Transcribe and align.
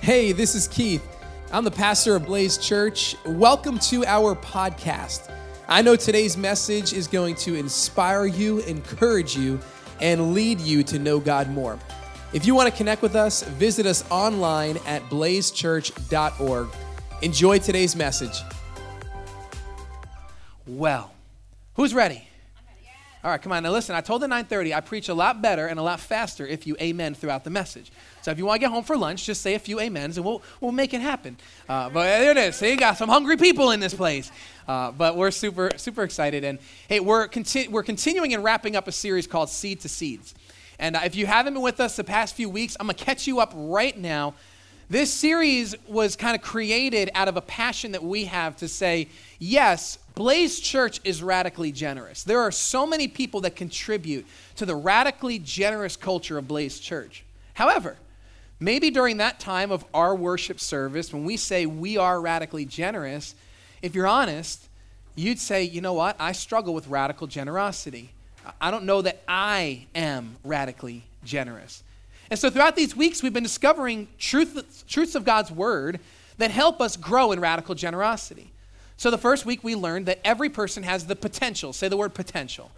Hey, 0.00 0.32
this 0.32 0.54
is 0.54 0.68
Keith. 0.68 1.06
I'm 1.52 1.64
the 1.64 1.70
pastor 1.70 2.16
of 2.16 2.24
Blaze 2.24 2.56
Church. 2.56 3.16
Welcome 3.26 3.78
to 3.80 4.06
our 4.06 4.34
podcast. 4.36 5.30
I 5.66 5.82
know 5.82 5.96
today's 5.96 6.36
message 6.36 6.94
is 6.94 7.06
going 7.06 7.34
to 7.36 7.56
inspire 7.56 8.24
you, 8.24 8.60
encourage 8.60 9.36
you, 9.36 9.58
and 10.00 10.32
lead 10.32 10.60
you 10.60 10.82
to 10.84 10.98
know 10.98 11.18
God 11.18 11.50
more. 11.50 11.78
If 12.32 12.46
you 12.46 12.54
want 12.54 12.70
to 12.70 12.76
connect 12.76 13.02
with 13.02 13.16
us, 13.16 13.42
visit 13.42 13.84
us 13.86 14.08
online 14.10 14.78
at 14.86 15.02
blazechurch.org. 15.10 16.68
Enjoy 17.20 17.58
today's 17.58 17.96
message. 17.96 18.40
Well, 20.66 21.12
who's 21.74 21.92
ready? 21.92 22.27
All 23.24 23.32
right, 23.32 23.42
come 23.42 23.50
on. 23.50 23.64
Now 23.64 23.72
listen, 23.72 23.96
I 23.96 24.00
told 24.00 24.22
the 24.22 24.28
9:30 24.28 24.72
I 24.72 24.80
preach 24.80 25.08
a 25.08 25.14
lot 25.14 25.42
better 25.42 25.66
and 25.66 25.80
a 25.80 25.82
lot 25.82 25.98
faster 25.98 26.46
if 26.46 26.68
you 26.68 26.76
amen 26.80 27.14
throughout 27.14 27.42
the 27.42 27.50
message. 27.50 27.90
So 28.22 28.30
if 28.30 28.38
you 28.38 28.46
want 28.46 28.60
to 28.60 28.66
get 28.66 28.70
home 28.70 28.84
for 28.84 28.96
lunch, 28.96 29.26
just 29.26 29.42
say 29.42 29.54
a 29.54 29.58
few 29.58 29.80
amens 29.80 30.18
and 30.18 30.24
we'll, 30.24 30.40
we'll 30.60 30.70
make 30.70 30.94
it 30.94 31.00
happen. 31.00 31.36
Uh, 31.68 31.90
but 31.90 32.04
there 32.04 32.30
it 32.30 32.36
is. 32.36 32.56
See, 32.56 32.76
got 32.76 32.96
some 32.96 33.08
hungry 33.08 33.36
people 33.36 33.72
in 33.72 33.80
this 33.80 33.94
place. 33.94 34.30
Uh, 34.68 34.92
but 34.92 35.16
we're 35.16 35.32
super 35.32 35.70
super 35.76 36.04
excited 36.04 36.44
and 36.44 36.60
hey, 36.88 37.00
we're 37.00 37.26
conti- 37.26 37.66
we're 37.66 37.82
continuing 37.82 38.34
and 38.34 38.44
wrapping 38.44 38.76
up 38.76 38.86
a 38.86 38.92
series 38.92 39.26
called 39.26 39.48
Seed 39.48 39.80
to 39.80 39.88
Seeds. 39.88 40.34
And 40.78 40.94
uh, 40.94 41.00
if 41.04 41.16
you 41.16 41.26
haven't 41.26 41.54
been 41.54 41.62
with 41.62 41.80
us 41.80 41.96
the 41.96 42.04
past 42.04 42.36
few 42.36 42.48
weeks, 42.48 42.76
I'm 42.78 42.86
gonna 42.86 42.94
catch 42.94 43.26
you 43.26 43.40
up 43.40 43.52
right 43.56 43.98
now. 43.98 44.34
This 44.90 45.12
series 45.12 45.74
was 45.86 46.16
kind 46.16 46.34
of 46.34 46.40
created 46.40 47.10
out 47.14 47.28
of 47.28 47.36
a 47.36 47.42
passion 47.42 47.92
that 47.92 48.02
we 48.02 48.24
have 48.24 48.56
to 48.58 48.68
say, 48.68 49.08
yes, 49.38 49.98
Blaze 50.18 50.58
Church 50.58 51.00
is 51.04 51.22
radically 51.22 51.70
generous. 51.70 52.24
There 52.24 52.40
are 52.40 52.50
so 52.50 52.84
many 52.84 53.06
people 53.06 53.42
that 53.42 53.54
contribute 53.54 54.26
to 54.56 54.66
the 54.66 54.74
radically 54.74 55.38
generous 55.38 55.94
culture 55.94 56.36
of 56.36 56.48
Blaze 56.48 56.80
Church. 56.80 57.24
However, 57.54 57.96
maybe 58.58 58.90
during 58.90 59.18
that 59.18 59.38
time 59.38 59.70
of 59.70 59.84
our 59.94 60.16
worship 60.16 60.58
service, 60.58 61.12
when 61.12 61.22
we 61.22 61.36
say 61.36 61.66
we 61.66 61.96
are 61.98 62.20
radically 62.20 62.64
generous, 62.64 63.36
if 63.80 63.94
you're 63.94 64.08
honest, 64.08 64.66
you'd 65.14 65.38
say, 65.38 65.62
you 65.62 65.80
know 65.80 65.92
what? 65.92 66.16
I 66.18 66.32
struggle 66.32 66.74
with 66.74 66.88
radical 66.88 67.28
generosity. 67.28 68.10
I 68.60 68.72
don't 68.72 68.86
know 68.86 69.02
that 69.02 69.22
I 69.28 69.86
am 69.94 70.34
radically 70.42 71.04
generous. 71.22 71.84
And 72.28 72.40
so 72.40 72.50
throughout 72.50 72.74
these 72.74 72.96
weeks, 72.96 73.22
we've 73.22 73.32
been 73.32 73.44
discovering 73.44 74.08
truth, 74.18 74.82
truths 74.88 75.14
of 75.14 75.24
God's 75.24 75.52
word 75.52 76.00
that 76.38 76.50
help 76.50 76.80
us 76.80 76.96
grow 76.96 77.30
in 77.30 77.38
radical 77.38 77.76
generosity. 77.76 78.50
So 78.98 79.12
the 79.12 79.16
first 79.16 79.46
week, 79.46 79.62
we 79.62 79.76
learned 79.76 80.06
that 80.06 80.18
every 80.24 80.48
person 80.50 80.82
has 80.82 81.06
the 81.06 81.16
potential. 81.16 81.72
Say 81.72 81.88
the 81.88 81.96
word 81.96 82.14
potential. 82.14 82.72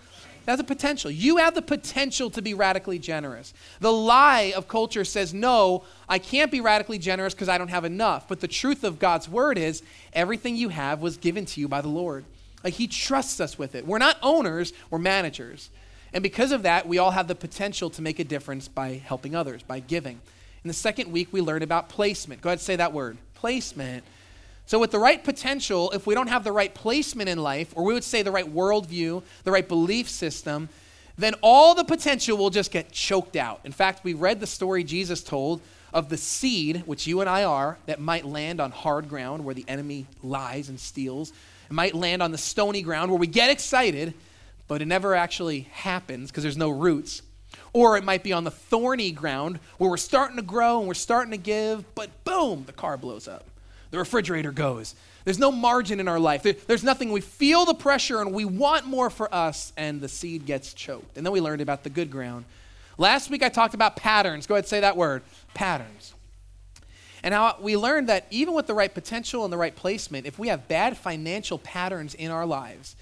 That's 0.45 0.61
a 0.61 0.65
potential. 0.65 1.11
You 1.11 1.39
have 1.39 1.55
the 1.55 1.63
potential 1.63 2.29
to 2.31 2.43
be 2.43 2.53
radically 2.53 2.99
generous. 2.99 3.55
The 3.81 3.93
lie 3.93 4.53
of 4.55 4.69
culture 4.69 5.05
says, 5.05 5.33
no, 5.33 5.85
I 6.09 6.19
can't 6.19 6.51
be 6.51 6.61
radically 6.61 6.99
generous 6.99 7.35
because 7.35 7.49
I 7.49 7.57
don't 7.57 7.69
have 7.69 7.87
enough. 7.87 8.29
But 8.29 8.41
the 8.41 8.49
truth 8.49 8.85
of 8.85 8.99
God's 8.99 9.29
word 9.29 9.57
is 9.57 9.83
everything 10.13 10.57
you 10.57 10.69
have 10.69 11.01
was 11.01 11.17
given 11.17 11.47
to 11.47 11.61
you 11.61 11.69
by 11.69 11.81
the 11.81 11.89
Lord. 11.89 12.25
Like 12.63 12.75
He 12.75 12.87
trusts 12.87 13.41
us 13.41 13.59
with 13.59 13.75
it. 13.75 13.87
We're 13.87 13.99
not 13.99 14.19
owners, 14.23 14.75
we're 14.91 14.99
managers. 14.99 15.71
And 16.13 16.23
because 16.23 16.53
of 16.53 16.65
that, 16.65 16.87
we 16.87 16.99
all 16.99 17.13
have 17.13 17.29
the 17.29 17.35
potential 17.35 17.89
to 17.91 18.03
make 18.03 18.19
a 18.19 18.25
difference 18.25 18.69
by 18.69 19.01
helping 19.05 19.35
others, 19.35 19.63
by 19.63 19.81
giving. 19.81 20.21
In 20.65 20.69
the 20.69 20.75
second 20.75 21.13
week, 21.13 21.29
we 21.33 21.41
learned 21.41 21.65
about 21.65 21.89
placement. 21.89 22.43
Go 22.43 22.51
ahead 22.51 22.59
and 22.59 22.63
say 22.63 22.77
that 22.77 22.93
word 22.93 23.17
placement. 23.35 24.05
So, 24.71 24.79
with 24.79 24.93
the 24.93 25.01
right 25.01 25.25
potential, 25.25 25.91
if 25.91 26.07
we 26.07 26.15
don't 26.15 26.29
have 26.29 26.45
the 26.45 26.53
right 26.53 26.73
placement 26.73 27.29
in 27.29 27.43
life, 27.43 27.73
or 27.75 27.83
we 27.83 27.93
would 27.93 28.05
say 28.05 28.23
the 28.23 28.31
right 28.31 28.47
worldview, 28.47 29.25
the 29.43 29.51
right 29.51 29.67
belief 29.67 30.09
system, 30.09 30.69
then 31.19 31.35
all 31.43 31.75
the 31.75 31.83
potential 31.83 32.37
will 32.39 32.51
just 32.51 32.71
get 32.71 32.93
choked 32.93 33.35
out. 33.35 33.59
In 33.65 33.73
fact, 33.73 34.05
we 34.05 34.15
read 34.15 34.39
the 34.39 34.47
story 34.47 34.85
Jesus 34.85 35.25
told 35.25 35.61
of 35.93 36.09
the 36.09 36.17
seed, 36.17 36.85
which 36.87 37.05
you 37.09 37.21
and 37.21 37.29
I 37.29 37.43
are, 37.43 37.79
that 37.87 37.99
might 37.99 38.25
land 38.25 38.61
on 38.61 38.71
hard 38.71 39.09
ground 39.09 39.45
where 39.45 39.57
the 39.57 39.65
enemy 39.67 40.07
lies 40.23 40.69
and 40.69 40.79
steals. 40.79 41.33
It 41.69 41.73
might 41.73 41.97
land 41.97 42.23
on 42.23 42.31
the 42.31 42.39
stony 42.39 42.83
ground 42.83 43.11
where 43.11 43.19
we 43.19 43.27
get 43.27 43.51
excited 43.51 44.15
but 44.69 44.81
it 44.81 44.87
never 44.87 45.17
actually 45.17 45.63
happens 45.73 46.31
because 46.31 46.45
there's 46.45 46.57
no 46.57 46.71
roots. 46.71 47.23
Or 47.73 47.97
it 47.97 48.05
might 48.05 48.23
be 48.23 48.33
on 48.33 48.45
the 48.45 48.53
thorny 48.53 49.11
ground 49.11 49.59
where 49.79 49.91
we're 49.91 49.97
starting 49.97 50.37
to 50.37 50.43
grow 50.43 50.79
and 50.79 50.87
we're 50.87 50.95
starting 50.95 51.33
to 51.33 51.39
give, 51.39 51.93
but 51.97 52.23
boom, 52.23 52.63
the 52.67 52.73
car 52.73 52.97
blows 52.97 53.27
up. 53.27 53.47
The 53.91 53.99
refrigerator 53.99 54.53
goes. 54.53 54.95
There's 55.25 55.39
no 55.39 55.53
margin 55.53 56.01
in 56.01 56.09
our 56.09 56.21
life. 56.21 56.43
There, 56.43 56.55
there's 56.67 56.85
nothing. 56.85 57.13
We 57.13 57.21
feel 57.21 57.65
the 57.65 57.75
pressure 57.75 58.21
and 58.21 58.33
we 58.33 58.45
want 58.45 58.87
more 58.87 59.11
for 59.11 59.33
us, 59.35 59.73
and 59.77 60.01
the 60.01 60.09
seed 60.09 60.47
gets 60.47 60.73
choked. 60.73 61.17
And 61.17 61.27
then 61.27 61.33
we 61.33 61.41
learned 61.41 61.61
about 61.61 61.83
the 61.83 61.91
good 61.91 62.11
ground. 62.11 62.45
Last 62.99 63.31
week 63.31 63.43
I 63.43 63.49
talked 63.49 63.75
about 63.75 63.97
patterns. 63.97 64.47
Go 64.47 64.55
ahead, 64.55 64.69
say 64.69 64.81
that 64.81 64.97
word 64.97 65.23
patterns. 65.55 66.15
And 67.23 67.35
how 67.35 67.57
we 67.61 67.77
learned 67.77 68.09
that 68.09 68.27
even 68.31 68.55
with 68.55 68.67
the 68.67 68.75
right 68.75 68.93
potential 68.93 69.45
and 69.45 69.53
the 69.53 69.59
right 69.59 69.75
placement, 69.75 70.27
if 70.27 70.39
we 70.39 70.49
have 70.49 70.69
bad 70.69 70.97
financial 70.97 71.59
patterns 71.59 72.15
in 72.15 72.31
our 72.31 72.47
lives, 72.47 72.97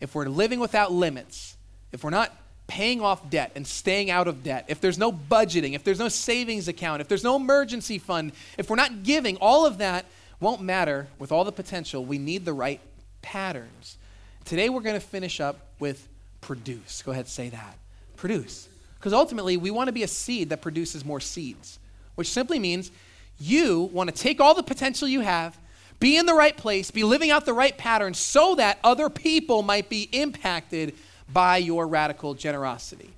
if 0.00 0.14
we're 0.14 0.26
living 0.26 0.60
without 0.60 0.92
limits, 0.92 1.56
if 1.92 2.04
we're 2.04 2.10
not 2.10 2.36
paying 2.68 3.00
off 3.00 3.28
debt 3.30 3.52
and 3.54 3.66
staying 3.66 4.10
out 4.10 4.28
of 4.28 4.42
debt, 4.42 4.64
if 4.68 4.80
there's 4.80 4.98
no 4.98 5.12
budgeting, 5.12 5.74
if 5.74 5.82
there's 5.82 5.98
no 5.98 6.08
savings 6.08 6.68
account, 6.68 7.00
if 7.00 7.08
there's 7.08 7.24
no 7.24 7.36
emergency 7.36 7.98
fund, 7.98 8.32
if 8.58 8.68
we're 8.70 8.76
not 8.76 9.02
giving, 9.02 9.36
all 9.38 9.66
of 9.66 9.78
that 9.78 10.04
won't 10.40 10.60
matter 10.60 11.08
with 11.18 11.32
all 11.32 11.44
the 11.44 11.52
potential. 11.52 12.04
We 12.04 12.18
need 12.18 12.44
the 12.44 12.52
right 12.52 12.80
patterns. 13.22 13.96
Today 14.44 14.68
we're 14.68 14.80
going 14.80 14.94
to 14.94 15.06
finish 15.06 15.40
up 15.40 15.58
with 15.78 16.08
produce. 16.40 17.02
Go 17.02 17.12
ahead, 17.12 17.28
say 17.28 17.48
that. 17.48 17.78
Produce. 18.16 18.68
Because 18.94 19.12
ultimately, 19.12 19.56
we 19.56 19.70
want 19.70 19.88
to 19.88 19.92
be 19.92 20.02
a 20.02 20.08
seed 20.08 20.50
that 20.50 20.62
produces 20.62 21.04
more 21.04 21.20
seeds, 21.20 21.78
which 22.14 22.30
simply 22.30 22.58
means 22.58 22.90
you 23.38 23.90
want 23.92 24.08
to 24.08 24.14
take 24.14 24.40
all 24.40 24.54
the 24.54 24.62
potential 24.62 25.06
you 25.06 25.20
have 25.20 25.58
be 25.98 26.16
in 26.16 26.26
the 26.26 26.34
right 26.34 26.56
place, 26.56 26.90
be 26.90 27.04
living 27.04 27.30
out 27.30 27.46
the 27.46 27.54
right 27.54 27.76
pattern 27.76 28.14
so 28.14 28.54
that 28.56 28.78
other 28.84 29.08
people 29.08 29.62
might 29.62 29.88
be 29.88 30.08
impacted 30.12 30.94
by 31.32 31.56
your 31.56 31.86
radical 31.86 32.34
generosity. 32.34 33.10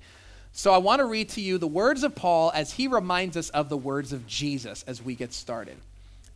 So 0.51 0.73
I 0.73 0.77
want 0.77 0.99
to 0.99 1.05
read 1.05 1.29
to 1.29 1.41
you 1.41 1.57
the 1.57 1.67
words 1.67 2.03
of 2.03 2.15
Paul 2.15 2.51
as 2.55 2.73
he 2.73 2.87
reminds 2.87 3.37
us 3.37 3.49
of 3.49 3.69
the 3.69 3.77
words 3.77 4.13
of 4.13 4.25
Jesus 4.25 4.83
as 4.87 5.01
we 5.01 5.15
get 5.15 5.33
started. 5.33 5.77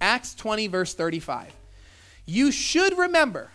Acts 0.03 0.35
20, 0.35 0.67
verse 0.67 0.93
35. 0.93 1.55
You 2.25 2.51
should 2.51 2.97
remember 2.97 3.51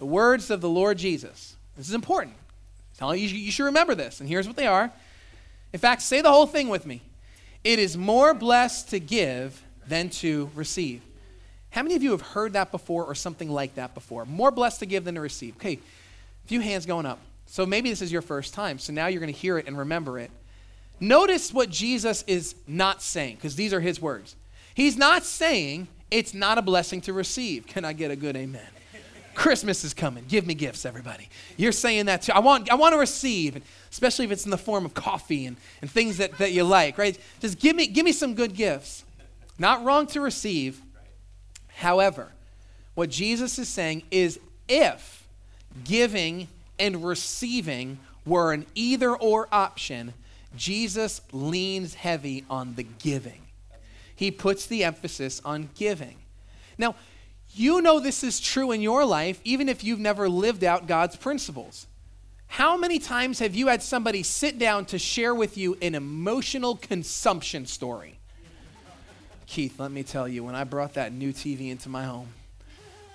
the 0.00 0.04
words 0.04 0.50
of 0.50 0.60
the 0.60 0.68
Lord 0.68 0.98
Jesus. 0.98 1.54
This 1.76 1.88
is 1.88 1.94
important. 1.94 2.34
you, 3.00 3.14
you 3.14 3.52
should 3.52 3.66
remember 3.66 3.94
this, 3.94 4.18
and 4.18 4.28
here's 4.28 4.48
what 4.48 4.56
they 4.56 4.66
are. 4.66 4.90
In 5.72 5.78
fact, 5.78 6.02
say 6.02 6.20
the 6.20 6.32
whole 6.32 6.48
thing 6.48 6.68
with 6.68 6.84
me. 6.84 7.00
It 7.62 7.78
is 7.78 7.96
more 7.96 8.34
blessed 8.34 8.90
to 8.90 8.98
give 8.98 9.62
than 9.86 10.10
to 10.10 10.50
receive. 10.56 11.00
How 11.70 11.84
many 11.84 11.94
of 11.94 12.02
you 12.02 12.10
have 12.10 12.22
heard 12.22 12.54
that 12.54 12.72
before 12.72 13.04
or 13.04 13.14
something 13.14 13.48
like 13.48 13.76
that 13.76 13.94
before? 13.94 14.24
More 14.24 14.50
blessed 14.50 14.80
to 14.80 14.86
give 14.86 15.04
than 15.04 15.14
to 15.14 15.20
receive. 15.20 15.54
Okay, 15.58 15.74
a 15.74 16.48
few 16.48 16.60
hands 16.60 16.86
going 16.86 17.06
up. 17.06 17.20
So 17.46 17.66
maybe 17.66 17.88
this 17.88 18.02
is 18.02 18.10
your 18.10 18.22
first 18.22 18.52
time. 18.52 18.80
So 18.80 18.92
now 18.92 19.06
you're 19.06 19.20
going 19.20 19.32
to 19.32 19.38
hear 19.38 19.58
it 19.58 19.68
and 19.68 19.78
remember 19.78 20.18
it. 20.18 20.32
Notice 20.98 21.54
what 21.54 21.70
Jesus 21.70 22.24
is 22.26 22.56
not 22.66 23.00
saying, 23.00 23.36
because 23.36 23.54
these 23.54 23.72
are 23.72 23.80
his 23.80 24.02
words. 24.02 24.34
He's 24.74 24.96
not 24.96 25.24
saying 25.24 25.88
it's 26.10 26.34
not 26.34 26.58
a 26.58 26.62
blessing 26.62 27.00
to 27.02 27.12
receive. 27.12 27.66
Can 27.66 27.84
I 27.84 27.92
get 27.92 28.10
a 28.10 28.16
good 28.16 28.36
amen? 28.36 28.66
Christmas 29.34 29.82
is 29.82 29.94
coming. 29.94 30.24
Give 30.28 30.46
me 30.46 30.54
gifts, 30.54 30.84
everybody. 30.84 31.28
You're 31.56 31.72
saying 31.72 32.06
that 32.06 32.22
too. 32.22 32.32
I 32.32 32.38
want, 32.38 32.70
I 32.70 32.76
want 32.76 32.92
to 32.92 32.98
receive, 32.98 33.60
especially 33.90 34.26
if 34.26 34.30
it's 34.30 34.44
in 34.44 34.52
the 34.52 34.58
form 34.58 34.84
of 34.84 34.94
coffee 34.94 35.46
and, 35.46 35.56
and 35.80 35.90
things 35.90 36.18
that, 36.18 36.38
that 36.38 36.52
you 36.52 36.62
like, 36.62 36.98
right? 36.98 37.18
Just 37.40 37.58
give 37.58 37.74
me, 37.74 37.88
give 37.88 38.04
me 38.04 38.12
some 38.12 38.34
good 38.34 38.54
gifts. 38.54 39.04
Not 39.58 39.84
wrong 39.84 40.06
to 40.08 40.20
receive, 40.20 40.80
However, 41.74 42.28
what 42.94 43.10
Jesus 43.10 43.58
is 43.58 43.68
saying 43.68 44.04
is 44.10 44.38
if 44.68 45.26
giving 45.84 46.48
and 46.78 47.04
receiving 47.04 47.98
were 48.24 48.52
an 48.52 48.66
either 48.74 49.14
or 49.14 49.48
option, 49.50 50.14
Jesus 50.56 51.20
leans 51.32 51.94
heavy 51.94 52.44
on 52.48 52.76
the 52.76 52.84
giving. 52.84 53.40
He 54.14 54.30
puts 54.30 54.66
the 54.66 54.84
emphasis 54.84 55.40
on 55.44 55.70
giving. 55.74 56.16
Now, 56.78 56.94
you 57.50 57.80
know 57.80 58.00
this 58.00 58.24
is 58.24 58.40
true 58.40 58.72
in 58.72 58.80
your 58.80 59.04
life, 59.04 59.40
even 59.44 59.68
if 59.68 59.84
you've 59.84 60.00
never 60.00 60.28
lived 60.28 60.64
out 60.64 60.86
God's 60.86 61.16
principles. 61.16 61.86
How 62.46 62.76
many 62.76 62.98
times 62.98 63.38
have 63.40 63.54
you 63.54 63.68
had 63.68 63.82
somebody 63.82 64.22
sit 64.22 64.58
down 64.58 64.84
to 64.86 64.98
share 64.98 65.34
with 65.34 65.56
you 65.56 65.76
an 65.82 65.94
emotional 65.94 66.76
consumption 66.76 67.66
story? 67.66 68.18
Keith, 69.46 69.78
let 69.78 69.90
me 69.90 70.02
tell 70.02 70.26
you, 70.26 70.42
when 70.42 70.54
I 70.54 70.64
brought 70.64 70.94
that 70.94 71.12
new 71.12 71.32
TV 71.32 71.70
into 71.70 71.88
my 71.88 72.04
home, 72.04 72.28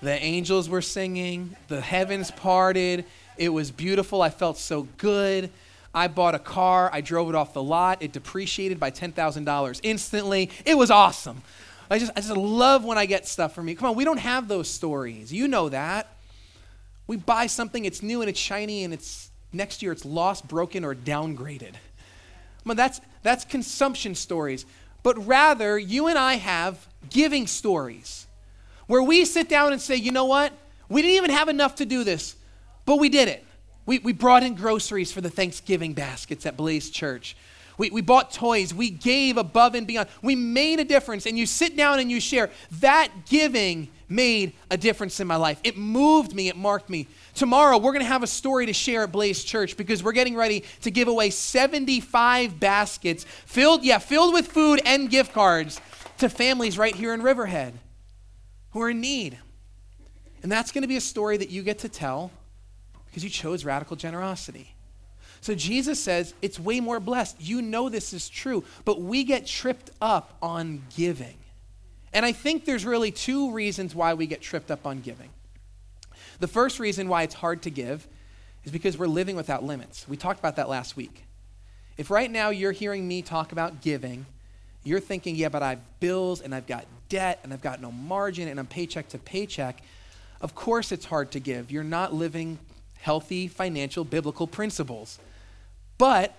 the 0.00 0.12
angels 0.22 0.68
were 0.68 0.82
singing, 0.82 1.56
the 1.68 1.80
heavens 1.80 2.30
parted, 2.30 3.04
it 3.36 3.50
was 3.50 3.70
beautiful. 3.70 4.22
I 4.22 4.30
felt 4.30 4.56
so 4.58 4.82
good. 4.96 5.50
I 5.94 6.08
bought 6.08 6.34
a 6.34 6.38
car, 6.38 6.88
I 6.92 7.00
drove 7.00 7.28
it 7.28 7.34
off 7.34 7.52
the 7.52 7.62
lot, 7.62 8.02
it 8.02 8.12
depreciated 8.12 8.78
by 8.78 8.90
$10,000 8.90 9.80
instantly. 9.82 10.50
It 10.64 10.76
was 10.76 10.90
awesome. 10.90 11.42
I 11.90 11.98
just, 11.98 12.12
I 12.16 12.20
just 12.20 12.36
love 12.36 12.84
when 12.84 12.98
I 12.98 13.06
get 13.06 13.26
stuff 13.26 13.54
from 13.54 13.68
you. 13.68 13.74
Come 13.74 13.90
on, 13.90 13.96
we 13.96 14.04
don't 14.04 14.20
have 14.20 14.46
those 14.46 14.68
stories. 14.68 15.32
You 15.32 15.48
know 15.48 15.68
that. 15.68 16.16
We 17.08 17.16
buy 17.16 17.48
something, 17.48 17.84
it's 17.84 18.02
new 18.02 18.20
and 18.20 18.30
it's 18.30 18.38
shiny, 18.38 18.84
and 18.84 18.94
it's 18.94 19.30
next 19.52 19.82
year 19.82 19.90
it's 19.90 20.04
lost, 20.04 20.46
broken, 20.46 20.84
or 20.84 20.94
downgraded. 20.94 21.74
Well, 22.64 22.76
that's, 22.76 23.00
that's 23.24 23.44
consumption 23.44 24.14
stories. 24.14 24.64
but 25.02 25.26
rather 25.26 25.78
you 25.78 26.06
and 26.06 26.18
I 26.18 26.34
have 26.34 26.86
giving 27.08 27.46
stories 27.46 28.26
where 28.86 29.02
we 29.02 29.24
sit 29.24 29.48
down 29.48 29.72
and 29.72 29.80
say, 29.80 29.96
you 29.96 30.12
know 30.12 30.26
what? 30.26 30.52
We 30.88 31.02
didn't 31.02 31.16
even 31.16 31.30
have 31.30 31.48
enough 31.48 31.76
to 31.76 31.86
do 31.86 32.04
this, 32.04 32.36
but 32.84 32.98
we 32.98 33.08
did 33.08 33.28
it. 33.28 33.44
We, 33.90 33.98
we 33.98 34.12
brought 34.12 34.44
in 34.44 34.54
groceries 34.54 35.10
for 35.10 35.20
the 35.20 35.30
Thanksgiving 35.30 35.94
baskets 35.94 36.46
at 36.46 36.56
Blaze 36.56 36.90
Church. 36.90 37.36
We, 37.76 37.90
we 37.90 38.02
bought 38.02 38.32
toys. 38.32 38.72
We 38.72 38.88
gave 38.88 39.36
above 39.36 39.74
and 39.74 39.84
beyond. 39.84 40.08
We 40.22 40.36
made 40.36 40.78
a 40.78 40.84
difference. 40.84 41.26
And 41.26 41.36
you 41.36 41.44
sit 41.44 41.76
down 41.76 41.98
and 41.98 42.08
you 42.08 42.20
share. 42.20 42.50
That 42.78 43.08
giving 43.28 43.88
made 44.08 44.52
a 44.70 44.76
difference 44.76 45.18
in 45.18 45.26
my 45.26 45.34
life. 45.34 45.58
It 45.64 45.76
moved 45.76 46.36
me, 46.36 46.46
it 46.46 46.56
marked 46.56 46.88
me. 46.88 47.08
Tomorrow, 47.34 47.78
we're 47.78 47.90
going 47.90 48.04
to 48.04 48.08
have 48.08 48.22
a 48.22 48.28
story 48.28 48.66
to 48.66 48.72
share 48.72 49.02
at 49.02 49.10
Blaze 49.10 49.42
Church 49.42 49.76
because 49.76 50.04
we're 50.04 50.12
getting 50.12 50.36
ready 50.36 50.62
to 50.82 50.92
give 50.92 51.08
away 51.08 51.30
75 51.30 52.60
baskets 52.60 53.24
filled, 53.24 53.82
yeah, 53.82 53.98
filled 53.98 54.34
with 54.34 54.46
food 54.46 54.80
and 54.86 55.10
gift 55.10 55.32
cards 55.32 55.80
to 56.18 56.28
families 56.28 56.78
right 56.78 56.94
here 56.94 57.12
in 57.12 57.22
Riverhead 57.22 57.74
who 58.70 58.82
are 58.82 58.90
in 58.90 59.00
need. 59.00 59.36
And 60.44 60.52
that's 60.52 60.70
going 60.70 60.82
to 60.82 60.88
be 60.88 60.96
a 60.96 61.00
story 61.00 61.36
that 61.38 61.50
you 61.50 61.64
get 61.64 61.80
to 61.80 61.88
tell 61.88 62.30
because 63.10 63.24
you 63.24 63.30
chose 63.30 63.64
radical 63.64 63.96
generosity. 63.96 64.74
So 65.40 65.54
Jesus 65.54 65.98
says 65.98 66.34
it's 66.42 66.60
way 66.60 66.80
more 66.80 67.00
blessed. 67.00 67.36
You 67.40 67.62
know 67.62 67.88
this 67.88 68.12
is 68.12 68.28
true, 68.28 68.64
but 68.84 69.00
we 69.00 69.24
get 69.24 69.46
tripped 69.46 69.90
up 70.00 70.36
on 70.42 70.82
giving. 70.96 71.36
And 72.12 72.26
I 72.26 72.32
think 72.32 72.64
there's 72.64 72.84
really 72.84 73.10
two 73.10 73.52
reasons 73.52 73.94
why 73.94 74.14
we 74.14 74.26
get 74.26 74.42
tripped 74.42 74.70
up 74.70 74.86
on 74.86 75.00
giving. 75.00 75.30
The 76.40 76.48
first 76.48 76.78
reason 76.78 77.08
why 77.08 77.22
it's 77.22 77.34
hard 77.34 77.62
to 77.62 77.70
give 77.70 78.06
is 78.64 78.72
because 78.72 78.98
we're 78.98 79.06
living 79.06 79.36
without 79.36 79.64
limits. 79.64 80.06
We 80.08 80.16
talked 80.16 80.38
about 80.38 80.56
that 80.56 80.68
last 80.68 80.96
week. 80.96 81.24
If 81.96 82.10
right 82.10 82.30
now 82.30 82.50
you're 82.50 82.72
hearing 82.72 83.06
me 83.06 83.22
talk 83.22 83.52
about 83.52 83.80
giving, 83.80 84.26
you're 84.84 85.00
thinking, 85.00 85.36
yeah, 85.36 85.48
but 85.48 85.62
I 85.62 85.70
have 85.70 86.00
bills 86.00 86.40
and 86.40 86.54
I've 86.54 86.66
got 86.66 86.86
debt 87.08 87.40
and 87.42 87.52
I've 87.52 87.62
got 87.62 87.80
no 87.80 87.92
margin 87.92 88.48
and 88.48 88.58
I'm 88.58 88.66
paycheck 88.66 89.08
to 89.10 89.18
paycheck. 89.18 89.82
Of 90.40 90.54
course 90.54 90.92
it's 90.92 91.04
hard 91.04 91.30
to 91.32 91.40
give. 91.40 91.70
You're 91.70 91.84
not 91.84 92.14
living 92.14 92.58
healthy 93.00 93.48
financial 93.48 94.04
biblical 94.04 94.46
principles. 94.46 95.18
But 95.98 96.34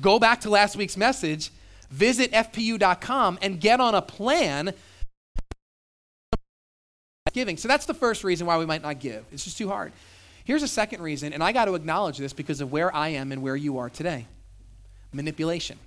go 0.00 0.18
back 0.18 0.40
to 0.42 0.50
last 0.50 0.76
week's 0.76 0.96
message, 0.96 1.50
visit 1.90 2.32
fpu.com 2.32 3.38
and 3.42 3.60
get 3.60 3.80
on 3.80 3.94
a 3.94 4.02
plan 4.02 4.74
giving. 7.32 7.56
So 7.56 7.68
that's 7.68 7.86
the 7.86 7.94
first 7.94 8.24
reason 8.24 8.46
why 8.46 8.58
we 8.58 8.66
might 8.66 8.82
not 8.82 8.98
give. 8.98 9.24
It's 9.30 9.44
just 9.44 9.58
too 9.58 9.68
hard. 9.68 9.92
Here's 10.44 10.62
a 10.62 10.68
second 10.68 11.02
reason, 11.02 11.32
and 11.32 11.42
I 11.42 11.52
got 11.52 11.64
to 11.66 11.74
acknowledge 11.74 12.18
this 12.18 12.32
because 12.32 12.60
of 12.60 12.70
where 12.70 12.94
I 12.94 13.08
am 13.08 13.32
and 13.32 13.42
where 13.42 13.56
you 13.56 13.78
are 13.78 13.90
today 13.90 14.26
manipulation. 15.12 15.78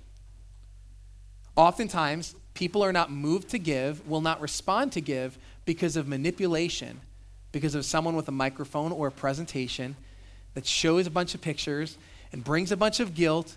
Oftentimes, 1.56 2.34
people 2.54 2.82
are 2.82 2.92
not 2.92 3.12
moved 3.12 3.50
to 3.50 3.58
give, 3.58 4.06
will 4.08 4.20
not 4.20 4.40
respond 4.40 4.92
to 4.92 5.00
give 5.00 5.38
because 5.64 5.96
of 5.96 6.08
manipulation, 6.08 7.00
because 7.52 7.74
of 7.74 7.84
someone 7.84 8.16
with 8.16 8.28
a 8.28 8.32
microphone 8.32 8.92
or 8.92 9.06
a 9.08 9.12
presentation 9.12 9.94
that 10.54 10.66
shows 10.66 11.06
a 11.06 11.10
bunch 11.10 11.34
of 11.34 11.40
pictures 11.40 11.96
and 12.32 12.44
brings 12.44 12.72
a 12.72 12.76
bunch 12.76 13.00
of 13.00 13.14
guilt 13.14 13.56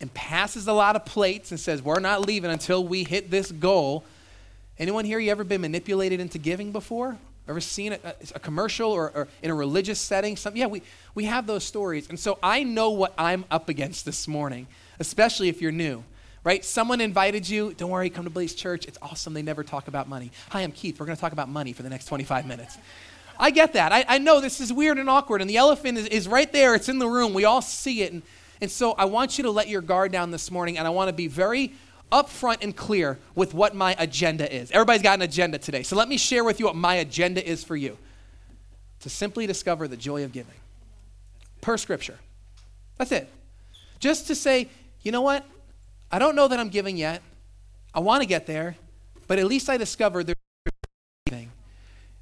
and 0.00 0.12
passes 0.12 0.66
a 0.66 0.72
lot 0.72 0.96
of 0.96 1.04
plates 1.04 1.50
and 1.50 1.60
says, 1.60 1.82
We're 1.82 2.00
not 2.00 2.26
leaving 2.26 2.50
until 2.50 2.84
we 2.84 3.04
hit 3.04 3.30
this 3.30 3.50
goal. 3.50 4.04
Anyone 4.78 5.04
here, 5.04 5.18
you 5.18 5.30
ever 5.30 5.44
been 5.44 5.60
manipulated 5.60 6.18
into 6.20 6.38
giving 6.38 6.72
before? 6.72 7.16
Ever 7.48 7.60
seen 7.60 7.92
a, 7.92 7.98
a 8.34 8.38
commercial 8.38 8.90
or, 8.90 9.10
or, 9.10 9.28
in 9.42 9.50
a 9.50 9.54
religious 9.54 10.00
setting? 10.00 10.36
Some, 10.36 10.56
yeah, 10.56 10.66
we, 10.66 10.82
we 11.14 11.24
have 11.24 11.46
those 11.46 11.64
stories. 11.64 12.08
And 12.08 12.18
so 12.18 12.38
I 12.42 12.62
know 12.62 12.90
what 12.90 13.14
I'm 13.18 13.44
up 13.50 13.68
against 13.68 14.04
this 14.04 14.28
morning, 14.28 14.68
especially 15.00 15.48
if 15.48 15.60
you're 15.60 15.72
new, 15.72 16.04
right? 16.44 16.64
Someone 16.64 17.00
invited 17.00 17.48
you. 17.48 17.74
Don't 17.74 17.90
worry, 17.90 18.10
come 18.10 18.24
to 18.24 18.30
Blaze 18.30 18.54
Church. 18.54 18.86
It's 18.86 18.98
awesome. 19.02 19.34
They 19.34 19.42
never 19.42 19.64
talk 19.64 19.88
about 19.88 20.08
money. 20.08 20.30
Hi, 20.50 20.60
I'm 20.62 20.72
Keith. 20.72 21.00
We're 21.00 21.06
going 21.06 21.16
to 21.16 21.20
talk 21.20 21.32
about 21.32 21.48
money 21.48 21.72
for 21.72 21.82
the 21.82 21.90
next 21.90 22.06
25 22.06 22.46
minutes. 22.46 22.78
I 23.38 23.50
get 23.50 23.72
that. 23.72 23.92
I, 23.92 24.04
I 24.08 24.18
know 24.18 24.40
this 24.40 24.60
is 24.60 24.72
weird 24.72 24.98
and 24.98 25.08
awkward, 25.08 25.40
and 25.40 25.48
the 25.48 25.56
elephant 25.56 25.98
is, 25.98 26.06
is 26.06 26.28
right 26.28 26.52
there. 26.52 26.74
It's 26.74 26.88
in 26.88 26.98
the 26.98 27.08
room. 27.08 27.34
We 27.34 27.44
all 27.44 27.62
see 27.62 28.02
it. 28.02 28.12
And, 28.12 28.22
and 28.60 28.70
so 28.70 28.92
I 28.92 29.06
want 29.06 29.38
you 29.38 29.44
to 29.44 29.50
let 29.50 29.68
your 29.68 29.80
guard 29.80 30.12
down 30.12 30.30
this 30.30 30.50
morning, 30.50 30.78
and 30.78 30.86
I 30.86 30.90
want 30.90 31.08
to 31.08 31.12
be 31.12 31.26
very 31.26 31.74
upfront 32.12 32.62
and 32.62 32.76
clear 32.76 33.18
with 33.34 33.54
what 33.54 33.74
my 33.74 33.96
agenda 33.98 34.54
is. 34.54 34.70
Everybody's 34.70 35.02
got 35.02 35.14
an 35.14 35.22
agenda 35.22 35.58
today. 35.58 35.82
So 35.82 35.96
let 35.96 36.08
me 36.08 36.18
share 36.18 36.44
with 36.44 36.60
you 36.60 36.66
what 36.66 36.76
my 36.76 36.96
agenda 36.96 37.46
is 37.46 37.64
for 37.64 37.74
you 37.74 37.96
to 39.00 39.10
simply 39.10 39.46
discover 39.46 39.88
the 39.88 39.96
joy 39.96 40.22
of 40.24 40.32
giving 40.32 40.54
per 41.60 41.78
scripture. 41.78 42.18
That's 42.98 43.12
it. 43.12 43.28
Just 43.98 44.26
to 44.26 44.34
say, 44.34 44.68
you 45.00 45.10
know 45.10 45.22
what? 45.22 45.46
I 46.10 46.18
don't 46.18 46.36
know 46.36 46.46
that 46.48 46.60
I'm 46.60 46.68
giving 46.68 46.96
yet. 46.98 47.22
I 47.94 48.00
want 48.00 48.22
to 48.22 48.26
get 48.26 48.46
there, 48.46 48.76
but 49.26 49.38
at 49.38 49.46
least 49.46 49.70
I 49.70 49.78
discovered 49.78 50.26
there's. 50.26 50.41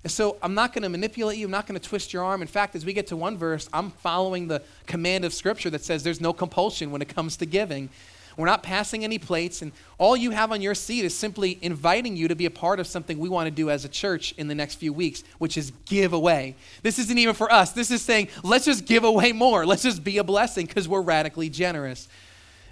And 0.02 0.11
so 0.11 0.38
I'm 0.43 0.55
not 0.55 0.73
going 0.73 0.82
to 0.82 0.88
manipulate 0.88 1.38
you. 1.38 1.44
I'm 1.44 1.50
not 1.50 1.67
going 1.67 1.79
to 1.79 1.87
twist 1.87 2.12
your 2.12 2.25
arm. 2.25 2.41
In 2.41 2.49
fact, 2.49 2.75
as 2.75 2.87
we 2.87 2.93
get 2.93 3.08
to 3.08 3.17
one 3.17 3.37
verse, 3.37 3.69
I'm 3.73 3.91
following 3.91 4.49
the 4.49 4.62
command 4.87 5.25
of 5.25 5.35
Scripture 5.35 5.69
that 5.70 5.85
says 5.85 6.02
there's 6.02 6.20
no 6.20 6.32
compulsion 6.32 6.91
when 6.91 7.02
it 7.02 7.08
comes 7.08 7.37
to 7.38 7.47
giving. 7.47 7.91
We're 8.37 8.47
not 8.47 8.62
passing 8.62 9.05
any 9.05 9.19
plates, 9.19 9.61
and 9.61 9.73
all 9.99 10.17
you 10.17 10.31
have 10.31 10.52
on 10.52 10.62
your 10.62 10.75
seat 10.75 11.05
is 11.05 11.14
simply 11.14 11.58
inviting 11.61 12.17
you 12.17 12.29
to 12.29 12.35
be 12.35 12.47
a 12.47 12.50
part 12.50 12.81
of 12.81 12.87
something 12.87 13.19
we 13.19 13.29
want 13.29 13.49
to 13.49 13.50
do 13.50 13.69
as 13.69 13.85
a 13.85 13.88
church 13.88 14.32
in 14.38 14.49
the 14.49 14.55
next 14.55 14.76
few 14.76 14.94
weeks, 14.94 15.23
which 15.38 15.58
is 15.58 15.73
give 15.85 16.14
away. 16.14 16.55
This 16.82 16.99
isn't 16.99 17.19
even 17.19 17.35
for 17.35 17.52
us. 17.52 17.73
This 17.73 17.91
is 17.91 18.00
saying, 18.00 18.29
let's 18.43 18.64
just 18.64 18.87
give 18.87 19.05
away 19.05 19.32
more. 19.32 19.67
Let's 19.67 19.82
just 19.82 20.02
be 20.02 20.17
a 20.19 20.25
blessing 20.25 20.64
because 20.64 20.88
we're 20.88 21.02
radically 21.02 21.50
generous. 21.50 22.08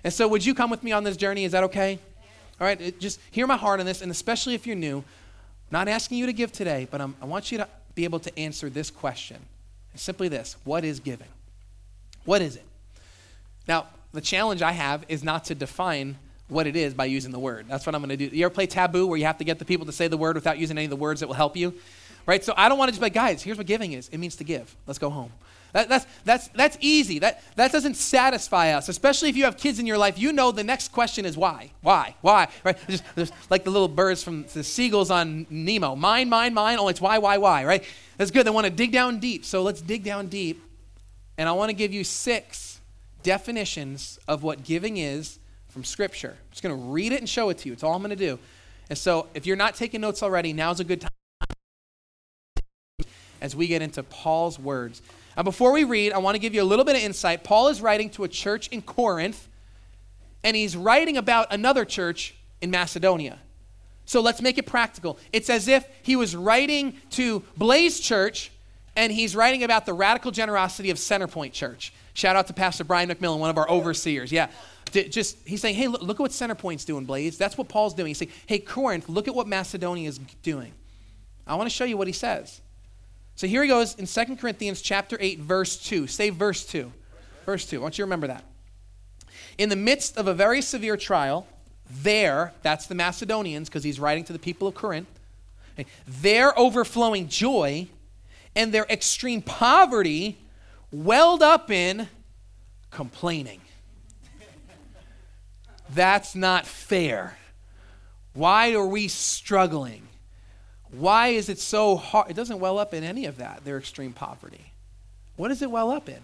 And 0.04 0.12
so, 0.12 0.26
would 0.28 0.46
you 0.46 0.54
come 0.54 0.70
with 0.70 0.82
me 0.82 0.92
on 0.92 1.04
this 1.04 1.18
journey? 1.18 1.44
Is 1.44 1.52
that 1.52 1.64
okay? 1.64 1.98
All 2.60 2.66
right, 2.66 2.98
just 2.98 3.20
hear 3.30 3.46
my 3.46 3.56
heart 3.56 3.78
on 3.78 3.86
this, 3.86 4.00
and 4.00 4.10
especially 4.10 4.54
if 4.54 4.66
you're 4.66 4.76
new, 4.76 5.04
not 5.70 5.88
asking 5.88 6.18
you 6.18 6.26
to 6.26 6.32
give 6.32 6.52
today, 6.52 6.88
but 6.90 7.00
I'm, 7.00 7.14
i 7.20 7.26
want 7.26 7.52
you 7.52 7.58
to 7.58 7.68
be 7.94 8.04
able 8.04 8.20
to 8.20 8.38
answer 8.38 8.70
this 8.70 8.90
question. 8.90 9.38
It's 9.94 10.02
simply 10.02 10.28
this 10.28 10.56
What 10.64 10.84
is 10.84 11.00
giving? 11.00 11.28
What 12.24 12.42
is 12.42 12.56
it? 12.56 12.64
Now, 13.66 13.86
the 14.12 14.20
challenge 14.20 14.62
I 14.62 14.72
have 14.72 15.04
is 15.08 15.22
not 15.22 15.44
to 15.46 15.54
define 15.54 16.16
what 16.48 16.66
it 16.66 16.76
is 16.76 16.94
by 16.94 17.04
using 17.04 17.30
the 17.30 17.38
word. 17.38 17.66
That's 17.68 17.84
what 17.84 17.94
I'm 17.94 18.00
going 18.00 18.16
to 18.16 18.28
do. 18.28 18.34
You 18.34 18.46
ever 18.46 18.54
play 18.54 18.66
taboo 18.66 19.06
where 19.06 19.18
you 19.18 19.26
have 19.26 19.38
to 19.38 19.44
get 19.44 19.58
the 19.58 19.64
people 19.64 19.84
to 19.86 19.92
say 19.92 20.08
the 20.08 20.16
word 20.16 20.34
without 20.34 20.58
using 20.58 20.78
any 20.78 20.86
of 20.86 20.90
the 20.90 20.96
words 20.96 21.20
that 21.20 21.26
will 21.26 21.34
help 21.34 21.56
you? 21.56 21.74
Right? 22.24 22.42
So 22.42 22.54
I 22.56 22.68
don't 22.68 22.78
want 22.78 22.88
to 22.88 22.92
just 22.92 23.00
be 23.00 23.06
like, 23.06 23.14
guys, 23.14 23.42
here's 23.42 23.58
what 23.58 23.66
giving 23.66 23.92
is. 23.92 24.08
It 24.08 24.18
means 24.18 24.36
to 24.36 24.44
give. 24.44 24.74
Let's 24.86 24.98
go 24.98 25.10
home. 25.10 25.32
That, 25.72 25.88
that's, 25.88 26.06
that's, 26.24 26.48
that's 26.48 26.78
easy. 26.80 27.18
That, 27.18 27.42
that 27.56 27.72
doesn't 27.72 27.94
satisfy 27.94 28.72
us, 28.72 28.88
especially 28.88 29.28
if 29.28 29.36
you 29.36 29.44
have 29.44 29.56
kids 29.56 29.78
in 29.78 29.86
your 29.86 29.98
life. 29.98 30.18
You 30.18 30.32
know 30.32 30.50
the 30.50 30.64
next 30.64 30.92
question 30.92 31.24
is 31.24 31.36
why? 31.36 31.72
Why? 31.82 32.14
Why? 32.22 32.48
Right? 32.64 32.78
Just, 32.88 33.04
just 33.16 33.34
like 33.50 33.64
the 33.64 33.70
little 33.70 33.88
birds 33.88 34.22
from 34.22 34.44
the 34.54 34.64
seagulls 34.64 35.10
on 35.10 35.46
Nemo. 35.50 35.94
Mine, 35.94 36.28
mine, 36.28 36.54
mine. 36.54 36.78
Oh, 36.78 36.88
it's 36.88 37.00
why, 37.00 37.18
why, 37.18 37.38
why, 37.38 37.64
right? 37.64 37.84
That's 38.16 38.30
good. 38.30 38.46
They 38.46 38.50
want 38.50 38.66
to 38.66 38.72
dig 38.72 38.92
down 38.92 39.18
deep. 39.18 39.44
So 39.44 39.62
let's 39.62 39.80
dig 39.80 40.04
down 40.04 40.28
deep. 40.28 40.62
And 41.36 41.48
I 41.48 41.52
want 41.52 41.68
to 41.68 41.74
give 41.74 41.92
you 41.92 42.02
six 42.02 42.80
definitions 43.22 44.18
of 44.26 44.42
what 44.42 44.64
giving 44.64 44.96
is 44.96 45.38
from 45.68 45.84
Scripture. 45.84 46.30
I'm 46.30 46.50
just 46.50 46.62
going 46.62 46.76
to 46.76 46.82
read 46.82 47.12
it 47.12 47.20
and 47.20 47.28
show 47.28 47.50
it 47.50 47.58
to 47.58 47.68
you. 47.68 47.74
It's 47.74 47.82
all 47.82 47.94
I'm 47.94 48.02
going 48.02 48.10
to 48.10 48.16
do. 48.16 48.38
And 48.88 48.98
so 48.98 49.28
if 49.34 49.46
you're 49.46 49.56
not 49.56 49.74
taking 49.74 50.00
notes 50.00 50.22
already, 50.22 50.52
now's 50.52 50.80
a 50.80 50.84
good 50.84 51.02
time 51.02 51.10
as 53.40 53.54
we 53.54 53.66
get 53.66 53.82
into 53.82 54.02
Paul's 54.02 54.58
words. 54.58 55.02
Now, 55.38 55.44
before 55.44 55.70
we 55.70 55.84
read, 55.84 56.12
I 56.12 56.18
want 56.18 56.34
to 56.34 56.40
give 56.40 56.52
you 56.52 56.62
a 56.62 56.64
little 56.64 56.84
bit 56.84 56.96
of 56.96 57.02
insight. 57.02 57.44
Paul 57.44 57.68
is 57.68 57.80
writing 57.80 58.10
to 58.10 58.24
a 58.24 58.28
church 58.28 58.66
in 58.68 58.82
Corinth, 58.82 59.46
and 60.42 60.56
he's 60.56 60.76
writing 60.76 61.16
about 61.16 61.52
another 61.52 61.84
church 61.84 62.34
in 62.60 62.72
Macedonia. 62.72 63.38
So 64.04 64.20
let's 64.20 64.42
make 64.42 64.58
it 64.58 64.66
practical. 64.66 65.16
It's 65.32 65.48
as 65.48 65.68
if 65.68 65.86
he 66.02 66.16
was 66.16 66.34
writing 66.34 66.96
to 67.10 67.44
Blaze 67.56 68.00
Church, 68.00 68.50
and 68.96 69.12
he's 69.12 69.36
writing 69.36 69.62
about 69.62 69.86
the 69.86 69.92
radical 69.92 70.32
generosity 70.32 70.90
of 70.90 70.96
Centerpoint 70.96 71.52
Church. 71.52 71.92
Shout 72.14 72.34
out 72.34 72.48
to 72.48 72.52
Pastor 72.52 72.82
Brian 72.82 73.08
McMillan, 73.08 73.38
one 73.38 73.50
of 73.50 73.58
our 73.58 73.70
overseers. 73.70 74.32
Yeah. 74.32 74.48
Just 74.90 75.36
he's 75.46 75.60
saying, 75.60 75.76
hey, 75.76 75.86
look, 75.86 76.02
look 76.02 76.16
at 76.16 76.20
what 76.20 76.30
Centerpoint's 76.32 76.84
doing, 76.84 77.04
Blaze. 77.04 77.38
That's 77.38 77.56
what 77.56 77.68
Paul's 77.68 77.94
doing. 77.94 78.08
He's 78.08 78.18
saying, 78.18 78.32
hey, 78.46 78.58
Corinth, 78.58 79.08
look 79.08 79.28
at 79.28 79.36
what 79.36 79.46
Macedonia 79.46 80.08
is 80.08 80.18
doing. 80.42 80.72
I 81.46 81.54
want 81.54 81.70
to 81.70 81.76
show 81.76 81.84
you 81.84 81.96
what 81.96 82.08
he 82.08 82.12
says. 82.12 82.60
So 83.38 83.46
here 83.46 83.62
he 83.62 83.68
goes 83.68 83.94
in 83.94 84.06
2 84.06 84.34
Corinthians 84.34 84.82
chapter 84.82 85.16
8, 85.20 85.38
verse 85.38 85.76
2. 85.76 86.08
Say 86.08 86.30
verse 86.30 86.66
2. 86.66 86.92
Verse 87.46 87.64
2. 87.66 87.76
I 87.76 87.80
want 87.80 87.96
you 87.96 88.02
to 88.02 88.06
remember 88.06 88.26
that. 88.26 88.42
In 89.58 89.68
the 89.68 89.76
midst 89.76 90.18
of 90.18 90.26
a 90.26 90.34
very 90.34 90.60
severe 90.60 90.96
trial, 90.96 91.46
there, 91.88 92.52
that's 92.62 92.86
the 92.86 92.96
Macedonians, 92.96 93.68
because 93.68 93.84
he's 93.84 94.00
writing 94.00 94.24
to 94.24 94.32
the 94.32 94.40
people 94.40 94.66
of 94.66 94.74
Corinth, 94.74 95.06
their 96.04 96.58
overflowing 96.58 97.28
joy 97.28 97.86
and 98.56 98.74
their 98.74 98.86
extreme 98.90 99.40
poverty 99.40 100.38
welled 100.90 101.40
up 101.40 101.70
in 101.70 102.08
complaining. 102.90 103.60
That's 105.94 106.34
not 106.34 106.66
fair. 106.66 107.38
Why 108.32 108.72
are 108.72 108.84
we 108.84 109.06
struggling? 109.06 110.07
Why 110.90 111.28
is 111.28 111.48
it 111.48 111.58
so 111.58 111.96
hard? 111.96 112.30
It 112.30 112.34
doesn't 112.34 112.60
well 112.60 112.78
up 112.78 112.94
in 112.94 113.04
any 113.04 113.26
of 113.26 113.38
that, 113.38 113.64
their 113.64 113.78
extreme 113.78 114.12
poverty. 114.12 114.72
What 115.36 115.48
does 115.48 115.62
it 115.62 115.70
well 115.70 115.90
up 115.90 116.08
in? 116.08 116.20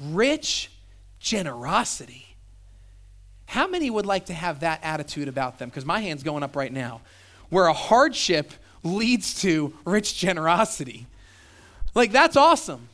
Rich 0.00 0.70
generosity. 1.18 2.36
How 3.46 3.66
many 3.66 3.90
would 3.90 4.06
like 4.06 4.26
to 4.26 4.34
have 4.34 4.60
that 4.60 4.80
attitude 4.82 5.28
about 5.28 5.58
them? 5.58 5.68
Because 5.68 5.84
my 5.84 6.00
hand's 6.00 6.22
going 6.22 6.42
up 6.42 6.56
right 6.56 6.72
now. 6.72 7.00
Where 7.50 7.66
a 7.66 7.72
hardship 7.72 8.52
leads 8.82 9.40
to 9.42 9.74
rich 9.84 10.16
generosity. 10.16 11.06
Like, 11.94 12.12
that's 12.12 12.36
awesome. 12.36 12.88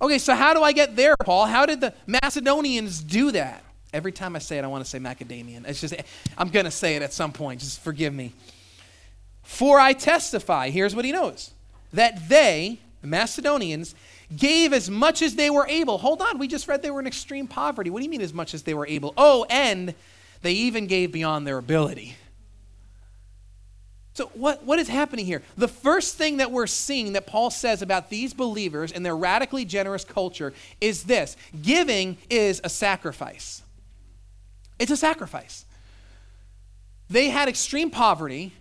Okay, 0.00 0.18
so 0.18 0.34
how 0.34 0.54
do 0.54 0.62
I 0.62 0.72
get 0.72 0.96
there, 0.96 1.16
Paul? 1.16 1.46
How 1.46 1.66
did 1.66 1.80
the 1.80 1.94
Macedonians 2.06 3.00
do 3.00 3.30
that? 3.32 3.62
Every 3.92 4.12
time 4.12 4.34
I 4.34 4.40
say 4.40 4.58
it, 4.58 4.64
I 4.64 4.66
want 4.66 4.84
to 4.84 4.90
say 4.90 4.98
Macadamian. 4.98 5.66
It's 5.68 5.80
just, 5.80 5.94
I'm 6.36 6.48
going 6.48 6.64
to 6.64 6.70
say 6.70 6.96
it 6.96 7.02
at 7.02 7.12
some 7.12 7.32
point. 7.32 7.60
Just 7.60 7.80
forgive 7.80 8.12
me. 8.12 8.32
For 9.44 9.78
I 9.78 9.92
testify, 9.92 10.70
here's 10.70 10.96
what 10.96 11.04
he 11.04 11.12
knows 11.12 11.52
that 11.92 12.28
they, 12.28 12.80
the 13.02 13.06
Macedonians, 13.06 13.94
gave 14.34 14.72
as 14.72 14.90
much 14.90 15.22
as 15.22 15.36
they 15.36 15.48
were 15.48 15.66
able. 15.68 15.98
Hold 15.98 16.20
on, 16.22 16.38
we 16.38 16.48
just 16.48 16.66
read 16.66 16.82
they 16.82 16.90
were 16.90 17.00
in 17.00 17.06
extreme 17.06 17.46
poverty. 17.46 17.90
What 17.90 18.00
do 18.00 18.04
you 18.04 18.10
mean 18.10 18.20
as 18.22 18.34
much 18.34 18.54
as 18.54 18.64
they 18.64 18.74
were 18.74 18.86
able? 18.86 19.14
Oh, 19.16 19.46
and 19.48 19.94
they 20.42 20.52
even 20.52 20.86
gave 20.86 21.12
beyond 21.12 21.46
their 21.46 21.58
ability. 21.58 22.16
So, 24.14 24.30
what, 24.34 24.64
what 24.64 24.78
is 24.78 24.88
happening 24.88 25.26
here? 25.26 25.42
The 25.56 25.66
first 25.66 26.16
thing 26.16 26.36
that 26.36 26.52
we're 26.52 26.68
seeing 26.68 27.14
that 27.14 27.26
Paul 27.26 27.50
says 27.50 27.82
about 27.82 28.10
these 28.10 28.32
believers 28.32 28.92
and 28.92 29.04
their 29.04 29.16
radically 29.16 29.64
generous 29.64 30.04
culture 30.04 30.52
is 30.80 31.04
this 31.04 31.36
giving 31.62 32.16
is 32.30 32.60
a 32.62 32.68
sacrifice. 32.68 33.62
It's 34.78 34.92
a 34.92 34.96
sacrifice. 34.96 35.64
They 37.10 37.30
had 37.30 37.48
extreme 37.48 37.90
poverty, 37.90 38.52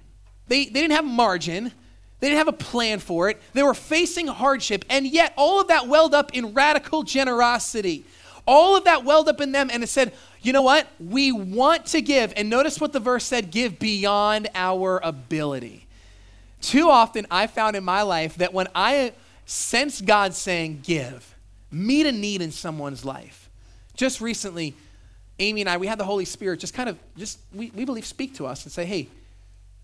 they, 0.47 0.65
they 0.65 0.81
didn't 0.81 0.91
have 0.91 1.05
margin, 1.05 1.71
they 2.19 2.29
didn't 2.29 2.37
have 2.37 2.47
a 2.47 2.53
plan 2.53 2.99
for 2.99 3.29
it, 3.29 3.41
they 3.53 3.63
were 3.63 3.73
facing 3.73 4.27
hardship, 4.27 4.85
and 4.89 5.07
yet 5.07 5.33
all 5.37 5.61
of 5.61 5.67
that 5.67 5.87
welled 5.87 6.13
up 6.13 6.33
in 6.33 6.53
radical 6.53 7.03
generosity. 7.03 8.05
All 8.45 8.75
of 8.75 8.83
that 8.83 9.05
welled 9.05 9.29
up 9.29 9.39
in 9.39 9.53
them, 9.53 9.69
and 9.71 9.83
it 9.83 9.87
said, 9.87 10.13
you 10.41 10.51
know 10.51 10.61
what? 10.61 10.87
We 10.99 11.31
want 11.31 11.85
to 11.87 12.01
give. 12.01 12.33
And 12.35 12.49
notice 12.49 12.79
what 12.81 12.91
the 12.91 12.99
verse 12.99 13.23
said 13.23 13.49
give 13.49 13.79
beyond 13.79 14.49
our 14.53 14.99
ability. 15.01 15.87
Too 16.61 16.89
often, 16.89 17.25
I 17.31 17.47
found 17.47 17.75
in 17.77 17.83
my 17.83 18.01
life 18.01 18.35
that 18.35 18.53
when 18.53 18.67
I 18.75 19.13
sense 19.45 20.01
God 20.01 20.33
saying 20.33 20.81
give, 20.83 21.35
meet 21.71 22.05
a 22.05 22.11
need 22.11 22.41
in 22.41 22.51
someone's 22.51 23.05
life. 23.05 23.49
Just 23.95 24.19
recently, 24.19 24.75
Amy 25.39 25.61
and 25.61 25.69
I, 25.69 25.77
we 25.77 25.87
had 25.87 25.97
the 25.97 26.05
Holy 26.05 26.25
Spirit 26.25 26.59
just 26.59 26.73
kind 26.73 26.89
of, 26.89 26.97
just, 27.17 27.39
we, 27.53 27.71
we 27.71 27.85
believe, 27.85 28.05
speak 28.05 28.35
to 28.35 28.45
us 28.45 28.65
and 28.65 28.71
say, 28.71 28.85
hey, 28.85 29.07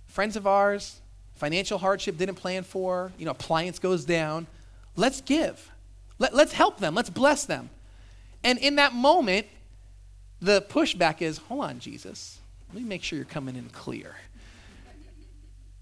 friends 0.09 0.35
of 0.35 0.45
ours, 0.45 0.99
financial 1.35 1.77
hardship 1.77 2.17
didn't 2.17 2.35
plan 2.35 2.63
for, 2.63 3.13
you 3.17 3.25
know, 3.25 3.31
appliance 3.31 3.79
goes 3.79 4.03
down. 4.03 4.47
Let's 4.95 5.21
give. 5.21 5.71
Let, 6.17 6.35
let's 6.35 6.51
help 6.51 6.79
them. 6.79 6.93
Let's 6.95 7.09
bless 7.09 7.45
them. 7.45 7.69
And 8.43 8.59
in 8.59 8.75
that 8.75 8.93
moment, 8.93 9.47
the 10.41 10.61
pushback 10.61 11.21
is 11.21 11.37
hold 11.37 11.63
on, 11.63 11.79
Jesus. 11.79 12.39
Let 12.73 12.83
me 12.83 12.87
make 12.87 13.03
sure 13.03 13.17
you're 13.17 13.25
coming 13.25 13.55
in 13.55 13.69
clear. 13.69 14.15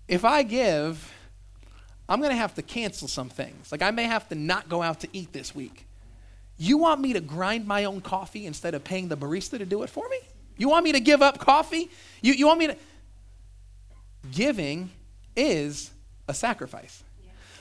If 0.08 0.24
I 0.24 0.44
give, 0.44 1.14
I'm 2.08 2.20
going 2.20 2.32
to 2.32 2.38
have 2.38 2.54
to 2.56 2.62
cancel 2.62 3.08
some 3.08 3.30
things. 3.30 3.72
Like 3.72 3.82
I 3.82 3.92
may 3.92 4.04
have 4.04 4.30
to 4.30 4.36
not 4.36 4.70
go 4.70 4.82
out 4.82 5.02
to 5.02 5.08
eat 5.12 5.34
this 5.34 5.54
week. 5.54 5.86
You 6.58 6.78
want 6.78 7.02
me 7.02 7.14
to 7.14 7.20
grind 7.20 7.68
my 7.68 7.86
own 7.86 8.02
coffee 8.02 8.46
instead 8.46 8.74
of 8.74 8.84
paying 8.84 9.10
the 9.10 9.18
barista 9.18 9.58
to 9.58 9.66
do 9.66 9.84
it 9.84 9.90
for 9.90 10.08
me? 10.10 10.18
You 10.58 10.70
want 10.70 10.86
me 10.86 10.94
to 10.94 11.00
give 11.00 11.22
up 11.22 11.38
coffee? 11.38 11.90
You, 12.22 12.34
you 12.34 12.48
want 12.48 12.60
me 12.60 12.68
to. 12.68 12.76
Giving 14.32 14.90
is 15.36 15.92
a 16.28 16.34
sacrifice. 16.34 17.04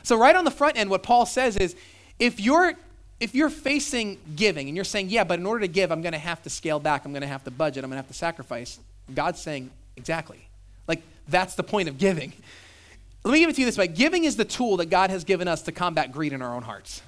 So, 0.03 0.17
right 0.17 0.37
on 0.37 0.45
the 0.45 0.51
front 0.51 0.77
end, 0.77 0.91
what 0.91 1.03
Paul 1.03 1.27
says 1.27 1.57
is 1.57 1.75
if 2.19 2.41
you're 2.41 2.75
if 3.19 3.35
you're 3.35 3.51
facing 3.51 4.19
giving 4.37 4.69
and 4.69 4.77
you're 4.77 4.85
saying, 4.85 5.09
yeah, 5.09 5.25
but 5.25 5.39
in 5.39 5.47
order 5.47 5.61
to 5.61 5.69
give, 5.69 5.91
I'm 5.91 6.03
going 6.03 6.13
to 6.13 6.19
have 6.19 6.43
to 6.43 6.51
scale 6.51 6.79
back, 6.79 7.05
I'm 7.05 7.13
going 7.13 7.23
to 7.23 7.29
have 7.29 7.45
to 7.45 7.51
budget, 7.51 7.83
I'm 7.83 7.91
going 7.91 7.97
to 7.97 8.03
have 8.03 8.09
to 8.09 8.15
sacrifice, 8.15 8.79
God's 9.15 9.41
saying, 9.41 9.71
exactly. 9.97 10.49
Like, 10.87 11.03
that's 11.27 11.55
the 11.55 11.63
point 11.63 11.89
of 11.89 11.97
giving. 11.99 12.33
Let 13.25 13.33
me 13.33 13.41
give 13.41 13.51
it 13.51 13.55
to 13.55 13.63
you 13.63 13.67
this 13.67 13.79
way 13.79 13.89
giving 13.89 14.25
is 14.25 14.37
the 14.37 14.45
tool 14.45 14.77
that 14.77 14.87
God 14.87 15.11
has 15.11 15.25
given 15.25 15.49
us 15.49 15.63
to 15.63 15.73
combat 15.73 16.13
greed 16.13 16.33
in 16.33 16.43
our 16.43 16.55
own 16.55 16.63
hearts. 16.63 17.03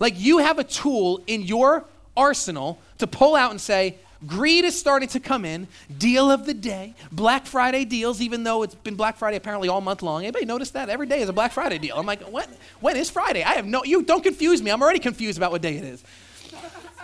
Like, 0.00 0.18
you 0.18 0.38
have 0.38 0.58
a 0.58 0.64
tool 0.64 1.22
in 1.26 1.42
your 1.42 1.84
arsenal 2.16 2.80
to 2.98 3.06
pull 3.06 3.36
out 3.36 3.50
and 3.50 3.60
say, 3.60 3.96
Greed 4.26 4.64
is 4.64 4.78
starting 4.78 5.08
to 5.10 5.20
come 5.20 5.44
in. 5.44 5.68
Deal 5.96 6.30
of 6.30 6.44
the 6.44 6.54
day. 6.54 6.94
Black 7.12 7.46
Friday 7.46 7.84
deals, 7.84 8.20
even 8.20 8.42
though 8.42 8.62
it's 8.62 8.74
been 8.74 8.96
Black 8.96 9.16
Friday 9.16 9.36
apparently 9.36 9.68
all 9.68 9.80
month 9.80 10.02
long. 10.02 10.22
Anybody 10.22 10.44
notice 10.44 10.70
that? 10.70 10.88
Every 10.88 11.06
day 11.06 11.20
is 11.20 11.28
a 11.28 11.32
Black 11.32 11.52
Friday 11.52 11.78
deal. 11.78 11.96
I'm 11.96 12.06
like, 12.06 12.22
what? 12.22 12.48
When 12.80 12.96
is 12.96 13.10
Friday? 13.10 13.44
I 13.44 13.52
have 13.52 13.66
no, 13.66 13.84
you 13.84 14.02
don't 14.02 14.22
confuse 14.22 14.60
me. 14.60 14.70
I'm 14.70 14.82
already 14.82 14.98
confused 14.98 15.38
about 15.38 15.52
what 15.52 15.62
day 15.62 15.76
it 15.76 15.84
is. 15.84 16.02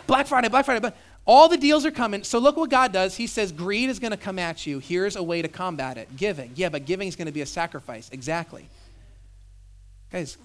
Black 0.07 0.27
Friday, 0.27 0.49
Black 0.49 0.65
Friday. 0.65 0.81
But 0.81 0.97
all 1.25 1.49
the 1.49 1.57
deals 1.57 1.87
are 1.87 1.91
coming. 1.91 2.25
So 2.25 2.39
look 2.39 2.57
what 2.57 2.69
God 2.69 2.93
does. 2.93 3.17
He 3.17 3.27
says, 3.27 3.53
greed 3.53 3.89
is 3.91 3.99
going 3.99 4.11
to 4.11 4.17
come 4.17 4.39
at 4.39 4.67
you. 4.67 4.79
Here's 4.79 5.17
a 5.17 5.23
way 5.23 5.41
to 5.41 5.49
combat 5.49 5.97
it 5.97 6.17
giving. 6.17 6.51
Yeah, 6.55 6.69
but 6.69 6.85
giving 6.85 7.09
is 7.09 7.17
going 7.17 7.27
to 7.27 7.33
be 7.33 7.41
a 7.41 7.47
sacrifice. 7.47 8.11
Exactly. 8.13 8.69
Guys, 10.13 10.37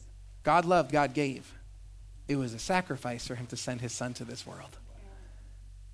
God 0.44 0.66
loved, 0.66 0.92
God 0.92 1.14
gave. 1.14 1.52
It 2.28 2.36
was 2.36 2.54
a 2.54 2.60
sacrifice 2.60 3.28
for 3.28 3.36
him 3.36 3.48
to 3.48 3.58
send 3.58 3.82
his 3.82 3.92
son 3.92 4.14
to 4.14 4.24
this 4.24 4.46
world. 4.46 4.78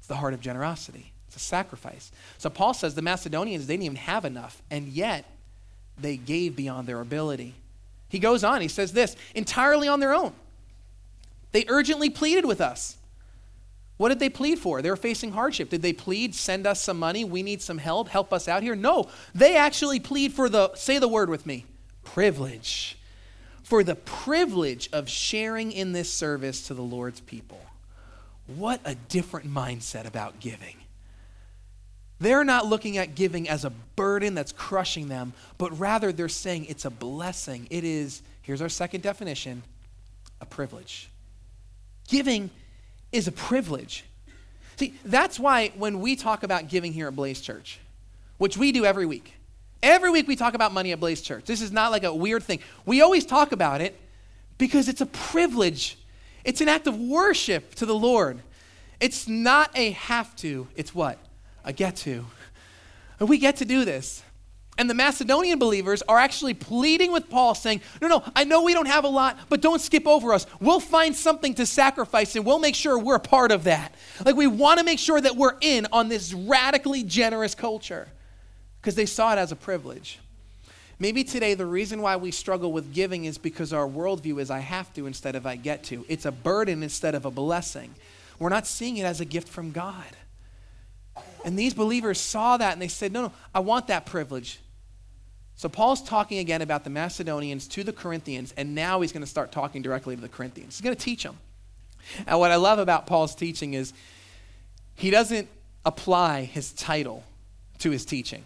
It's 0.05 0.09
the 0.09 0.17
heart 0.17 0.35
of 0.35 0.39
generosity. 0.39 1.11
It's 1.25 1.35
a 1.35 1.39
sacrifice. 1.39 2.11
So 2.37 2.51
Paul 2.51 2.75
says 2.75 2.93
the 2.93 3.01
Macedonians, 3.01 3.65
they 3.65 3.73
didn't 3.73 3.85
even 3.85 3.95
have 3.95 4.23
enough, 4.23 4.61
and 4.69 4.87
yet 4.87 5.25
they 5.97 6.15
gave 6.15 6.55
beyond 6.55 6.87
their 6.87 7.01
ability. 7.01 7.55
He 8.07 8.19
goes 8.19 8.43
on, 8.43 8.61
he 8.61 8.67
says 8.67 8.93
this 8.93 9.15
entirely 9.33 9.87
on 9.87 9.99
their 9.99 10.13
own. 10.13 10.33
They 11.53 11.65
urgently 11.67 12.11
pleaded 12.11 12.45
with 12.45 12.61
us. 12.61 12.97
What 13.97 14.09
did 14.09 14.19
they 14.19 14.29
plead 14.29 14.59
for? 14.59 14.83
They 14.83 14.91
were 14.91 14.95
facing 14.95 15.31
hardship. 15.31 15.71
Did 15.71 15.81
they 15.81 15.93
plead, 15.93 16.35
send 16.35 16.67
us 16.67 16.83
some 16.83 16.99
money? 16.99 17.25
We 17.25 17.41
need 17.41 17.63
some 17.63 17.79
help. 17.79 18.07
Help 18.07 18.31
us 18.31 18.47
out 18.47 18.61
here? 18.61 18.75
No. 18.75 19.09
They 19.33 19.57
actually 19.57 19.99
plead 19.99 20.33
for 20.33 20.49
the, 20.49 20.71
say 20.75 20.99
the 20.99 21.07
word 21.07 21.31
with 21.31 21.47
me, 21.47 21.65
privilege. 22.03 22.99
For 23.63 23.83
the 23.83 23.95
privilege 23.95 24.87
of 24.93 25.09
sharing 25.09 25.71
in 25.71 25.93
this 25.93 26.13
service 26.13 26.67
to 26.67 26.75
the 26.75 26.83
Lord's 26.83 27.21
people. 27.21 27.59
What 28.47 28.79
a 28.85 28.95
different 28.95 29.51
mindset 29.51 30.05
about 30.05 30.39
giving. 30.39 30.75
They're 32.19 32.43
not 32.43 32.65
looking 32.65 32.97
at 32.97 33.15
giving 33.15 33.49
as 33.49 33.65
a 33.65 33.69
burden 33.69 34.35
that's 34.35 34.51
crushing 34.51 35.09
them, 35.09 35.33
but 35.57 35.77
rather 35.77 36.11
they're 36.11 36.29
saying 36.29 36.65
it's 36.65 36.85
a 36.85 36.89
blessing. 36.89 37.67
It 37.69 37.83
is, 37.83 38.21
here's 38.41 38.61
our 38.61 38.69
second 38.69 39.01
definition, 39.01 39.63
a 40.39 40.45
privilege. 40.45 41.09
Giving 42.07 42.51
is 43.11 43.27
a 43.27 43.31
privilege. 43.31 44.05
See, 44.77 44.93
that's 45.03 45.39
why 45.39 45.69
when 45.77 45.99
we 45.99 46.15
talk 46.15 46.43
about 46.43 46.69
giving 46.69 46.93
here 46.93 47.07
at 47.07 47.15
Blaze 47.15 47.41
Church, 47.41 47.79
which 48.37 48.57
we 48.57 48.71
do 48.71 48.85
every 48.85 49.05
week, 49.05 49.33
every 49.83 50.09
week 50.09 50.27
we 50.27 50.35
talk 50.35 50.53
about 50.53 50.73
money 50.73 50.91
at 50.91 50.99
Blaze 50.99 51.21
Church. 51.21 51.45
This 51.45 51.61
is 51.61 51.71
not 51.71 51.91
like 51.91 52.03
a 52.03 52.13
weird 52.13 52.43
thing. 52.43 52.59
We 52.85 53.01
always 53.01 53.25
talk 53.25 53.51
about 53.51 53.81
it 53.81 53.99
because 54.57 54.87
it's 54.87 55.01
a 55.01 55.05
privilege 55.05 55.97
it's 56.45 56.61
an 56.61 56.69
act 56.69 56.87
of 56.87 56.97
worship 56.97 57.75
to 57.75 57.85
the 57.85 57.95
Lord. 57.95 58.39
It's 58.99 59.27
not 59.27 59.71
a 59.75 59.91
have 59.91 60.35
to, 60.37 60.67
it's 60.75 60.95
what? 60.95 61.17
A 61.65 61.73
get 61.73 61.97
to. 61.97 62.25
And 63.19 63.27
we 63.27 63.37
get 63.37 63.57
to 63.57 63.65
do 63.65 63.83
this. 63.83 64.23
And 64.77 64.89
the 64.89 64.93
Macedonian 64.93 65.57
believers 65.57 66.03
are 66.03 66.19
actually 66.19 66.53
pleading 66.53 67.13
with 67.13 67.29
Paul, 67.29 67.55
saying, 67.55 67.79
No, 68.01 68.09
no, 68.09 68.23
I 68.35 68.43
know 68.43 68.63
we 68.63 68.73
don't 68.73 68.87
have 68.87 69.05
a 69.05 69.09
lot, 69.09 69.37
but 69.47 69.61
don't 69.61 69.79
skip 69.79 70.05
over 70.05 70.33
us. 70.33 70.45
We'll 70.59 70.81
find 70.81 71.15
something 71.15 71.53
to 71.55 71.65
sacrifice 71.65 72.35
and 72.35 72.45
we'll 72.45 72.59
make 72.59 72.75
sure 72.75 72.99
we're 72.99 73.15
a 73.15 73.19
part 73.19 73.51
of 73.51 73.63
that. 73.63 73.95
Like, 74.25 74.35
we 74.35 74.47
want 74.47 74.79
to 74.79 74.85
make 74.85 74.99
sure 74.99 75.19
that 75.19 75.37
we're 75.37 75.55
in 75.61 75.87
on 75.93 76.09
this 76.09 76.33
radically 76.33 77.03
generous 77.03 77.55
culture 77.55 78.09
because 78.81 78.95
they 78.95 79.05
saw 79.05 79.31
it 79.33 79.37
as 79.37 79.53
a 79.53 79.55
privilege. 79.55 80.19
Maybe 80.97 81.23
today 81.23 81.53
the 81.53 81.65
reason 81.65 82.01
why 82.01 82.15
we 82.15 82.31
struggle 82.31 82.71
with 82.71 82.93
giving 82.93 83.25
is 83.25 83.37
because 83.37 83.73
our 83.73 83.87
worldview 83.87 84.39
is 84.39 84.49
I 84.49 84.59
have 84.59 84.93
to 84.93 85.07
instead 85.07 85.35
of 85.35 85.45
I 85.45 85.57
get 85.57 85.83
to. 85.85 86.05
It's 86.07 86.25
a 86.25 86.31
burden 86.31 86.83
instead 86.83 87.15
of 87.15 87.25
a 87.25 87.31
blessing. 87.31 87.93
We're 88.39 88.49
not 88.49 88.65
seeing 88.65 88.97
it 88.97 89.03
as 89.03 89.19
a 89.19 89.25
gift 89.25 89.49
from 89.49 89.71
God. 89.71 90.15
And 91.43 91.59
these 91.59 91.73
believers 91.73 92.19
saw 92.19 92.57
that 92.57 92.73
and 92.73 92.81
they 92.81 92.87
said, 92.87 93.11
No, 93.11 93.23
no, 93.23 93.31
I 93.53 93.59
want 93.59 93.87
that 93.87 94.05
privilege. 94.05 94.59
So 95.57 95.69
Paul's 95.69 96.01
talking 96.01 96.39
again 96.39 96.61
about 96.61 96.83
the 96.83 96.89
Macedonians 96.89 97.67
to 97.69 97.83
the 97.83 97.93
Corinthians, 97.93 98.53
and 98.57 98.75
now 98.75 98.99
he's 98.99 99.13
going 99.13 99.23
to 99.23 99.29
start 99.29 99.53
talking 99.53 99.81
directly 99.81 100.15
to 100.15 100.21
the 100.21 100.27
Corinthians. 100.27 100.77
He's 100.77 100.83
going 100.83 100.95
to 100.95 101.01
teach 101.01 101.23
them. 101.23 101.37
And 102.27 102.39
what 102.39 102.51
I 102.51 102.57
love 102.57 102.77
about 102.77 103.07
Paul's 103.07 103.35
teaching 103.35 103.73
is 103.73 103.93
he 104.95 105.09
doesn't 105.11 105.47
apply 105.85 106.43
his 106.43 106.73
title 106.73 107.23
to 107.79 107.91
his 107.91 108.05
teaching. 108.05 108.43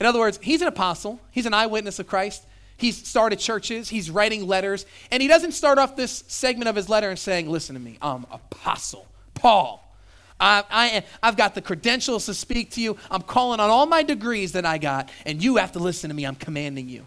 In 0.00 0.06
other 0.06 0.18
words, 0.18 0.38
he's 0.42 0.62
an 0.62 0.68
apostle, 0.68 1.20
he's 1.30 1.46
an 1.46 1.54
eyewitness 1.54 1.98
of 1.98 2.06
Christ. 2.06 2.44
He's 2.76 3.06
started 3.06 3.38
churches, 3.38 3.88
he's 3.88 4.10
writing 4.10 4.48
letters, 4.48 4.84
and 5.12 5.22
he 5.22 5.28
doesn't 5.28 5.52
start 5.52 5.78
off 5.78 5.94
this 5.94 6.24
segment 6.26 6.68
of 6.68 6.74
his 6.74 6.88
letter 6.88 7.08
and 7.08 7.18
saying, 7.18 7.48
Listen 7.48 7.74
to 7.74 7.80
me, 7.80 7.98
I'm 8.02 8.26
apostle, 8.32 9.06
Paul. 9.34 9.80
I, 10.40 10.64
I, 10.68 11.04
I've 11.22 11.36
got 11.36 11.54
the 11.54 11.62
credentials 11.62 12.26
to 12.26 12.34
speak 12.34 12.72
to 12.72 12.80
you. 12.80 12.96
I'm 13.10 13.22
calling 13.22 13.60
on 13.60 13.70
all 13.70 13.86
my 13.86 14.02
degrees 14.02 14.52
that 14.52 14.66
I 14.66 14.78
got, 14.78 15.10
and 15.24 15.42
you 15.42 15.56
have 15.56 15.72
to 15.72 15.78
listen 15.78 16.10
to 16.10 16.14
me. 16.14 16.24
I'm 16.24 16.34
commanding 16.34 16.88
you. 16.88 17.06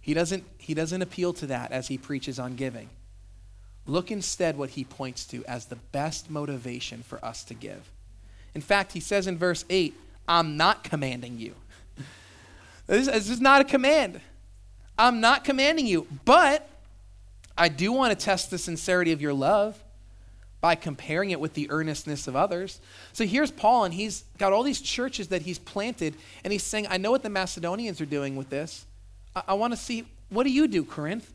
He 0.00 0.14
doesn't, 0.14 0.44
he 0.58 0.74
doesn't 0.74 1.02
appeal 1.02 1.34
to 1.34 1.46
that 1.48 1.72
as 1.72 1.88
he 1.88 1.98
preaches 1.98 2.38
on 2.38 2.56
giving. 2.56 2.88
Look 3.86 4.10
instead 4.10 4.56
what 4.56 4.70
he 4.70 4.84
points 4.84 5.26
to 5.26 5.44
as 5.44 5.66
the 5.66 5.76
best 5.76 6.30
motivation 6.30 7.02
for 7.02 7.22
us 7.22 7.44
to 7.44 7.54
give. 7.54 7.90
In 8.54 8.62
fact, 8.62 8.92
he 8.92 9.00
says 9.00 9.26
in 9.26 9.36
verse 9.36 9.64
8, 9.68 9.94
I'm 10.26 10.56
not 10.56 10.84
commanding 10.84 11.38
you. 11.38 11.54
This, 12.86 13.06
this 13.06 13.30
is 13.30 13.40
not 13.40 13.60
a 13.60 13.64
command. 13.64 14.20
I'm 14.98 15.20
not 15.20 15.44
commanding 15.44 15.86
you, 15.86 16.06
but 16.24 16.68
I 17.56 17.68
do 17.68 17.92
want 17.92 18.18
to 18.18 18.24
test 18.24 18.50
the 18.50 18.58
sincerity 18.58 19.12
of 19.12 19.20
your 19.20 19.32
love 19.32 19.82
by 20.60 20.74
comparing 20.74 21.30
it 21.30 21.40
with 21.40 21.54
the 21.54 21.70
earnestness 21.70 22.26
of 22.26 22.34
others. 22.34 22.80
So 23.12 23.26
here's 23.26 23.50
Paul, 23.50 23.84
and 23.84 23.92
he's 23.92 24.24
got 24.38 24.52
all 24.52 24.62
these 24.62 24.80
churches 24.80 25.28
that 25.28 25.42
he's 25.42 25.58
planted, 25.58 26.14
and 26.42 26.52
he's 26.52 26.62
saying, 26.62 26.86
I 26.88 26.96
know 26.96 27.10
what 27.10 27.22
the 27.22 27.28
Macedonians 27.28 28.00
are 28.00 28.06
doing 28.06 28.34
with 28.34 28.48
this. 28.48 28.86
I, 29.36 29.42
I 29.48 29.54
want 29.54 29.72
to 29.72 29.76
see, 29.76 30.06
what 30.30 30.44
do 30.44 30.50
you 30.50 30.66
do, 30.66 30.84
Corinth? 30.84 31.30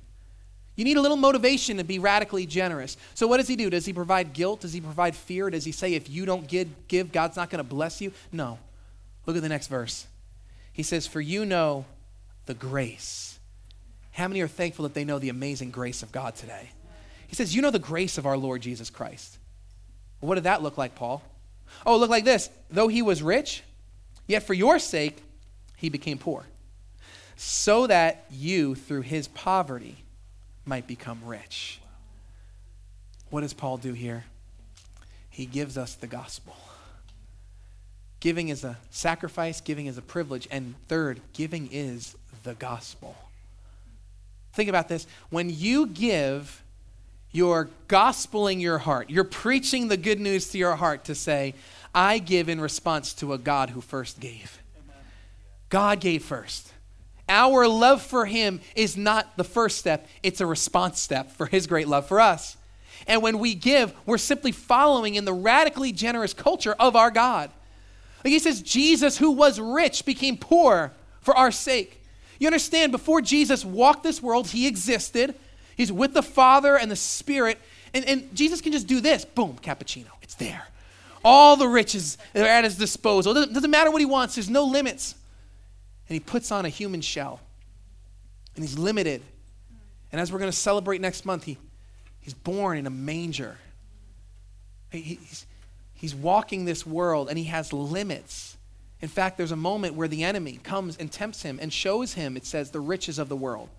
You 0.76 0.86
need 0.86 0.98
a 0.98 1.02
little 1.02 1.18
motivation 1.18 1.78
to 1.78 1.84
be 1.84 2.00
radically 2.00 2.46
generous. 2.46 2.96
So 3.14 3.28
what 3.28 3.38
does 3.38 3.48
he 3.48 3.56
do? 3.56 3.70
Does 3.70 3.86
he 3.86 3.94
provide 3.94 4.34
guilt? 4.34 4.62
Does 4.62 4.72
he 4.72 4.80
provide 4.80 5.16
fear? 5.16 5.50
Does 5.50 5.66
he 5.66 5.74
say 5.74 5.94
if 5.94 6.10
you 6.10 6.26
don't 6.26 6.48
give, 6.48 6.88
give 6.88 7.12
God's 7.12 7.36
not 7.36 7.50
going 7.50 7.58
to 7.58 7.70
bless 7.70 8.00
you? 8.00 8.14
No. 8.32 8.58
Look 9.26 9.36
at 9.36 9.42
the 9.42 9.50
next 9.50 9.68
verse. 9.68 10.08
He 10.72 10.84
says, 10.84 11.08
For 11.08 11.22
you 11.22 11.46
know 11.46 11.86
the 12.46 12.54
grace. 12.54 13.40
How 14.12 14.28
many 14.28 14.42
are 14.42 14.48
thankful 14.48 14.84
that 14.84 14.94
they 14.94 15.06
know 15.06 15.20
the 15.20 15.30
amazing 15.30 15.72
grace 15.72 16.04
of 16.04 16.12
God 16.12 16.36
today? 16.36 16.72
He 17.28 17.36
says, 17.36 17.56
You 17.56 17.62
know 17.62 17.72
the 17.72 17.80
grace 17.80 18.18
of 18.18 18.26
our 18.26 18.38
Lord 18.38 18.62
Jesus 18.62 18.90
Christ. 18.90 19.38
What 20.20 20.36
did 20.36 20.46
that 20.46 20.62
look 20.62 20.78
like, 20.78 20.96
Paul? 20.96 21.24
Oh, 21.86 21.98
look 21.98 22.10
like 22.10 22.26
this. 22.26 22.50
Though 22.70 22.88
he 22.88 23.02
was 23.02 23.22
rich, 23.22 23.64
yet 24.28 24.44
for 24.44 24.54
your 24.54 24.80
sake 24.80 25.24
he 25.78 25.90
became 25.90 26.18
poor, 26.18 26.46
so 27.38 27.88
that 27.88 28.26
you, 28.30 28.76
through 28.76 29.02
his 29.02 29.28
poverty, 29.30 30.04
might 30.66 30.88
become 30.88 31.22
rich. 31.24 31.80
What 33.30 33.42
does 33.42 33.54
Paul 33.54 33.78
do 33.78 33.94
here? 33.94 34.26
He 35.30 35.46
gives 35.46 35.78
us 35.78 35.96
the 35.96 36.08
gospel. 36.08 36.56
Giving 38.20 38.50
is 38.50 38.64
a 38.64 38.78
sacrifice, 38.90 39.62
giving 39.62 39.86
is 39.86 39.98
a 39.98 40.02
privilege, 40.02 40.48
and 40.52 40.76
third, 40.88 41.22
giving 41.34 41.70
is 41.72 42.16
the 42.44 42.54
gospel. 42.56 43.16
Think 44.54 44.70
about 44.70 44.90
this. 44.90 45.08
When 45.30 45.50
you 45.50 45.88
give, 45.88 46.64
you're 47.32 47.70
gospeling 47.88 48.60
your 48.60 48.80
heart. 48.80 49.10
You're 49.10 49.24
preaching 49.24 49.88
the 49.88 49.98
good 49.98 50.20
news 50.20 50.50
to 50.50 50.58
your 50.58 50.76
heart 50.76 51.06
to 51.06 51.16
say, 51.16 51.54
I 51.94 52.20
give 52.20 52.50
in 52.50 52.60
response 52.60 53.14
to 53.16 53.34
a 53.34 53.38
God 53.38 53.70
who 53.70 53.82
first 53.82 54.20
gave. 54.20 54.62
God 55.70 56.00
gave 56.00 56.24
first. 56.24 56.74
Our 57.30 57.68
love 57.68 58.02
for 58.02 58.26
Him 58.26 58.60
is 58.76 58.98
not 58.98 59.38
the 59.38 59.44
first 59.44 59.78
step, 59.78 60.08
it's 60.24 60.42
a 60.42 60.46
response 60.46 61.00
step 61.00 61.32
for 61.32 61.46
His 61.46 61.68
great 61.68 61.88
love 61.88 62.08
for 62.08 62.20
us. 62.20 62.58
And 63.08 63.22
when 63.22 63.40
we 63.40 63.56
give, 63.56 63.94
we're 64.06 64.18
simply 64.18 64.52
following 64.52 65.16
in 65.16 65.26
the 65.26 65.34
radically 65.34 65.92
generous 65.92 66.34
culture 66.34 66.76
of 66.80 66.96
our 66.96 67.12
God. 67.12 67.52
Like 68.24 68.32
he 68.32 68.40
says, 68.40 68.62
Jesus, 68.62 69.18
who 69.18 69.32
was 69.32 69.60
rich, 69.60 70.06
became 70.06 70.38
poor 70.38 70.92
for 71.22 71.36
our 71.36 71.52
sake. 71.52 72.04
You 72.40 72.48
understand, 72.48 72.92
before 72.92 73.22
Jesus 73.22 73.66
walked 73.66 74.04
this 74.04 74.22
world, 74.22 74.48
he 74.48 74.68
existed. 74.68 75.36
He's 75.76 75.92
with 75.92 76.14
the 76.14 76.24
Father 76.24 76.78
and 76.78 76.90
the 76.90 76.96
Spirit. 76.96 77.58
And, 77.94 78.06
and 78.06 78.36
Jesus 78.36 78.62
can 78.62 78.72
just 78.72 78.88
do 78.88 79.02
this 79.02 79.26
boom, 79.26 79.58
cappuccino. 79.62 80.08
It's 80.22 80.36
there. 80.36 80.64
All 81.24 81.58
the 81.58 81.68
riches 81.68 82.18
are 82.36 82.42
at 82.42 82.64
his 82.64 82.78
disposal. 82.78 83.34
It 83.34 83.36
doesn't, 83.36 83.54
doesn't 83.54 83.72
matter 83.72 83.92
what 83.92 84.02
he 84.02 84.06
wants, 84.06 84.36
there's 84.36 84.50
no 84.50 84.66
limits. 84.66 85.16
And 86.08 86.14
he 86.14 86.20
puts 86.20 86.52
on 86.52 86.66
a 86.66 86.70
human 86.70 87.02
shell. 87.02 87.40
And 88.56 88.64
he's 88.64 88.78
limited. 88.78 89.22
And 90.12 90.20
as 90.20 90.32
we're 90.32 90.40
going 90.40 90.52
to 90.52 90.58
celebrate 90.58 91.02
next 91.02 91.26
month, 91.26 91.44
he, 91.44 91.58
he's 92.20 92.34
born 92.34 92.78
in 92.78 92.88
a 92.88 92.90
manger. 92.90 93.58
He, 94.92 95.02
he's, 95.02 95.46
he's 96.00 96.16
walking 96.16 96.66
this 96.66 96.86
world 96.86 97.30
and 97.30 97.38
he 97.38 97.46
has 97.46 97.74
limits. 97.74 98.58
In 99.02 99.10
fact, 99.10 99.38
there's 99.38 99.52
a 99.52 99.58
moment 99.58 99.96
where 99.96 100.08
the 100.08 100.24
enemy 100.24 100.60
comes 100.64 100.98
and 100.98 101.12
tempts 101.12 101.42
him 101.42 101.60
and 101.62 101.72
shows 101.72 102.14
him, 102.14 102.36
it 102.36 102.46
says, 102.46 102.72
the 102.72 102.80
riches 102.80 103.20
of 103.20 103.30
the 103.30 103.36
world. 103.36 103.70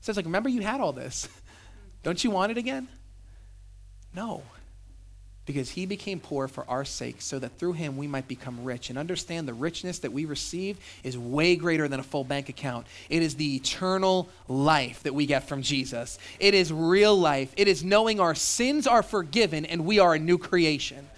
It 0.00 0.04
says, 0.04 0.16
like, 0.16 0.26
remember 0.26 0.48
you 0.48 0.62
had 0.62 0.80
all 0.80 0.92
this. 0.92 1.28
Don't 2.02 2.22
you 2.22 2.30
want 2.30 2.52
it 2.52 2.58
again? 2.58 2.88
No. 4.14 4.42
Because 5.46 5.70
he 5.70 5.86
became 5.86 6.20
poor 6.20 6.48
for 6.48 6.68
our 6.68 6.84
sake, 6.84 7.22
so 7.22 7.38
that 7.38 7.58
through 7.58 7.72
him 7.72 7.96
we 7.96 8.06
might 8.06 8.28
become 8.28 8.64
rich. 8.64 8.90
And 8.90 8.98
understand 8.98 9.48
the 9.48 9.54
richness 9.54 10.00
that 10.00 10.12
we 10.12 10.26
receive 10.26 10.78
is 11.02 11.16
way 11.16 11.56
greater 11.56 11.88
than 11.88 12.00
a 12.00 12.02
full 12.02 12.24
bank 12.24 12.50
account. 12.50 12.86
It 13.08 13.22
is 13.22 13.36
the 13.36 13.56
eternal 13.56 14.28
life 14.46 15.02
that 15.04 15.14
we 15.14 15.24
get 15.24 15.48
from 15.48 15.62
Jesus. 15.62 16.18
It 16.38 16.52
is 16.52 16.70
real 16.70 17.18
life. 17.18 17.52
It 17.56 17.68
is 17.68 17.82
knowing 17.82 18.20
our 18.20 18.34
sins 18.34 18.86
are 18.86 19.02
forgiven 19.02 19.64
and 19.64 19.86
we 19.86 19.98
are 19.98 20.14
a 20.14 20.18
new 20.18 20.36
creation. 20.36 21.08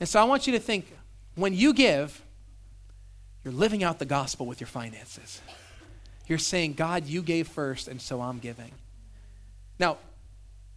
And 0.00 0.08
so 0.08 0.20
I 0.20 0.24
want 0.24 0.46
you 0.46 0.52
to 0.52 0.58
think 0.58 0.92
when 1.34 1.54
you 1.54 1.72
give, 1.72 2.22
you're 3.44 3.54
living 3.54 3.82
out 3.82 3.98
the 3.98 4.04
gospel 4.04 4.46
with 4.46 4.60
your 4.60 4.68
finances. 4.68 5.40
You're 6.26 6.38
saying, 6.38 6.74
God, 6.74 7.06
you 7.06 7.22
gave 7.22 7.48
first, 7.48 7.88
and 7.88 8.00
so 8.00 8.20
I'm 8.20 8.38
giving. 8.38 8.72
Now, 9.78 9.98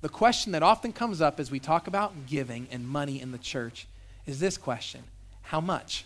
the 0.01 0.09
question 0.09 0.53
that 0.53 0.63
often 0.63 0.93
comes 0.93 1.21
up 1.21 1.39
as 1.39 1.51
we 1.51 1.59
talk 1.59 1.87
about 1.87 2.25
giving 2.25 2.67
and 2.71 2.87
money 2.87 3.21
in 3.21 3.31
the 3.31 3.37
church 3.37 3.87
is 4.25 4.39
this 4.39 4.57
question 4.57 5.03
How 5.41 5.61
much? 5.61 6.05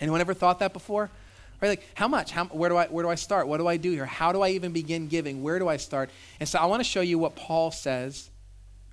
Anyone 0.00 0.20
ever 0.20 0.34
thought 0.34 0.58
that 0.60 0.72
before? 0.72 1.10
Right? 1.60 1.68
Like, 1.68 1.86
how 1.94 2.06
much? 2.06 2.30
How, 2.30 2.44
where, 2.46 2.70
do 2.70 2.76
I, 2.76 2.86
where 2.86 3.04
do 3.04 3.10
I 3.10 3.16
start? 3.16 3.48
What 3.48 3.58
do 3.58 3.66
I 3.66 3.76
do 3.76 3.90
here? 3.90 4.06
How 4.06 4.32
do 4.32 4.42
I 4.42 4.50
even 4.50 4.72
begin 4.72 5.08
giving? 5.08 5.42
Where 5.42 5.58
do 5.58 5.68
I 5.68 5.76
start? 5.76 6.10
And 6.38 6.48
so 6.48 6.58
I 6.58 6.66
want 6.66 6.80
to 6.80 6.84
show 6.84 7.00
you 7.00 7.18
what 7.18 7.34
Paul 7.34 7.72
says 7.72 8.30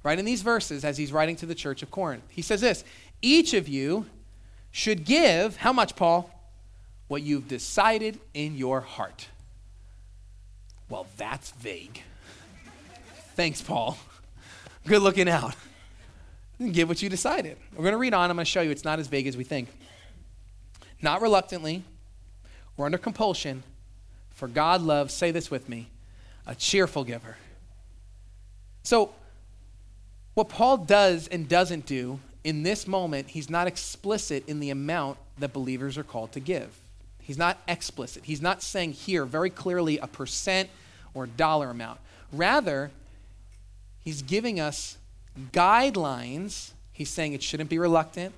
right 0.05 0.17
in 0.17 0.23
these 0.23 0.41
verses 0.41 0.85
as 0.85 0.97
he's 0.97 1.11
writing 1.11 1.35
to 1.35 1.45
the 1.45 1.55
church 1.55 1.83
of 1.83 1.91
Corinth. 1.91 2.23
He 2.29 2.41
says 2.41 2.61
this 2.61 2.85
Each 3.21 3.53
of 3.53 3.67
you 3.67 4.05
should 4.71 5.03
give, 5.03 5.57
how 5.57 5.73
much, 5.73 5.97
Paul? 5.97 6.31
what 7.07 7.21
you've 7.21 7.47
decided 7.47 8.19
in 8.33 8.55
your 8.55 8.81
heart. 8.81 9.27
Well, 10.89 11.07
that's 11.17 11.51
vague. 11.51 12.01
Thanks, 13.35 13.61
Paul. 13.61 13.97
Good 14.87 15.01
looking 15.01 15.29
out. 15.29 15.55
Give 16.71 16.87
what 16.87 17.01
you 17.01 17.09
decided. 17.09 17.57
We're 17.73 17.83
going 17.83 17.93
to 17.93 17.97
read 17.97 18.13
on. 18.13 18.29
I'm 18.29 18.37
going 18.37 18.45
to 18.45 18.49
show 18.49 18.61
you 18.61 18.71
it's 18.71 18.85
not 18.85 18.99
as 18.99 19.07
vague 19.07 19.27
as 19.27 19.35
we 19.35 19.43
think. 19.43 19.69
Not 21.01 21.21
reluctantly 21.21 21.83
or 22.77 22.85
under 22.85 22.97
compulsion, 22.97 23.63
for 24.31 24.47
God 24.47 24.81
loves, 24.81 25.13
say 25.13 25.31
this 25.31 25.51
with 25.51 25.69
me, 25.69 25.89
a 26.47 26.55
cheerful 26.55 27.03
giver. 27.03 27.37
So, 28.83 29.13
what 30.35 30.49
Paul 30.49 30.77
does 30.77 31.27
and 31.27 31.49
doesn't 31.49 31.85
do 31.85 32.19
in 32.43 32.61
this 32.61 32.87
moment, 32.87 33.29
he's 33.29 33.49
not 33.49 33.65
explicit 33.65 34.47
in 34.47 34.59
the 34.59 34.69
amount 34.69 35.17
that 35.39 35.51
believers 35.51 35.97
are 35.97 36.03
called 36.03 36.31
to 36.33 36.39
give. 36.39 36.69
He's 37.19 37.39
not 37.39 37.57
explicit. 37.67 38.23
He's 38.25 38.41
not 38.41 38.61
saying 38.61 38.93
here 38.93 39.25
very 39.25 39.49
clearly 39.49 39.97
a 39.97 40.05
percent 40.05 40.69
or 41.15 41.25
dollar 41.25 41.71
amount. 41.71 41.99
Rather, 42.31 42.91
he's 44.03 44.21
giving 44.21 44.59
us 44.59 44.97
guidelines. 45.51 46.71
He's 46.93 47.09
saying 47.09 47.33
it 47.33 47.41
shouldn't 47.41 47.69
be 47.69 47.79
reluctant, 47.79 48.33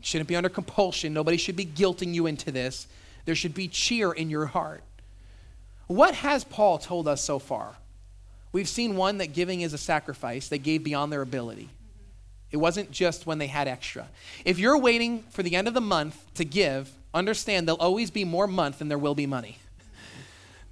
it 0.00 0.06
shouldn't 0.06 0.28
be 0.28 0.36
under 0.36 0.50
compulsion. 0.50 1.14
Nobody 1.14 1.38
should 1.38 1.56
be 1.56 1.64
guilting 1.64 2.12
you 2.12 2.26
into 2.26 2.52
this. 2.52 2.86
There 3.24 3.34
should 3.34 3.54
be 3.54 3.68
cheer 3.68 4.12
in 4.12 4.28
your 4.28 4.46
heart. 4.46 4.82
What 5.86 6.14
has 6.16 6.44
Paul 6.44 6.78
told 6.78 7.08
us 7.08 7.22
so 7.22 7.38
far? 7.38 7.76
We've 8.52 8.68
seen 8.68 8.96
one 8.96 9.18
that 9.18 9.32
giving 9.32 9.60
is 9.60 9.72
a 9.72 9.78
sacrifice. 9.78 10.48
They 10.48 10.58
gave 10.58 10.82
beyond 10.82 11.12
their 11.12 11.22
ability. 11.22 11.68
It 12.50 12.56
wasn't 12.56 12.90
just 12.90 13.26
when 13.26 13.38
they 13.38 13.46
had 13.46 13.68
extra. 13.68 14.08
If 14.44 14.58
you're 14.58 14.78
waiting 14.78 15.22
for 15.30 15.42
the 15.42 15.54
end 15.54 15.68
of 15.68 15.74
the 15.74 15.80
month 15.80 16.16
to 16.34 16.44
give, 16.44 16.90
understand 17.14 17.68
there'll 17.68 17.80
always 17.80 18.10
be 18.10 18.24
more 18.24 18.48
month 18.48 18.80
than 18.80 18.88
there 18.88 18.98
will 18.98 19.14
be 19.14 19.26
money. 19.26 19.58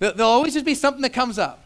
There'll 0.00 0.22
always 0.22 0.54
just 0.54 0.66
be 0.66 0.74
something 0.74 1.02
that 1.02 1.12
comes 1.12 1.38
up. 1.38 1.64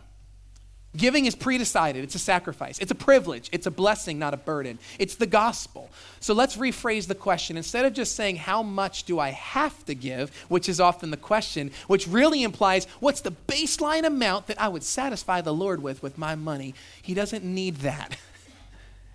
Giving 0.94 1.24
is 1.24 1.34
pre-decided. 1.34 2.04
It's 2.04 2.14
a 2.14 2.18
sacrifice. 2.18 2.78
It's 2.78 2.90
a 2.90 2.94
privilege. 2.94 3.48
It's 3.50 3.66
a 3.66 3.70
blessing, 3.70 4.18
not 4.18 4.34
a 4.34 4.36
burden. 4.36 4.78
It's 4.98 5.14
the 5.14 5.26
gospel. 5.26 5.88
So 6.20 6.34
let's 6.34 6.58
rephrase 6.58 7.06
the 7.06 7.14
question. 7.14 7.56
Instead 7.56 7.86
of 7.86 7.94
just 7.94 8.14
saying, 8.14 8.36
how 8.36 8.62
much 8.62 9.04
do 9.04 9.18
I 9.18 9.30
have 9.30 9.84
to 9.86 9.94
give, 9.94 10.34
which 10.48 10.68
is 10.68 10.80
often 10.80 11.10
the 11.10 11.16
question, 11.16 11.70
which 11.86 12.06
really 12.06 12.42
implies, 12.42 12.86
what's 13.00 13.22
the 13.22 13.32
baseline 13.32 14.04
amount 14.04 14.48
that 14.48 14.60
I 14.60 14.68
would 14.68 14.82
satisfy 14.82 15.40
the 15.40 15.54
Lord 15.54 15.82
with 15.82 16.02
with 16.02 16.18
my 16.18 16.34
money? 16.34 16.74
He 17.00 17.14
doesn't 17.14 17.44
need 17.44 17.76
that. 17.76 18.16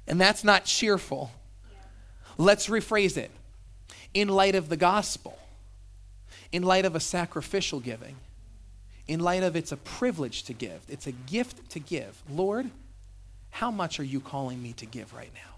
And 0.10 0.22
that's 0.22 0.42
not 0.42 0.64
cheerful. 0.64 1.32
Let's 2.38 2.68
rephrase 2.68 3.18
it. 3.18 3.30
In 4.14 4.30
light 4.30 4.56
of 4.56 4.70
the 4.70 4.78
gospel, 4.78 5.38
in 6.54 6.64
light 6.64 6.86
of 6.86 6.96
a 6.96 7.02
sacrificial 7.02 7.82
giving, 7.82 8.16
in 9.08 9.20
light 9.20 9.44
of 9.44 9.56
it's 9.56 9.72
a 9.72 9.78
privilege 9.78 10.44
to 10.44 10.54
give, 10.54 10.82
it's 10.88 11.08
a 11.08 11.12
gift 11.12 11.70
to 11.72 11.80
give. 11.80 12.22
Lord, 12.30 12.70
how 13.52 13.72
much 13.72 14.00
are 14.00 14.04
you 14.04 14.20
calling 14.20 14.62
me 14.62 14.74
to 14.74 14.86
give 14.86 15.14
right 15.14 15.32
now? 15.34 15.56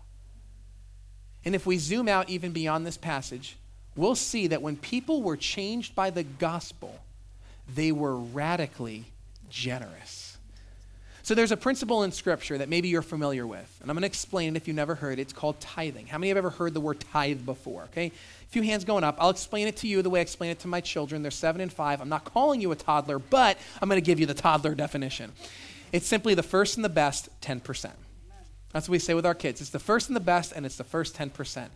And 1.46 1.56
if 1.56 1.66
we 1.66 1.78
zoom 1.78 2.08
out 2.08 2.30
even 2.30 2.52
beyond 2.52 2.86
this 2.86 2.98
passage, 2.98 3.58
we'll 3.96 4.16
see 4.16 4.48
that 4.48 4.62
when 4.62 4.76
people 4.78 5.22
were 5.22 5.38
changed 5.38 5.96
by 5.96 6.10
the 6.10 6.24
gospel, 6.24 7.00
they 7.74 7.92
were 7.92 8.16
radically 8.16 9.06
generous. 9.50 10.29
So 11.30 11.36
there's 11.36 11.52
a 11.52 11.58
principle 11.58 12.02
in 12.02 12.12
Scripture 12.12 12.58
that 12.58 12.70
maybe 12.70 12.88
you're 12.88 13.04
familiar 13.04 13.46
with, 13.46 13.78
and 13.82 13.92
I'm 13.92 13.96
going 13.96 14.02
to 14.02 14.08
explain 14.08 14.56
it 14.56 14.58
if 14.58 14.68
you've 14.68 14.76
never 14.76 14.96
heard 14.96 15.20
it. 15.20 15.22
It's 15.22 15.32
called 15.32 15.60
tithing. 15.60 16.08
How 16.08 16.18
many 16.18 16.30
have 16.30 16.38
ever 16.38 16.50
heard 16.50 16.74
the 16.74 16.82
word 16.82 17.02
tithe 17.02 17.46
before? 17.46 17.84
Okay, 17.84 18.08
a 18.08 18.48
few 18.48 18.64
hands 18.64 18.84
going 18.84 19.04
up. 19.04 19.16
I'll 19.20 19.30
explain 19.30 19.68
it 19.68 19.78
to 19.78 19.88
you 19.88 20.02
the 20.02 20.10
way 20.10 20.22
I 20.22 20.24
explain 20.24 20.50
it 20.50 20.58
to 20.62 20.68
my 20.68 20.82
children. 20.82 21.22
They're 21.22 21.30
seven 21.30 21.62
and 21.62 21.72
five. 21.72 22.02
I'm 22.02 22.10
not 22.10 22.26
calling 22.26 22.62
you 22.62 22.72
a 22.72 22.76
toddler, 22.76 23.20
but 23.20 23.60
I'm 23.80 23.88
going 23.88 24.02
to 24.02 24.04
give 24.04 24.20
you 24.20 24.26
the 24.26 24.34
toddler 24.34 24.74
definition. 24.74 25.32
It's 25.92 26.08
simply 26.08 26.34
the 26.34 26.42
first 26.42 26.78
and 26.78 26.84
the 26.84 26.90
best 26.90 27.30
10%. 27.42 27.92
That's 28.74 28.90
what 28.90 28.94
we 28.94 28.98
say 28.98 29.14
with 29.14 29.28
our 29.28 29.36
kids. 29.36 29.62
It's 29.62 29.70
the 29.70 29.78
first 29.78 30.10
and 30.10 30.16
the 30.16 30.22
best, 30.22 30.52
and 30.52 30.66
it's 30.66 30.78
the 30.78 30.84
first 30.84 31.16
10%. 31.16 31.68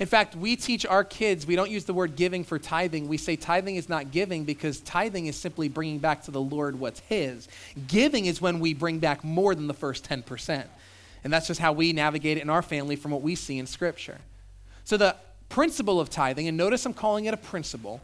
In 0.00 0.06
fact, 0.06 0.34
we 0.34 0.56
teach 0.56 0.84
our 0.84 1.04
kids, 1.04 1.46
we 1.46 1.54
don't 1.54 1.70
use 1.70 1.84
the 1.84 1.94
word 1.94 2.16
giving 2.16 2.42
for 2.42 2.58
tithing. 2.58 3.06
We 3.08 3.16
say 3.16 3.36
tithing 3.36 3.76
is 3.76 3.88
not 3.88 4.10
giving 4.10 4.44
because 4.44 4.80
tithing 4.80 5.26
is 5.26 5.36
simply 5.36 5.68
bringing 5.68 5.98
back 5.98 6.24
to 6.24 6.30
the 6.30 6.40
Lord 6.40 6.78
what's 6.78 7.00
His. 7.00 7.48
Giving 7.86 8.26
is 8.26 8.40
when 8.40 8.58
we 8.58 8.74
bring 8.74 8.98
back 8.98 9.22
more 9.22 9.54
than 9.54 9.68
the 9.68 9.74
first 9.74 10.08
10%. 10.08 10.64
And 11.22 11.32
that's 11.32 11.46
just 11.46 11.60
how 11.60 11.72
we 11.72 11.92
navigate 11.92 12.38
it 12.38 12.42
in 12.42 12.50
our 12.50 12.62
family 12.62 12.96
from 12.96 13.12
what 13.12 13.22
we 13.22 13.34
see 13.34 13.58
in 13.58 13.66
Scripture. 13.66 14.18
So 14.84 14.96
the 14.96 15.16
principle 15.48 16.00
of 16.00 16.10
tithing, 16.10 16.48
and 16.48 16.56
notice 16.56 16.84
I'm 16.84 16.94
calling 16.94 17.26
it 17.26 17.34
a 17.34 17.38
principle, 17.38 18.00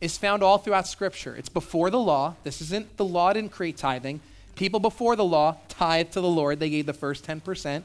is 0.00 0.18
found 0.18 0.42
all 0.42 0.58
throughout 0.58 0.86
Scripture. 0.86 1.34
It's 1.34 1.48
before 1.48 1.88
the 1.88 1.98
law. 1.98 2.36
This 2.44 2.60
isn't 2.60 2.96
the 2.96 3.04
law 3.04 3.32
didn't 3.32 3.52
create 3.52 3.76
tithing. 3.76 4.20
People 4.54 4.80
before 4.80 5.16
the 5.16 5.24
law 5.24 5.56
tithed 5.68 6.12
to 6.12 6.20
the 6.20 6.28
Lord, 6.28 6.60
they 6.60 6.68
gave 6.68 6.86
the 6.86 6.92
first 6.92 7.26
10%. 7.26 7.82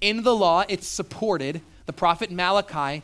In 0.00 0.22
the 0.22 0.34
law, 0.34 0.64
it's 0.68 0.86
supported 0.86 1.62
the 1.86 1.92
prophet 1.92 2.30
Malachi 2.30 3.02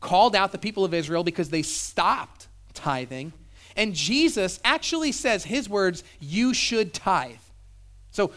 called 0.00 0.36
out 0.36 0.52
the 0.52 0.58
people 0.58 0.84
of 0.84 0.94
Israel 0.94 1.24
because 1.24 1.50
they 1.50 1.62
stopped 1.62 2.46
tithing. 2.74 3.32
And 3.76 3.94
Jesus 3.94 4.60
actually 4.64 5.12
says 5.12 5.44
his 5.44 5.68
words, 5.68 6.04
you 6.20 6.54
should 6.54 6.92
tithe. 6.92 7.36
So 8.10 8.32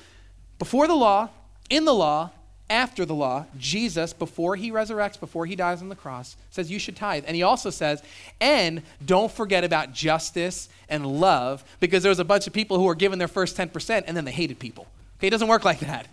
before 0.60 0.88
the 0.88 0.96
law, 0.96 1.30
in 1.70 1.86
the 1.86 1.94
law, 1.94 2.32
after 2.70 3.06
the 3.06 3.14
law, 3.16 3.46
Jesus, 3.58 4.14
before 4.14 4.56
he 4.56 4.72
resurrects, 4.72 5.20
before 5.20 5.46
he 5.46 5.56
dies 5.56 5.82
on 5.82 5.90
the 5.90 5.96
cross, 5.96 6.38
says 6.52 6.72
you 6.72 6.80
should 6.80 6.96
tithe. 6.96 7.26
And 7.28 7.36
he 7.36 7.44
also 7.44 7.70
says, 7.70 8.02
and 8.40 8.82
don't 9.06 9.32
forget 9.32 9.64
about 9.64 9.92
justice 9.92 10.70
and 10.88 11.06
love, 11.06 11.66
because 11.80 12.02
there 12.02 12.10
was 12.12 12.20
a 12.20 12.26
bunch 12.26 12.48
of 12.48 12.54
people 12.54 12.78
who 12.78 12.86
were 12.86 12.96
given 12.96 13.20
their 13.20 13.28
first 13.28 13.58
10% 13.58 14.04
and 14.08 14.16
then 14.16 14.24
they 14.24 14.32
hated 14.32 14.58
people. 14.58 14.88
Okay, 15.20 15.28
it 15.28 15.32
doesn't 15.32 15.50
work 15.50 15.66
like 15.66 15.80
that. 15.80 16.08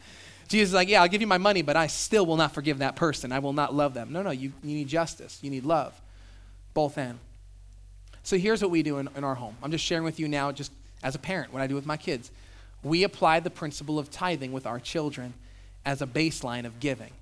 Jesus 0.49 0.71
is 0.71 0.75
like, 0.75 0.89
yeah, 0.89 1.03
I'll 1.03 1.09
give 1.09 1.21
you 1.21 1.27
my 1.27 1.39
money, 1.39 1.61
but 1.61 1.77
I 1.77 1.87
still 1.87 2.25
will 2.25 2.37
not 2.37 2.55
forgive 2.55 2.79
that 2.79 2.97
person. 2.97 3.33
I 3.33 3.39
will 3.39 3.53
not 3.53 3.75
love 3.75 3.93
them. 3.95 4.13
No, 4.13 4.23
no, 4.23 4.31
you, 4.31 4.53
you 4.65 4.75
need 4.75 4.89
justice. 4.89 5.39
You 5.43 5.51
need 5.51 5.65
love. 5.65 5.99
Both 6.73 6.97
and. 6.97 7.19
So 8.23 8.39
here's 8.39 8.63
what 8.63 8.71
we 8.71 8.83
do 8.83 8.99
in, 8.99 9.09
in 9.15 9.25
our 9.25 9.35
home. 9.35 9.57
I'm 9.63 9.71
just 9.71 9.85
sharing 9.85 10.05
with 10.05 10.19
you 10.19 10.27
now, 10.27 10.51
just 10.51 10.73
as 11.03 11.15
a 11.15 11.19
parent, 11.19 11.53
what 11.53 11.63
I 11.63 11.67
do 11.67 11.75
with 11.75 11.87
my 11.87 11.97
kids. 11.97 12.31
We 12.83 13.05
apply 13.05 13.41
the 13.41 13.51
principle 13.51 13.99
of 13.99 14.11
tithing 14.11 14.53
with 14.53 14.67
our 14.67 14.81
children 14.81 15.35
as 15.85 16.01
a 16.01 16.07
baseline 16.07 16.65
of 16.65 16.81
giving. 16.81 17.13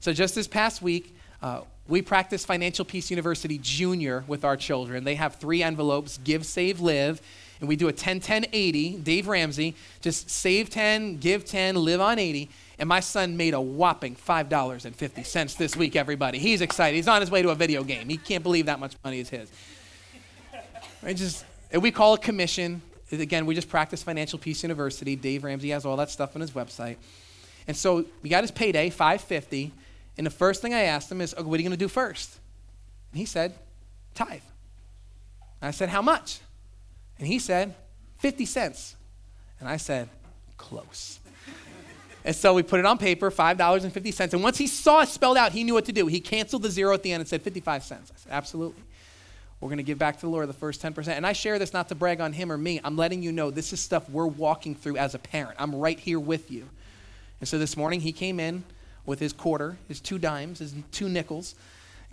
So 0.00 0.12
just 0.12 0.34
this 0.34 0.46
past 0.46 0.82
week, 0.82 1.16
uh, 1.42 1.62
we 1.88 2.00
practice 2.00 2.44
Financial 2.44 2.84
Peace 2.84 3.10
University 3.10 3.58
Junior 3.58 4.24
with 4.28 4.44
our 4.44 4.56
children. 4.56 5.02
They 5.04 5.16
have 5.16 5.36
three 5.36 5.62
envelopes 5.62 6.18
give, 6.18 6.46
save, 6.46 6.80
live 6.80 7.20
and 7.62 7.68
we 7.68 7.76
do 7.76 7.86
a 7.86 7.92
10 7.92 8.18
10 8.18 8.46
80, 8.52 8.96
Dave 8.96 9.28
Ramsey, 9.28 9.76
just 10.00 10.28
save 10.28 10.68
10, 10.68 11.18
give 11.18 11.44
10, 11.44 11.76
live 11.76 12.00
on 12.00 12.18
80. 12.18 12.50
And 12.80 12.88
my 12.88 12.98
son 12.98 13.36
made 13.36 13.54
a 13.54 13.60
whopping 13.60 14.16
$5.50 14.16 15.56
this 15.56 15.76
week, 15.76 15.94
everybody. 15.94 16.40
He's 16.40 16.60
excited. 16.60 16.96
He's 16.96 17.06
on 17.06 17.20
his 17.20 17.30
way 17.30 17.40
to 17.40 17.50
a 17.50 17.54
video 17.54 17.84
game. 17.84 18.08
He 18.08 18.16
can't 18.16 18.42
believe 18.42 18.66
that 18.66 18.80
much 18.80 18.96
money 19.04 19.20
is 19.20 19.28
his. 19.28 19.52
Just, 21.14 21.44
we 21.72 21.92
call 21.92 22.14
it 22.14 22.22
commission. 22.22 22.82
Again, 23.12 23.46
we 23.46 23.54
just 23.54 23.68
practice 23.68 24.02
Financial 24.02 24.40
Peace 24.40 24.64
University. 24.64 25.14
Dave 25.14 25.44
Ramsey 25.44 25.70
has 25.70 25.86
all 25.86 25.96
that 25.98 26.10
stuff 26.10 26.34
on 26.34 26.40
his 26.40 26.50
website. 26.50 26.96
And 27.68 27.76
so 27.76 28.04
we 28.22 28.28
got 28.28 28.42
his 28.42 28.50
payday, 28.50 28.90
550. 28.90 29.70
And 30.18 30.26
the 30.26 30.30
first 30.30 30.62
thing 30.62 30.74
I 30.74 30.80
asked 30.80 31.12
him 31.12 31.20
is, 31.20 31.32
oh, 31.38 31.44
what 31.44 31.60
are 31.60 31.62
you 31.62 31.68
going 31.68 31.78
to 31.78 31.84
do 31.84 31.86
first? 31.86 32.40
And 33.12 33.20
he 33.20 33.24
said, 33.24 33.54
tithe. 34.14 34.40
And 35.60 35.68
I 35.68 35.70
said, 35.70 35.90
how 35.90 36.02
much? 36.02 36.40
And 37.22 37.28
he 37.28 37.38
said, 37.38 37.76
50 38.18 38.44
cents. 38.46 38.96
And 39.60 39.68
I 39.68 39.76
said, 39.76 40.08
close. 40.56 41.20
and 42.24 42.34
so 42.34 42.52
we 42.52 42.64
put 42.64 42.80
it 42.80 42.84
on 42.84 42.98
paper, 42.98 43.30
$5.50. 43.30 44.32
And 44.32 44.42
once 44.42 44.58
he 44.58 44.66
saw 44.66 45.02
it 45.02 45.08
spelled 45.08 45.36
out, 45.36 45.52
he 45.52 45.62
knew 45.62 45.74
what 45.74 45.84
to 45.84 45.92
do. 45.92 46.08
He 46.08 46.18
canceled 46.18 46.64
the 46.64 46.68
zero 46.68 46.92
at 46.92 47.04
the 47.04 47.12
end 47.12 47.20
and 47.20 47.28
said 47.28 47.40
55 47.42 47.84
cents. 47.84 48.10
I 48.12 48.18
said, 48.18 48.32
absolutely. 48.32 48.82
We're 49.60 49.68
going 49.68 49.76
to 49.76 49.84
give 49.84 50.00
back 50.00 50.16
to 50.16 50.22
the 50.22 50.30
Lord 50.30 50.48
the 50.48 50.52
first 50.52 50.82
10%. 50.82 51.06
And 51.06 51.24
I 51.24 51.32
share 51.32 51.60
this 51.60 51.72
not 51.72 51.88
to 51.90 51.94
brag 51.94 52.20
on 52.20 52.32
him 52.32 52.50
or 52.50 52.58
me. 52.58 52.80
I'm 52.82 52.96
letting 52.96 53.22
you 53.22 53.30
know 53.30 53.52
this 53.52 53.72
is 53.72 53.78
stuff 53.78 54.10
we're 54.10 54.26
walking 54.26 54.74
through 54.74 54.96
as 54.96 55.14
a 55.14 55.20
parent. 55.20 55.54
I'm 55.60 55.76
right 55.76 56.00
here 56.00 56.18
with 56.18 56.50
you. 56.50 56.68
And 57.38 57.48
so 57.48 57.56
this 57.56 57.76
morning 57.76 58.00
he 58.00 58.10
came 58.10 58.40
in 58.40 58.64
with 59.06 59.20
his 59.20 59.32
quarter, 59.32 59.76
his 59.86 60.00
two 60.00 60.18
dimes, 60.18 60.58
his 60.58 60.74
two 60.90 61.08
nickels, 61.08 61.54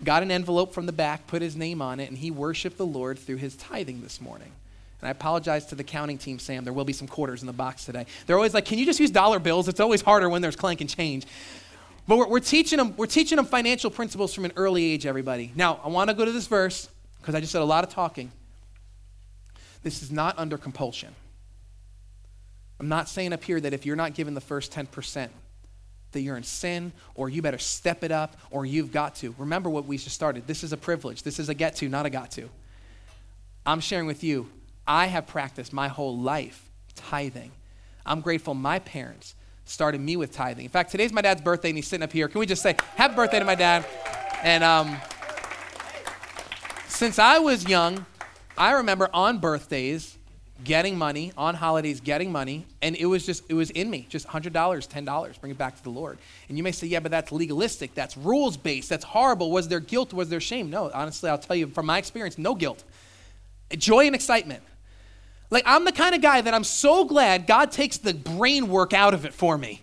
got 0.04 0.22
an 0.22 0.30
envelope 0.30 0.72
from 0.72 0.86
the 0.86 0.92
back, 0.92 1.26
put 1.26 1.42
his 1.42 1.56
name 1.56 1.82
on 1.82 1.98
it, 1.98 2.08
and 2.10 2.18
he 2.18 2.30
worshiped 2.30 2.76
the 2.76 2.86
Lord 2.86 3.18
through 3.18 3.38
his 3.38 3.56
tithing 3.56 4.02
this 4.02 4.20
morning. 4.20 4.52
And 5.00 5.08
I 5.08 5.10
apologize 5.10 5.66
to 5.66 5.74
the 5.74 5.84
counting 5.84 6.18
team, 6.18 6.38
Sam. 6.38 6.64
There 6.64 6.72
will 6.72 6.84
be 6.84 6.92
some 6.92 7.08
quarters 7.08 7.42
in 7.42 7.46
the 7.46 7.52
box 7.52 7.84
today. 7.84 8.06
They're 8.26 8.36
always 8.36 8.52
like, 8.52 8.66
can 8.66 8.78
you 8.78 8.84
just 8.84 9.00
use 9.00 9.10
dollar 9.10 9.38
bills? 9.38 9.68
It's 9.68 9.80
always 9.80 10.02
harder 10.02 10.28
when 10.28 10.42
there's 10.42 10.56
clank 10.56 10.80
and 10.80 10.90
change. 10.90 11.26
But 12.06 12.18
we're, 12.18 12.28
we're, 12.28 12.40
teaching 12.40 12.76
them, 12.76 12.94
we're 12.96 13.06
teaching 13.06 13.36
them 13.36 13.46
financial 13.46 13.90
principles 13.90 14.34
from 14.34 14.44
an 14.44 14.52
early 14.56 14.84
age, 14.84 15.06
everybody. 15.06 15.52
Now, 15.54 15.80
I 15.82 15.88
want 15.88 16.10
to 16.10 16.14
go 16.14 16.24
to 16.24 16.32
this 16.32 16.46
verse 16.46 16.88
because 17.20 17.34
I 17.34 17.40
just 17.40 17.52
said 17.52 17.62
a 17.62 17.64
lot 17.64 17.84
of 17.84 17.90
talking. 17.90 18.30
This 19.82 20.02
is 20.02 20.10
not 20.10 20.38
under 20.38 20.58
compulsion. 20.58 21.14
I'm 22.78 22.88
not 22.88 23.08
saying 23.08 23.32
up 23.32 23.44
here 23.44 23.60
that 23.60 23.72
if 23.72 23.86
you're 23.86 23.96
not 23.96 24.14
given 24.14 24.34
the 24.34 24.40
first 24.40 24.72
10%, 24.72 25.28
that 26.12 26.20
you're 26.20 26.36
in 26.36 26.42
sin 26.42 26.92
or 27.14 27.28
you 27.28 27.42
better 27.42 27.58
step 27.58 28.02
it 28.02 28.10
up 28.10 28.36
or 28.50 28.66
you've 28.66 28.92
got 28.92 29.14
to. 29.16 29.34
Remember 29.38 29.70
what 29.70 29.86
we 29.86 29.96
just 29.96 30.14
started. 30.14 30.46
This 30.46 30.64
is 30.64 30.72
a 30.72 30.76
privilege. 30.76 31.22
This 31.22 31.38
is 31.38 31.48
a 31.48 31.54
get 31.54 31.76
to, 31.76 31.88
not 31.88 32.06
a 32.06 32.10
got 32.10 32.30
to. 32.32 32.48
I'm 33.64 33.80
sharing 33.80 34.06
with 34.06 34.24
you 34.24 34.50
I 34.86 35.06
have 35.06 35.26
practiced 35.26 35.72
my 35.72 35.88
whole 35.88 36.16
life 36.18 36.68
tithing. 36.94 37.52
I'm 38.04 38.20
grateful 38.20 38.54
my 38.54 38.78
parents 38.78 39.34
started 39.64 40.00
me 40.00 40.16
with 40.16 40.32
tithing. 40.32 40.64
In 40.64 40.70
fact, 40.70 40.90
today's 40.90 41.12
my 41.12 41.22
dad's 41.22 41.40
birthday, 41.40 41.68
and 41.68 41.78
he's 41.78 41.86
sitting 41.86 42.02
up 42.02 42.12
here. 42.12 42.28
Can 42.28 42.40
we 42.40 42.46
just 42.46 42.62
say, 42.62 42.76
Happy 42.96 43.14
birthday 43.14 43.38
to 43.38 43.44
my 43.44 43.54
dad? 43.54 43.86
And 44.42 44.64
um, 44.64 44.96
since 46.88 47.18
I 47.18 47.38
was 47.38 47.68
young, 47.68 48.04
I 48.58 48.72
remember 48.72 49.08
on 49.14 49.38
birthdays 49.38 50.16
getting 50.64 50.98
money, 50.98 51.32
on 51.36 51.54
holidays 51.54 52.00
getting 52.00 52.30
money, 52.30 52.66
and 52.82 52.96
it 52.96 53.06
was 53.06 53.24
just, 53.24 53.44
it 53.48 53.54
was 53.54 53.70
in 53.70 53.88
me, 53.88 54.06
just 54.08 54.26
$100, 54.26 54.52
$10, 54.52 55.40
bring 55.40 55.52
it 55.52 55.58
back 55.58 55.76
to 55.76 55.82
the 55.82 55.90
Lord. 55.90 56.18
And 56.48 56.58
you 56.58 56.64
may 56.64 56.72
say, 56.72 56.86
yeah, 56.86 57.00
but 57.00 57.10
that's 57.10 57.32
legalistic, 57.32 57.94
that's 57.94 58.16
rules 58.16 58.56
based, 58.56 58.88
that's 58.88 59.04
horrible. 59.04 59.50
Was 59.50 59.68
there 59.68 59.80
guilt, 59.80 60.12
was 60.12 60.28
there 60.28 60.40
shame? 60.40 60.68
No, 60.68 60.90
honestly, 60.92 61.30
I'll 61.30 61.38
tell 61.38 61.56
you 61.56 61.68
from 61.68 61.86
my 61.86 61.98
experience, 61.98 62.36
no 62.36 62.54
guilt. 62.54 62.84
Joy 63.76 64.06
and 64.06 64.14
excitement. 64.14 64.62
Like, 65.50 65.64
I'm 65.66 65.84
the 65.84 65.92
kind 65.92 66.14
of 66.14 66.22
guy 66.22 66.40
that 66.40 66.54
I'm 66.54 66.64
so 66.64 67.04
glad 67.04 67.46
God 67.46 67.72
takes 67.72 67.98
the 67.98 68.14
brain 68.14 68.68
work 68.68 68.92
out 68.92 69.14
of 69.14 69.24
it 69.24 69.34
for 69.34 69.58
me. 69.58 69.82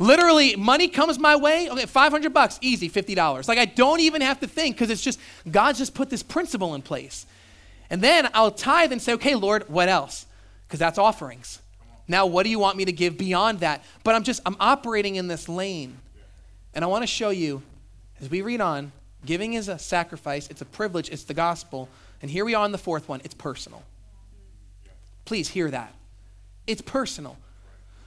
Literally, 0.00 0.56
money 0.56 0.88
comes 0.88 1.20
my 1.20 1.36
way, 1.36 1.70
okay, 1.70 1.86
500 1.86 2.34
bucks, 2.34 2.58
easy, 2.60 2.90
$50. 2.90 3.46
Like, 3.46 3.58
I 3.58 3.64
don't 3.64 4.00
even 4.00 4.22
have 4.22 4.40
to 4.40 4.48
think 4.48 4.74
because 4.74 4.90
it's 4.90 5.02
just, 5.02 5.20
God 5.48 5.76
just 5.76 5.94
put 5.94 6.10
this 6.10 6.22
principle 6.22 6.74
in 6.74 6.82
place. 6.82 7.26
And 7.90 8.02
then 8.02 8.28
I'll 8.34 8.50
tithe 8.50 8.90
and 8.90 9.00
say, 9.00 9.12
okay, 9.14 9.36
Lord, 9.36 9.68
what 9.68 9.88
else? 9.88 10.26
Because 10.66 10.80
that's 10.80 10.98
offerings. 10.98 11.60
Now, 12.08 12.26
what 12.26 12.42
do 12.42 12.50
you 12.50 12.58
want 12.58 12.76
me 12.76 12.84
to 12.86 12.92
give 12.92 13.16
beyond 13.16 13.60
that? 13.60 13.84
But 14.02 14.16
I'm 14.16 14.24
just, 14.24 14.40
I'm 14.44 14.56
operating 14.58 15.14
in 15.14 15.28
this 15.28 15.48
lane. 15.48 15.98
And 16.74 16.84
I 16.84 16.88
want 16.88 17.02
to 17.02 17.06
show 17.06 17.30
you, 17.30 17.62
as 18.20 18.28
we 18.28 18.42
read 18.42 18.60
on, 18.60 18.90
giving 19.24 19.54
is 19.54 19.68
a 19.68 19.78
sacrifice, 19.78 20.48
it's 20.48 20.60
a 20.60 20.66
privilege, 20.66 21.08
it's 21.08 21.24
the 21.24 21.34
gospel. 21.34 21.88
And 22.20 22.30
here 22.30 22.44
we 22.44 22.54
are 22.54 22.64
on 22.64 22.72
the 22.72 22.78
fourth 22.78 23.08
one, 23.08 23.20
it's 23.22 23.34
personal. 23.34 23.84
Please 25.24 25.48
hear 25.48 25.70
that. 25.70 25.94
It's 26.66 26.82
personal. 26.82 27.36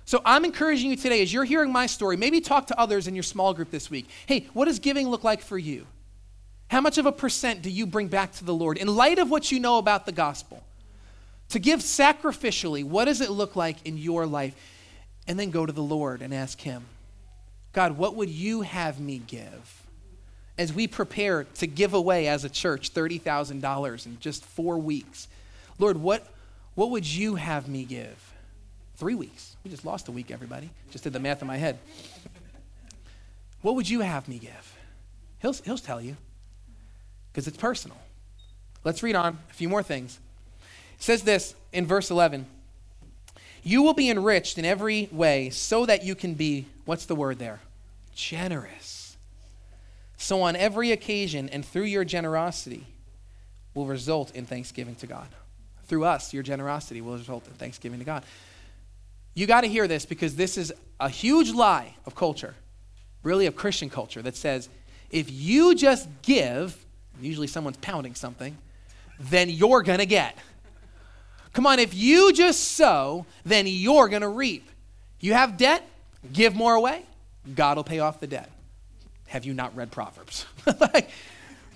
So 0.06 0.22
I'm 0.24 0.46
encouraging 0.46 0.90
you 0.90 0.96
today, 0.96 1.22
as 1.22 1.34
you're 1.34 1.44
hearing 1.44 1.72
my 1.72 1.86
story, 1.86 2.16
maybe 2.16 2.40
talk 2.40 2.68
to 2.68 2.80
others 2.80 3.08
in 3.08 3.14
your 3.14 3.24
small 3.24 3.54
group 3.54 3.72
this 3.72 3.90
week. 3.90 4.10
Hey, 4.26 4.48
what 4.54 4.66
does 4.66 4.80
giving 4.80 5.10
look 5.10 5.24
like 5.24 5.42
for 5.42 5.58
you? 5.58 5.86
How 6.70 6.82
much 6.82 6.98
of 6.98 7.06
a 7.06 7.12
percent 7.12 7.62
do 7.62 7.70
you 7.70 7.86
bring 7.86 8.08
back 8.08 8.34
to 8.34 8.46
the 8.46 8.54
Lord 8.54 8.78
in 8.78 8.88
light 8.88 9.20
of 9.20 9.30
what 9.30 9.52
you 9.52 9.60
know 9.60 9.78
about 9.78 10.06
the 10.06 10.12
gospel? 10.12 10.64
To 11.50 11.60
give 11.60 11.80
sacrificially, 11.80 12.84
what 12.84 13.06
does 13.06 13.22
it 13.22 13.30
look 13.30 13.56
like 13.56 13.86
in 13.86 13.98
your 13.98 14.26
life? 14.26 14.56
And 15.28 15.40
then 15.40 15.50
go 15.50 15.66
to 15.66 15.74
the 15.74 15.84
Lord 15.84 16.22
and 16.22 16.34
ask 16.34 16.60
Him, 16.60 16.86
God, 17.74 17.98
what 17.98 18.16
would 18.16 18.30
you 18.30 18.62
have 18.62 19.00
me 19.00 19.20
give? 19.20 19.84
As 20.58 20.74
we 20.74 20.88
prepare 20.88 21.44
to 21.56 21.68
give 21.68 21.94
away 21.94 22.28
as 22.28 22.44
a 22.44 22.50
church 22.50 22.94
$30,000 22.94 24.06
in 24.06 24.20
just 24.20 24.44
four 24.44 24.78
weeks, 24.78 25.28
Lord, 25.80 25.98
what, 25.98 26.26
what 26.78 26.92
would 26.92 27.12
you 27.12 27.34
have 27.34 27.68
me 27.68 27.86
give? 27.86 28.34
Three 28.98 29.16
weeks. 29.16 29.56
We 29.64 29.72
just 29.72 29.84
lost 29.84 30.10
a 30.10 30.12
week, 30.12 30.30
everybody. 30.30 30.70
Just 30.92 31.04
did 31.04 31.12
the 31.12 31.20
math 31.20 31.42
in 31.42 31.48
my 31.48 31.58
head. 31.58 31.80
What 33.64 33.74
would 33.74 33.90
you 33.90 34.02
have 34.02 34.28
me 34.28 34.38
give? 34.38 34.78
He'll, 35.40 35.54
he'll 35.54 35.80
tell 35.80 36.00
you 36.00 36.18
because 37.32 37.48
it's 37.48 37.58
personal. 37.58 37.98
Let's 38.84 39.02
read 39.02 39.16
on 39.16 39.40
a 39.50 39.54
few 39.54 39.68
more 39.68 39.82
things. 39.82 40.20
It 40.98 41.02
says 41.02 41.24
this 41.24 41.56
in 41.74 41.88
verse 41.88 42.12
11 42.12 42.46
You 43.64 43.82
will 43.82 43.96
be 43.96 44.12
enriched 44.12 44.60
in 44.60 44.64
every 44.64 45.10
way 45.12 45.50
so 45.50 45.84
that 45.88 46.04
you 46.04 46.14
can 46.14 46.36
be, 46.36 46.68
what's 46.86 47.08
the 47.08 47.16
word 47.16 47.40
there? 47.40 47.60
Generous. 48.14 49.18
So, 50.16 50.44
on 50.44 50.56
every 50.56 50.92
occasion 50.92 51.50
and 51.50 51.66
through 51.66 51.86
your 51.86 52.06
generosity, 52.06 52.86
will 53.74 53.88
result 53.88 54.36
in 54.36 54.46
thanksgiving 54.46 54.94
to 54.98 55.08
God. 55.08 55.30
Through 55.88 56.06
us, 56.06 56.34
your 56.34 56.44
generosity 56.44 57.02
will 57.02 57.18
result 57.18 57.48
in 57.48 57.54
thanksgiving 57.54 58.00
to 58.00 58.06
God. 58.06 58.24
You 59.34 59.48
got 59.48 59.62
to 59.62 59.68
hear 59.68 59.88
this 59.88 60.06
because 60.06 60.36
this 60.36 60.58
is 60.58 60.74
a 61.00 61.10
huge 61.10 61.52
lie 61.52 61.96
of 62.06 62.16
culture, 62.16 62.56
really 63.24 63.46
of 63.46 63.56
Christian 63.56 63.90
culture, 63.90 64.22
that 64.22 64.36
says 64.36 64.70
if 65.10 65.32
you 65.32 65.76
just 65.76 66.10
give, 66.24 66.86
usually 67.22 67.48
someone's 67.48 67.78
pounding 67.78 68.16
something, 68.16 68.58
then 69.20 69.50
you're 69.50 69.84
going 69.84 70.00
to 70.00 70.06
get. 70.06 70.38
Come 71.54 71.66
on, 71.66 71.80
if 71.80 71.94
you 71.94 72.34
just 72.34 72.72
sow, 72.74 73.26
then 73.46 73.66
you're 73.68 74.10
going 74.10 74.22
to 74.22 74.28
reap. 74.28 74.70
You 75.20 75.34
have 75.34 75.58
debt, 75.58 75.88
give 76.34 76.56
more 76.56 76.76
away, 76.76 77.04
God 77.56 77.78
will 77.78 77.84
pay 77.84 78.00
off 78.00 78.20
the 78.20 78.28
debt. 78.28 78.52
Have 79.28 79.46
you 79.46 79.54
not 79.54 79.76
read 79.76 79.92
Proverbs? 79.92 80.46
like, 80.80 81.10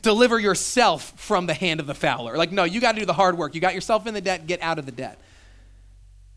deliver 0.02 0.40
yourself 0.40 1.14
from 1.18 1.46
the 1.46 1.54
hand 1.54 1.80
of 1.80 1.88
the 1.88 1.94
fowler. 1.94 2.38
Like, 2.38 2.52
no, 2.52 2.64
you 2.64 2.82
got 2.82 2.94
to 2.94 3.00
do 3.00 3.06
the 3.06 3.14
hard 3.14 3.38
work. 3.38 3.56
You 3.56 3.62
got 3.62 3.76
yourself 3.76 4.08
in 4.08 4.14
the 4.14 4.22
debt, 4.22 4.48
get 4.48 4.62
out 4.62 4.80
of 4.80 4.86
the 4.86 4.92
debt. 4.92 5.20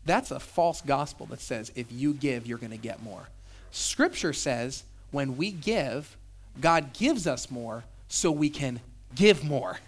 That's 0.05 0.31
a 0.31 0.39
false 0.39 0.81
gospel 0.81 1.25
that 1.27 1.41
says 1.41 1.71
if 1.75 1.91
you 1.91 2.13
give, 2.13 2.45
you're 2.45 2.59
going 2.59 2.71
to 2.71 2.77
get 2.77 3.01
more. 3.01 3.27
Scripture 3.71 4.33
says 4.33 4.83
when 5.11 5.37
we 5.37 5.51
give, 5.51 6.15
God 6.61 6.93
gives 6.93 7.27
us 7.27 7.49
more 7.49 7.83
so 8.07 8.31
we 8.31 8.49
can 8.49 8.79
give 9.15 9.43
more. 9.43 9.79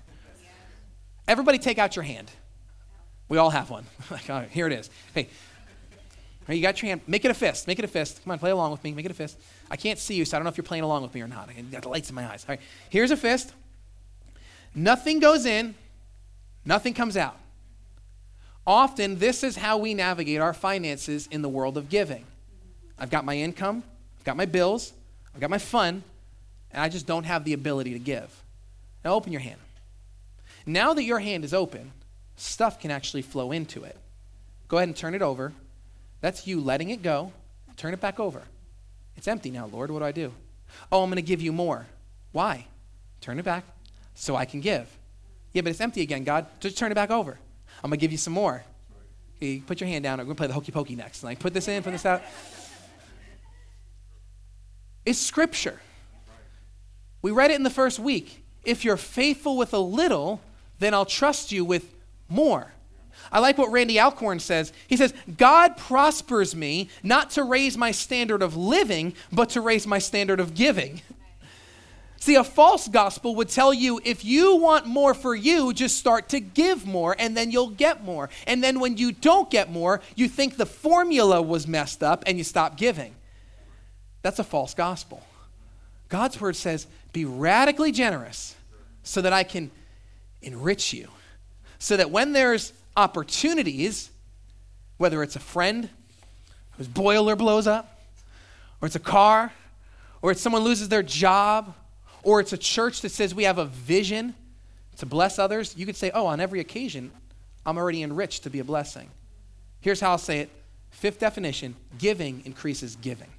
Everybody 1.27 1.59
take 1.59 1.77
out 1.77 1.95
your 1.95 2.03
hand. 2.03 2.31
We 3.29 3.37
all 3.37 3.49
have 3.49 3.69
one. 3.69 3.85
like, 4.11 4.29
all 4.29 4.39
right, 4.39 4.49
here 4.49 4.67
it 4.67 4.73
is. 4.73 4.89
Hey, 5.13 5.27
you 6.47 6.61
got 6.61 6.81
your 6.81 6.87
hand. 6.89 7.01
Make 7.07 7.25
it 7.25 7.31
a 7.31 7.33
fist. 7.33 7.67
Make 7.67 7.77
it 7.77 7.85
a 7.85 7.89
fist. 7.89 8.23
Come 8.23 8.31
on, 8.31 8.39
play 8.39 8.51
along 8.51 8.71
with 8.71 8.83
me. 8.83 8.93
Make 8.93 9.05
it 9.05 9.11
a 9.11 9.15
fist. 9.15 9.37
I 9.69 9.75
can't 9.75 9.99
see 9.99 10.15
you, 10.15 10.23
so 10.23 10.37
I 10.37 10.39
don't 10.39 10.45
know 10.45 10.49
if 10.49 10.57
you're 10.57 10.63
playing 10.63 10.85
along 10.85 11.03
with 11.03 11.13
me 11.13 11.21
or 11.21 11.27
not. 11.27 11.49
I 11.49 11.61
got 11.61 11.81
the 11.81 11.89
lights 11.89 12.09
in 12.09 12.15
my 12.15 12.25
eyes. 12.25 12.45
All 12.47 12.53
right, 12.53 12.61
here's 12.89 13.11
a 13.11 13.17
fist. 13.17 13.53
Nothing 14.77 15.17
goes 15.17 15.47
in, 15.47 15.73
nothing 16.63 16.93
comes 16.93 17.17
out. 17.17 17.35
Often, 18.67 19.17
this 19.17 19.43
is 19.43 19.55
how 19.55 19.79
we 19.79 19.95
navigate 19.95 20.39
our 20.39 20.53
finances 20.53 21.25
in 21.31 21.41
the 21.41 21.49
world 21.49 21.79
of 21.79 21.89
giving. 21.89 22.25
I've 22.99 23.09
got 23.09 23.25
my 23.25 23.35
income, 23.35 23.81
I've 24.19 24.23
got 24.23 24.37
my 24.37 24.45
bills, 24.45 24.93
I've 25.33 25.41
got 25.41 25.49
my 25.49 25.57
fun, 25.57 26.03
and 26.69 26.79
I 26.79 26.89
just 26.89 27.07
don't 27.07 27.23
have 27.23 27.43
the 27.43 27.53
ability 27.53 27.93
to 27.93 27.99
give. 27.99 28.43
Now, 29.03 29.15
open 29.15 29.31
your 29.31 29.41
hand. 29.41 29.59
Now 30.67 30.93
that 30.93 31.03
your 31.03 31.19
hand 31.19 31.43
is 31.43 31.55
open, 31.55 31.91
stuff 32.35 32.79
can 32.79 32.91
actually 32.91 33.23
flow 33.23 33.51
into 33.51 33.83
it. 33.83 33.97
Go 34.67 34.77
ahead 34.77 34.89
and 34.89 34.95
turn 34.95 35.15
it 35.15 35.23
over. 35.23 35.53
That's 36.21 36.45
you 36.45 36.61
letting 36.61 36.91
it 36.91 37.01
go. 37.01 37.31
Turn 37.77 37.95
it 37.95 37.99
back 37.99 38.19
over. 38.19 38.43
It's 39.15 39.27
empty 39.27 39.49
now, 39.49 39.65
Lord. 39.65 39.89
What 39.89 39.99
do 39.99 40.05
I 40.05 40.11
do? 40.11 40.33
Oh, 40.91 41.01
I'm 41.01 41.09
going 41.09 41.15
to 41.15 41.23
give 41.23 41.41
you 41.41 41.51
more. 41.51 41.87
Why? 42.31 42.67
Turn 43.21 43.39
it 43.39 43.45
back 43.45 43.63
so 44.17 44.35
I 44.35 44.45
can 44.45 44.61
give. 44.61 44.87
Yeah, 45.53 45.61
but 45.61 45.69
it's 45.69 45.79
empty 45.79 46.01
again, 46.01 46.23
God. 46.23 46.47
Just 46.59 46.77
turn 46.77 46.91
it 46.91 46.95
back 46.95 47.11
over. 47.11 47.37
I'm 47.83 47.89
going 47.89 47.99
to 47.99 48.01
give 48.01 48.11
you 48.11 48.17
some 48.17 48.33
more. 48.33 48.63
Okay, 49.37 49.59
put 49.59 49.79
your 49.79 49.87
hand 49.87 50.03
down. 50.03 50.17
We're 50.17 50.25
going 50.25 50.35
to 50.35 50.39
play 50.39 50.47
the 50.47 50.53
hokey 50.53 50.71
pokey 50.71 50.95
next. 50.95 51.23
Like, 51.23 51.39
put 51.39 51.53
this 51.53 51.67
in, 51.67 51.83
put 51.83 51.91
this 51.91 52.05
out. 52.05 52.23
It's 55.05 55.19
scripture. 55.19 55.79
We 57.21 57.31
read 57.31 57.51
it 57.51 57.55
in 57.55 57.63
the 57.63 57.69
first 57.69 57.99
week. 57.99 58.43
If 58.65 58.83
you're 58.83 58.97
faithful 58.97 59.55
with 59.55 59.73
a 59.73 59.79
little, 59.79 60.41
then 60.79 60.93
I'll 60.93 61.05
trust 61.05 61.51
you 61.51 61.63
with 61.63 61.93
more. 62.27 62.73
I 63.31 63.39
like 63.39 63.57
what 63.57 63.71
Randy 63.71 63.99
Alcorn 63.99 64.39
says. 64.39 64.73
He 64.87 64.97
says, 64.97 65.13
God 65.37 65.77
prospers 65.77 66.55
me 66.55 66.89
not 67.03 67.29
to 67.31 67.43
raise 67.43 67.77
my 67.77 67.91
standard 67.91 68.41
of 68.41 68.57
living, 68.57 69.13
but 69.31 69.49
to 69.51 69.61
raise 69.61 69.85
my 69.85 69.99
standard 69.99 70.39
of 70.39 70.55
giving. 70.55 71.01
See, 72.19 72.35
a 72.35 72.43
false 72.43 72.87
gospel 72.87 73.35
would 73.35 73.49
tell 73.49 73.73
you 73.73 74.01
if 74.03 74.25
you 74.25 74.55
want 74.55 74.87
more 74.87 75.13
for 75.13 75.35
you, 75.35 75.71
just 75.71 75.97
start 75.97 76.29
to 76.29 76.39
give 76.39 76.85
more 76.85 77.15
and 77.17 77.37
then 77.37 77.51
you'll 77.51 77.69
get 77.69 78.03
more. 78.03 78.29
And 78.47 78.63
then 78.63 78.79
when 78.79 78.97
you 78.97 79.11
don't 79.11 79.49
get 79.49 79.71
more, 79.71 80.01
you 80.15 80.27
think 80.27 80.57
the 80.57 80.65
formula 80.65 81.41
was 81.41 81.67
messed 81.67 82.01
up 82.01 82.23
and 82.25 82.37
you 82.37 82.43
stop 82.43 82.75
giving. 82.75 83.15
That's 84.23 84.39
a 84.39 84.43
false 84.43 84.73
gospel. 84.73 85.21
God's 86.09 86.41
word 86.41 86.55
says, 86.55 86.87
be 87.13 87.25
radically 87.25 87.91
generous 87.91 88.55
so 89.03 89.21
that 89.21 89.33
I 89.33 89.43
can 89.43 89.69
enrich 90.41 90.93
you. 90.93 91.09
So 91.79 91.97
that 91.97 92.09
when 92.09 92.33
there's 92.33 92.73
opportunities, 92.95 94.09
whether 94.97 95.21
it's 95.21 95.35
a 95.35 95.39
friend 95.39 95.89
whose 96.77 96.87
boiler 96.87 97.35
blows 97.35 97.67
up, 97.67 98.01
or 98.81 98.87
it's 98.87 98.95
a 98.95 98.99
car, 98.99 99.53
or 100.21 100.31
it's 100.31 100.41
someone 100.41 100.63
loses 100.63 100.89
their 100.89 101.03
job, 101.03 101.75
or 102.23 102.39
it's 102.39 102.53
a 102.53 102.57
church 102.57 103.01
that 103.01 103.09
says 103.09 103.33
we 103.33 103.43
have 103.43 103.57
a 103.57 103.65
vision 103.65 104.33
to 104.97 105.05
bless 105.05 105.39
others, 105.39 105.75
you 105.77 105.85
could 105.85 105.95
say, 105.95 106.11
oh, 106.13 106.25
on 106.25 106.39
every 106.39 106.59
occasion, 106.59 107.11
I'm 107.65 107.77
already 107.77 108.01
enriched 108.01 108.43
to 108.43 108.49
be 108.49 108.59
a 108.59 108.63
blessing. 108.63 109.09
Here's 109.81 109.99
how 109.99 110.11
I'll 110.11 110.17
say 110.17 110.39
it. 110.39 110.49
Fifth 110.89 111.19
definition 111.19 111.75
giving 111.99 112.41
increases 112.45 112.95
giving. 112.95 113.29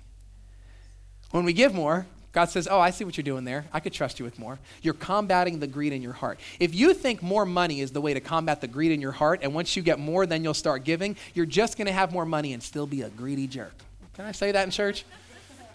When 1.30 1.44
we 1.44 1.52
give 1.52 1.74
more, 1.74 2.06
God 2.32 2.46
says, 2.50 2.68
Oh, 2.70 2.78
I 2.78 2.90
see 2.90 3.04
what 3.04 3.16
you're 3.16 3.24
doing 3.24 3.44
there. 3.44 3.64
I 3.72 3.80
could 3.80 3.92
trust 3.92 4.18
you 4.18 4.24
with 4.24 4.38
more. 4.38 4.58
You're 4.82 4.94
combating 4.94 5.58
the 5.58 5.66
greed 5.66 5.92
in 5.92 6.02
your 6.02 6.12
heart. 6.12 6.38
If 6.60 6.74
you 6.74 6.94
think 6.94 7.22
more 7.22 7.44
money 7.44 7.80
is 7.80 7.90
the 7.90 8.00
way 8.00 8.14
to 8.14 8.20
combat 8.20 8.60
the 8.60 8.68
greed 8.68 8.92
in 8.92 9.00
your 9.00 9.12
heart, 9.12 9.40
and 9.42 9.54
once 9.54 9.74
you 9.76 9.82
get 9.82 9.98
more, 9.98 10.26
then 10.26 10.44
you'll 10.44 10.54
start 10.54 10.84
giving, 10.84 11.16
you're 11.34 11.46
just 11.46 11.76
going 11.76 11.86
to 11.86 11.92
have 11.92 12.12
more 12.12 12.26
money 12.26 12.52
and 12.52 12.62
still 12.62 12.86
be 12.86 13.02
a 13.02 13.08
greedy 13.10 13.46
jerk. 13.46 13.74
Can 14.14 14.24
I 14.24 14.32
say 14.32 14.52
that 14.52 14.64
in 14.64 14.70
church? 14.70 15.04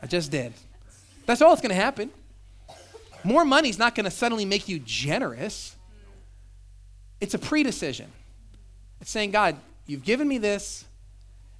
I 0.02 0.08
just 0.08 0.32
did. 0.32 0.54
That's 1.26 1.42
all 1.42 1.50
that's 1.50 1.62
going 1.62 1.76
to 1.76 1.82
happen. 1.82 2.12
More 3.24 3.46
money 3.46 3.70
is 3.70 3.80
not 3.80 3.96
going 3.96 4.06
to 4.06 4.12
suddenly 4.12 4.46
make 4.46 4.68
you 4.68 4.80
generous. 4.80 5.76
It's 7.22 7.34
a 7.34 7.40
predecision. 7.40 8.08
It's 9.00 9.12
saying, 9.12 9.32
God, 9.32 9.56
you've 9.86 10.04
given 10.04 10.28
me 10.28 10.38
this 10.38 10.86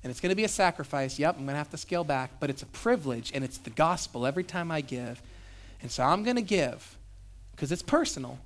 and 0.04 0.12
it's 0.12 0.20
going 0.20 0.32
to 0.32 0.36
be 0.36 0.44
a 0.44 0.50
sacrifice. 0.50 1.18
Yep, 1.18 1.36
I'm 1.38 1.46
going 1.46 1.54
to 1.54 1.58
have 1.58 1.70
to 1.72 1.78
scale 1.78 2.04
back, 2.04 2.32
but 2.40 2.50
it's 2.50 2.62
a 2.62 2.68
privilege 2.68 3.32
and 3.34 3.44
it's 3.44 3.58
the 3.58 3.70
gospel 3.70 4.26
every 4.26 4.44
time 4.44 4.72
I 4.72 4.82
give. 4.82 5.22
And 5.82 5.90
so 5.90 6.04
I'm 6.04 6.24
going 6.24 6.36
to 6.36 6.42
give 6.42 6.98
because 7.52 7.72
it's 7.72 7.82
personal 7.82 8.38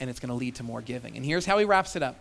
and 0.00 0.10
it's 0.10 0.20
going 0.20 0.28
to 0.28 0.34
lead 0.34 0.56
to 0.56 0.62
more 0.62 0.82
giving. 0.82 1.16
And 1.16 1.24
here's 1.24 1.46
how 1.46 1.58
he 1.58 1.64
wraps 1.64 1.96
it 1.96 2.02
up 2.02 2.16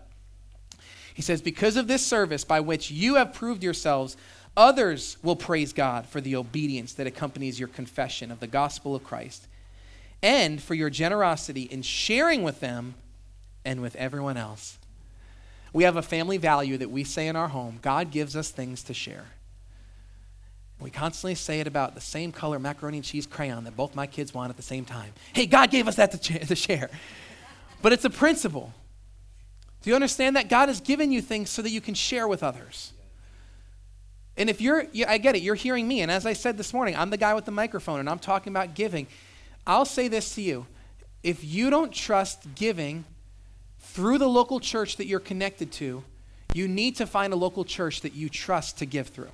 He 1.14 1.22
says, 1.22 1.42
Because 1.42 1.76
of 1.76 1.88
this 1.88 2.06
service 2.06 2.46
by 2.46 2.62
which 2.62 2.90
you 2.90 3.16
have 3.16 3.34
proved 3.34 3.64
yourselves, 3.64 4.16
others 4.56 5.18
will 5.22 5.36
praise 5.36 5.74
God 5.74 6.06
for 6.06 6.22
the 6.22 6.38
obedience 6.38 6.94
that 6.94 7.08
accompanies 7.08 7.60
your 7.60 7.68
confession 7.68 8.32
of 8.32 8.40
the 8.40 8.48
gospel 8.48 8.96
of 8.96 9.04
Christ 9.04 9.48
and 10.24 10.62
for 10.62 10.74
your 10.74 10.90
generosity 10.90 11.64
in 11.64 11.82
sharing 11.82 12.44
with 12.44 12.60
them 12.60 12.96
and 13.66 13.82
with 13.82 13.96
everyone 13.96 14.38
else. 14.38 14.78
We 15.74 15.84
have 15.84 15.96
a 15.96 16.02
family 16.02 16.38
value 16.38 16.78
that 16.78 16.92
we 16.92 17.04
say 17.04 17.28
in 17.28 17.36
our 17.36 17.48
home 17.48 17.80
God 17.82 18.12
gives 18.12 18.36
us 18.36 18.50
things 18.50 18.84
to 18.84 18.94
share. 18.94 19.26
We 20.80 20.90
constantly 20.90 21.36
say 21.36 21.60
it 21.60 21.68
about 21.68 21.94
the 21.94 22.02
same 22.02 22.32
color 22.32 22.58
macaroni 22.58 22.98
and 22.98 23.06
cheese 23.06 23.28
crayon 23.28 23.66
that 23.66 23.78
both 23.78 23.96
my 23.96 24.08
kids 24.08 24.34
want 24.34 24.50
at 24.50 24.58
the 24.58 24.64
same 24.64 24.84
time. 24.84 25.14
Hey, 25.32 25.46
God 25.46 25.70
gave 25.70 25.88
us 25.88 25.96
that 25.98 26.12
to, 26.12 26.46
to 26.46 26.56
share. 26.56 26.90
But 27.84 27.94
it's 27.94 28.06
a 28.06 28.10
principle. 28.10 28.74
Do 29.84 29.90
you 29.90 29.96
understand 29.96 30.36
that? 30.36 30.50
God 30.50 30.70
has 30.70 30.82
given 30.82 31.12
you 31.12 31.22
things 31.22 31.50
so 31.50 31.62
that 31.62 31.70
you 31.70 31.82
can 31.82 31.94
share 31.94 32.28
with 32.28 32.44
others. 32.44 32.94
And 34.38 34.50
if 34.50 34.60
you're, 34.60 34.86
I 35.08 35.20
get 35.20 35.36
it, 35.36 35.44
you're 35.44 35.56
hearing 35.56 35.88
me. 35.88 36.02
And 36.02 36.10
as 36.10 36.26
I 36.26 36.34
said 36.34 36.58
this 36.58 36.74
morning, 36.74 36.96
I'm 36.96 37.10
the 37.12 37.18
guy 37.18 37.34
with 37.34 37.46
the 37.46 37.52
microphone 37.52 38.00
and 38.00 38.10
I'm 38.10 38.20
talking 38.20 38.52
about 38.52 38.74
giving. 38.74 39.08
I'll 39.66 39.86
say 39.86 40.08
this 40.08 40.36
to 40.36 40.42
you. 40.42 40.66
If 41.24 41.44
you 41.44 41.70
don't 41.70 41.94
trust 41.94 42.56
giving 42.56 43.06
through 43.80 44.18
the 44.18 44.30
local 44.30 44.60
church 44.60 44.98
that 44.98 45.06
you're 45.06 45.20
connected 45.20 45.72
to, 45.74 46.04
you 46.54 46.68
need 46.68 46.96
to 46.98 47.06
find 47.06 47.32
a 47.34 47.36
local 47.36 47.64
church 47.64 48.02
that 48.02 48.14
you 48.14 48.30
trust 48.30 48.78
to 48.80 48.86
give 48.86 49.08
through. 49.08 49.32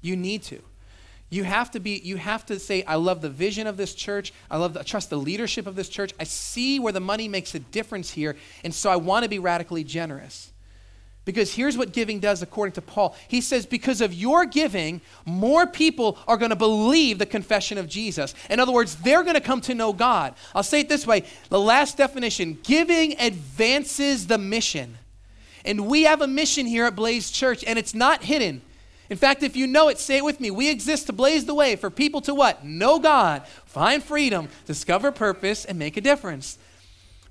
You 0.00 0.16
need 0.16 0.42
to. 0.44 0.62
You 1.30 1.44
have 1.44 1.70
to 1.70 1.80
be 1.80 1.98
you 2.04 2.16
have 2.16 2.44
to 2.46 2.58
say 2.58 2.82
I 2.82 2.96
love 2.96 3.22
the 3.22 3.30
vision 3.30 3.66
of 3.66 3.78
this 3.78 3.94
church. 3.94 4.34
I 4.50 4.58
love 4.58 4.74
the, 4.74 4.80
I 4.80 4.82
trust 4.82 5.08
the 5.08 5.16
leadership 5.16 5.66
of 5.66 5.76
this 5.76 5.88
church. 5.88 6.12
I 6.20 6.24
see 6.24 6.78
where 6.78 6.92
the 6.92 7.00
money 7.00 7.26
makes 7.26 7.54
a 7.54 7.58
difference 7.58 8.10
here 8.10 8.36
and 8.64 8.74
so 8.74 8.90
I 8.90 8.96
want 8.96 9.22
to 9.22 9.30
be 9.30 9.38
radically 9.38 9.82
generous. 9.82 10.51
Because 11.24 11.54
here's 11.54 11.78
what 11.78 11.92
giving 11.92 12.18
does 12.18 12.42
according 12.42 12.72
to 12.72 12.82
Paul. 12.82 13.14
He 13.28 13.40
says, 13.40 13.64
because 13.64 14.00
of 14.00 14.12
your 14.12 14.44
giving, 14.44 15.00
more 15.24 15.66
people 15.66 16.18
are 16.26 16.36
going 16.36 16.50
to 16.50 16.56
believe 16.56 17.18
the 17.18 17.26
confession 17.26 17.78
of 17.78 17.88
Jesus. 17.88 18.34
In 18.50 18.58
other 18.58 18.72
words, 18.72 18.96
they're 18.96 19.22
going 19.22 19.36
to 19.36 19.40
come 19.40 19.60
to 19.62 19.74
know 19.74 19.92
God. 19.92 20.34
I'll 20.54 20.64
say 20.64 20.80
it 20.80 20.88
this 20.88 21.06
way 21.06 21.24
the 21.48 21.60
last 21.60 21.96
definition 21.96 22.58
giving 22.64 23.18
advances 23.20 24.26
the 24.26 24.38
mission. 24.38 24.98
And 25.64 25.86
we 25.86 26.02
have 26.02 26.22
a 26.22 26.26
mission 26.26 26.66
here 26.66 26.86
at 26.86 26.96
Blaze 26.96 27.30
Church, 27.30 27.62
and 27.64 27.78
it's 27.78 27.94
not 27.94 28.24
hidden. 28.24 28.62
In 29.08 29.16
fact, 29.16 29.42
if 29.42 29.54
you 29.54 29.66
know 29.66 29.88
it, 29.88 29.98
say 29.98 30.16
it 30.16 30.24
with 30.24 30.40
me. 30.40 30.50
We 30.50 30.70
exist 30.70 31.06
to 31.06 31.12
blaze 31.12 31.44
the 31.44 31.54
way 31.54 31.76
for 31.76 31.90
people 31.90 32.20
to 32.22 32.34
what? 32.34 32.64
Know 32.64 32.98
God, 32.98 33.46
find 33.66 34.02
freedom, 34.02 34.48
discover 34.66 35.12
purpose, 35.12 35.64
and 35.64 35.78
make 35.78 35.96
a 35.96 36.00
difference. 36.00 36.58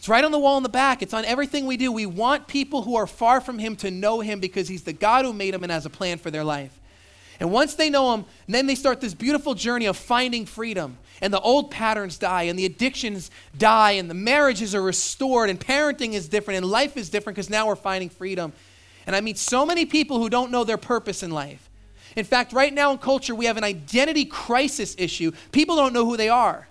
It's 0.01 0.09
right 0.09 0.23
on 0.23 0.31
the 0.31 0.39
wall 0.39 0.57
in 0.57 0.63
the 0.63 0.67
back. 0.69 1.03
It's 1.03 1.13
on 1.13 1.25
everything 1.25 1.67
we 1.67 1.77
do. 1.77 1.91
We 1.91 2.07
want 2.07 2.47
people 2.47 2.81
who 2.81 2.95
are 2.95 3.05
far 3.05 3.39
from 3.39 3.59
Him 3.59 3.75
to 3.75 3.91
know 3.91 4.19
Him 4.19 4.39
because 4.39 4.67
He's 4.67 4.81
the 4.81 4.93
God 4.93 5.25
who 5.25 5.31
made 5.31 5.53
them 5.53 5.61
and 5.61 5.71
has 5.71 5.85
a 5.85 5.91
plan 5.91 6.17
for 6.17 6.31
their 6.31 6.43
life. 6.43 6.79
And 7.39 7.51
once 7.51 7.75
they 7.75 7.87
know 7.87 8.15
Him, 8.15 8.25
then 8.47 8.65
they 8.65 8.73
start 8.73 8.99
this 8.99 9.13
beautiful 9.13 9.53
journey 9.53 9.85
of 9.85 9.95
finding 9.95 10.47
freedom. 10.47 10.97
And 11.21 11.31
the 11.31 11.39
old 11.39 11.69
patterns 11.69 12.17
die, 12.17 12.41
and 12.43 12.57
the 12.57 12.65
addictions 12.65 13.29
die, 13.55 13.91
and 13.91 14.09
the 14.09 14.15
marriages 14.15 14.73
are 14.73 14.81
restored, 14.81 15.51
and 15.51 15.59
parenting 15.59 16.13
is 16.13 16.27
different, 16.27 16.57
and 16.57 16.65
life 16.65 16.97
is 16.97 17.11
different 17.11 17.35
because 17.35 17.51
now 17.51 17.67
we're 17.67 17.75
finding 17.75 18.09
freedom. 18.09 18.53
And 19.05 19.15
I 19.15 19.21
meet 19.21 19.37
so 19.37 19.67
many 19.67 19.85
people 19.85 20.17
who 20.17 20.31
don't 20.31 20.49
know 20.49 20.63
their 20.63 20.77
purpose 20.77 21.21
in 21.21 21.29
life. 21.29 21.69
In 22.15 22.25
fact, 22.25 22.53
right 22.53 22.73
now 22.73 22.91
in 22.91 22.97
culture, 22.97 23.35
we 23.35 23.45
have 23.45 23.57
an 23.57 23.63
identity 23.63 24.25
crisis 24.25 24.95
issue. 24.97 25.31
People 25.51 25.75
don't 25.75 25.93
know 25.93 26.05
who 26.05 26.17
they 26.17 26.29
are. 26.29 26.67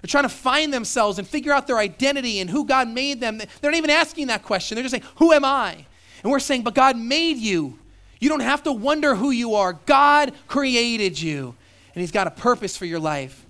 They're 0.00 0.08
trying 0.08 0.24
to 0.24 0.28
find 0.28 0.72
themselves 0.72 1.18
and 1.18 1.26
figure 1.26 1.52
out 1.52 1.66
their 1.66 1.78
identity 1.78 2.40
and 2.40 2.48
who 2.48 2.64
God 2.64 2.88
made 2.88 3.20
them. 3.20 3.38
They're 3.38 3.70
not 3.70 3.74
even 3.74 3.90
asking 3.90 4.28
that 4.28 4.42
question. 4.42 4.76
They're 4.76 4.84
just 4.84 4.92
saying, 4.92 5.04
Who 5.16 5.32
am 5.32 5.44
I? 5.44 5.84
And 6.22 6.30
we're 6.30 6.38
saying, 6.38 6.62
But 6.62 6.74
God 6.74 6.96
made 6.96 7.38
you. 7.38 7.78
You 8.20 8.28
don't 8.28 8.40
have 8.40 8.62
to 8.64 8.72
wonder 8.72 9.14
who 9.14 9.30
you 9.30 9.54
are. 9.54 9.72
God 9.72 10.32
created 10.46 11.20
you, 11.20 11.54
and 11.94 12.00
He's 12.00 12.12
got 12.12 12.26
a 12.26 12.30
purpose 12.30 12.76
for 12.76 12.84
your 12.84 13.00
life. 13.00 13.44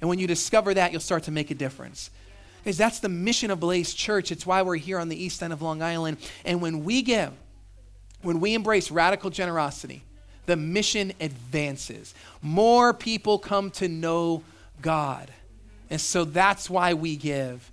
And 0.00 0.08
when 0.08 0.18
you 0.18 0.26
discover 0.26 0.74
that, 0.74 0.92
you'll 0.92 1.00
start 1.00 1.24
to 1.24 1.30
make 1.30 1.50
a 1.50 1.54
difference. 1.54 2.10
Because 2.62 2.78
that's 2.78 3.00
the 3.00 3.08
mission 3.08 3.50
of 3.50 3.60
Blaze 3.60 3.94
Church. 3.94 4.32
It's 4.32 4.46
why 4.46 4.62
we're 4.62 4.76
here 4.76 4.98
on 4.98 5.08
the 5.08 5.22
east 5.22 5.42
end 5.42 5.52
of 5.52 5.62
Long 5.62 5.82
Island. 5.82 6.18
And 6.44 6.60
when 6.60 6.84
we 6.84 7.02
give, 7.02 7.32
when 8.22 8.40
we 8.40 8.54
embrace 8.54 8.90
radical 8.90 9.30
generosity, 9.30 10.02
the 10.46 10.56
mission 10.56 11.12
advances. 11.20 12.14
More 12.42 12.92
people 12.92 13.38
come 13.38 13.70
to 13.72 13.88
know 13.88 14.42
God. 14.82 15.30
And 15.94 16.00
so 16.00 16.24
that's 16.24 16.68
why 16.68 16.94
we 16.94 17.14
give. 17.14 17.70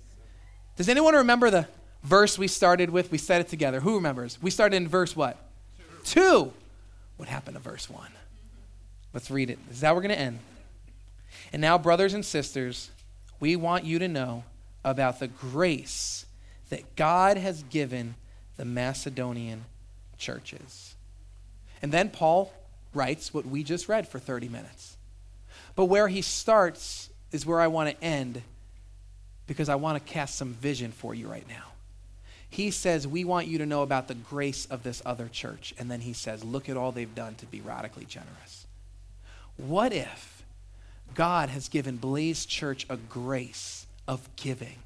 Does 0.76 0.88
anyone 0.88 1.16
remember 1.16 1.50
the 1.50 1.66
verse 2.04 2.38
we 2.38 2.46
started 2.46 2.88
with? 2.88 3.10
We 3.10 3.18
said 3.18 3.40
it 3.40 3.48
together. 3.48 3.80
Who 3.80 3.96
remembers? 3.96 4.38
We 4.40 4.52
started 4.52 4.76
in 4.76 4.86
verse 4.86 5.16
what? 5.16 5.36
Two. 6.04 6.20
Two. 6.20 6.52
What 7.16 7.28
happened 7.28 7.56
to 7.56 7.60
verse 7.60 7.90
one? 7.90 8.12
Let's 9.12 9.28
read 9.28 9.50
it. 9.50 9.58
Is 9.72 9.80
how 9.80 9.96
we're 9.96 10.02
going 10.02 10.14
to 10.14 10.20
end. 10.20 10.38
And 11.52 11.60
now, 11.60 11.78
brothers 11.78 12.14
and 12.14 12.24
sisters, 12.24 12.92
we 13.40 13.56
want 13.56 13.82
you 13.82 13.98
to 13.98 14.06
know 14.06 14.44
about 14.84 15.18
the 15.18 15.26
grace 15.26 16.24
that 16.68 16.94
God 16.94 17.36
has 17.36 17.64
given 17.64 18.14
the 18.56 18.64
Macedonian 18.64 19.64
churches. 20.16 20.94
And 21.82 21.90
then 21.90 22.08
Paul 22.08 22.52
writes 22.94 23.34
what 23.34 23.46
we 23.46 23.64
just 23.64 23.88
read 23.88 24.06
for 24.06 24.20
30 24.20 24.48
minutes. 24.48 24.96
But 25.74 25.86
where 25.86 26.06
he 26.06 26.22
starts 26.22 27.08
is 27.32 27.46
where 27.46 27.60
I 27.60 27.66
want 27.66 27.90
to 27.90 28.04
end 28.04 28.42
because 29.46 29.68
I 29.68 29.74
want 29.74 30.04
to 30.04 30.12
cast 30.12 30.36
some 30.36 30.54
vision 30.54 30.92
for 30.92 31.14
you 31.14 31.28
right 31.28 31.48
now. 31.48 31.64
He 32.48 32.70
says, 32.70 33.08
We 33.08 33.24
want 33.24 33.46
you 33.46 33.58
to 33.58 33.66
know 33.66 33.82
about 33.82 34.08
the 34.08 34.14
grace 34.14 34.66
of 34.66 34.82
this 34.82 35.02
other 35.06 35.28
church. 35.28 35.74
And 35.78 35.90
then 35.90 36.00
he 36.00 36.12
says, 36.12 36.44
Look 36.44 36.68
at 36.68 36.76
all 36.76 36.92
they've 36.92 37.14
done 37.14 37.34
to 37.36 37.46
be 37.46 37.60
radically 37.60 38.04
generous. 38.04 38.66
What 39.56 39.92
if 39.92 40.42
God 41.14 41.48
has 41.48 41.68
given 41.68 41.96
Blaze 41.96 42.46
Church 42.46 42.86
a 42.88 42.96
grace 42.96 43.86
of 44.06 44.28
giving 44.36 44.78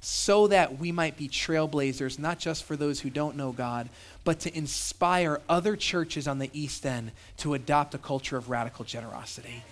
so 0.00 0.46
that 0.46 0.78
we 0.78 0.92
might 0.92 1.18
be 1.18 1.28
trailblazers, 1.28 2.18
not 2.18 2.38
just 2.38 2.64
for 2.64 2.74
those 2.74 3.00
who 3.00 3.10
don't 3.10 3.36
know 3.36 3.52
God, 3.52 3.90
but 4.24 4.40
to 4.40 4.56
inspire 4.56 5.42
other 5.46 5.76
churches 5.76 6.26
on 6.26 6.38
the 6.38 6.50
East 6.54 6.86
End 6.86 7.12
to 7.38 7.52
adopt 7.52 7.94
a 7.94 7.98
culture 7.98 8.38
of 8.38 8.48
radical 8.48 8.84
generosity? 8.84 9.62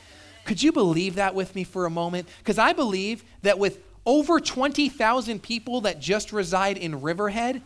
Could 0.48 0.62
you 0.62 0.72
believe 0.72 1.16
that 1.16 1.34
with 1.34 1.54
me 1.54 1.62
for 1.62 1.84
a 1.84 1.90
moment? 1.90 2.26
Because 2.38 2.56
I 2.56 2.72
believe 2.72 3.22
that 3.42 3.58
with 3.58 3.80
over 4.06 4.40
20,000 4.40 5.42
people 5.42 5.82
that 5.82 6.00
just 6.00 6.32
reside 6.32 6.78
in 6.78 7.02
Riverhead, 7.02 7.60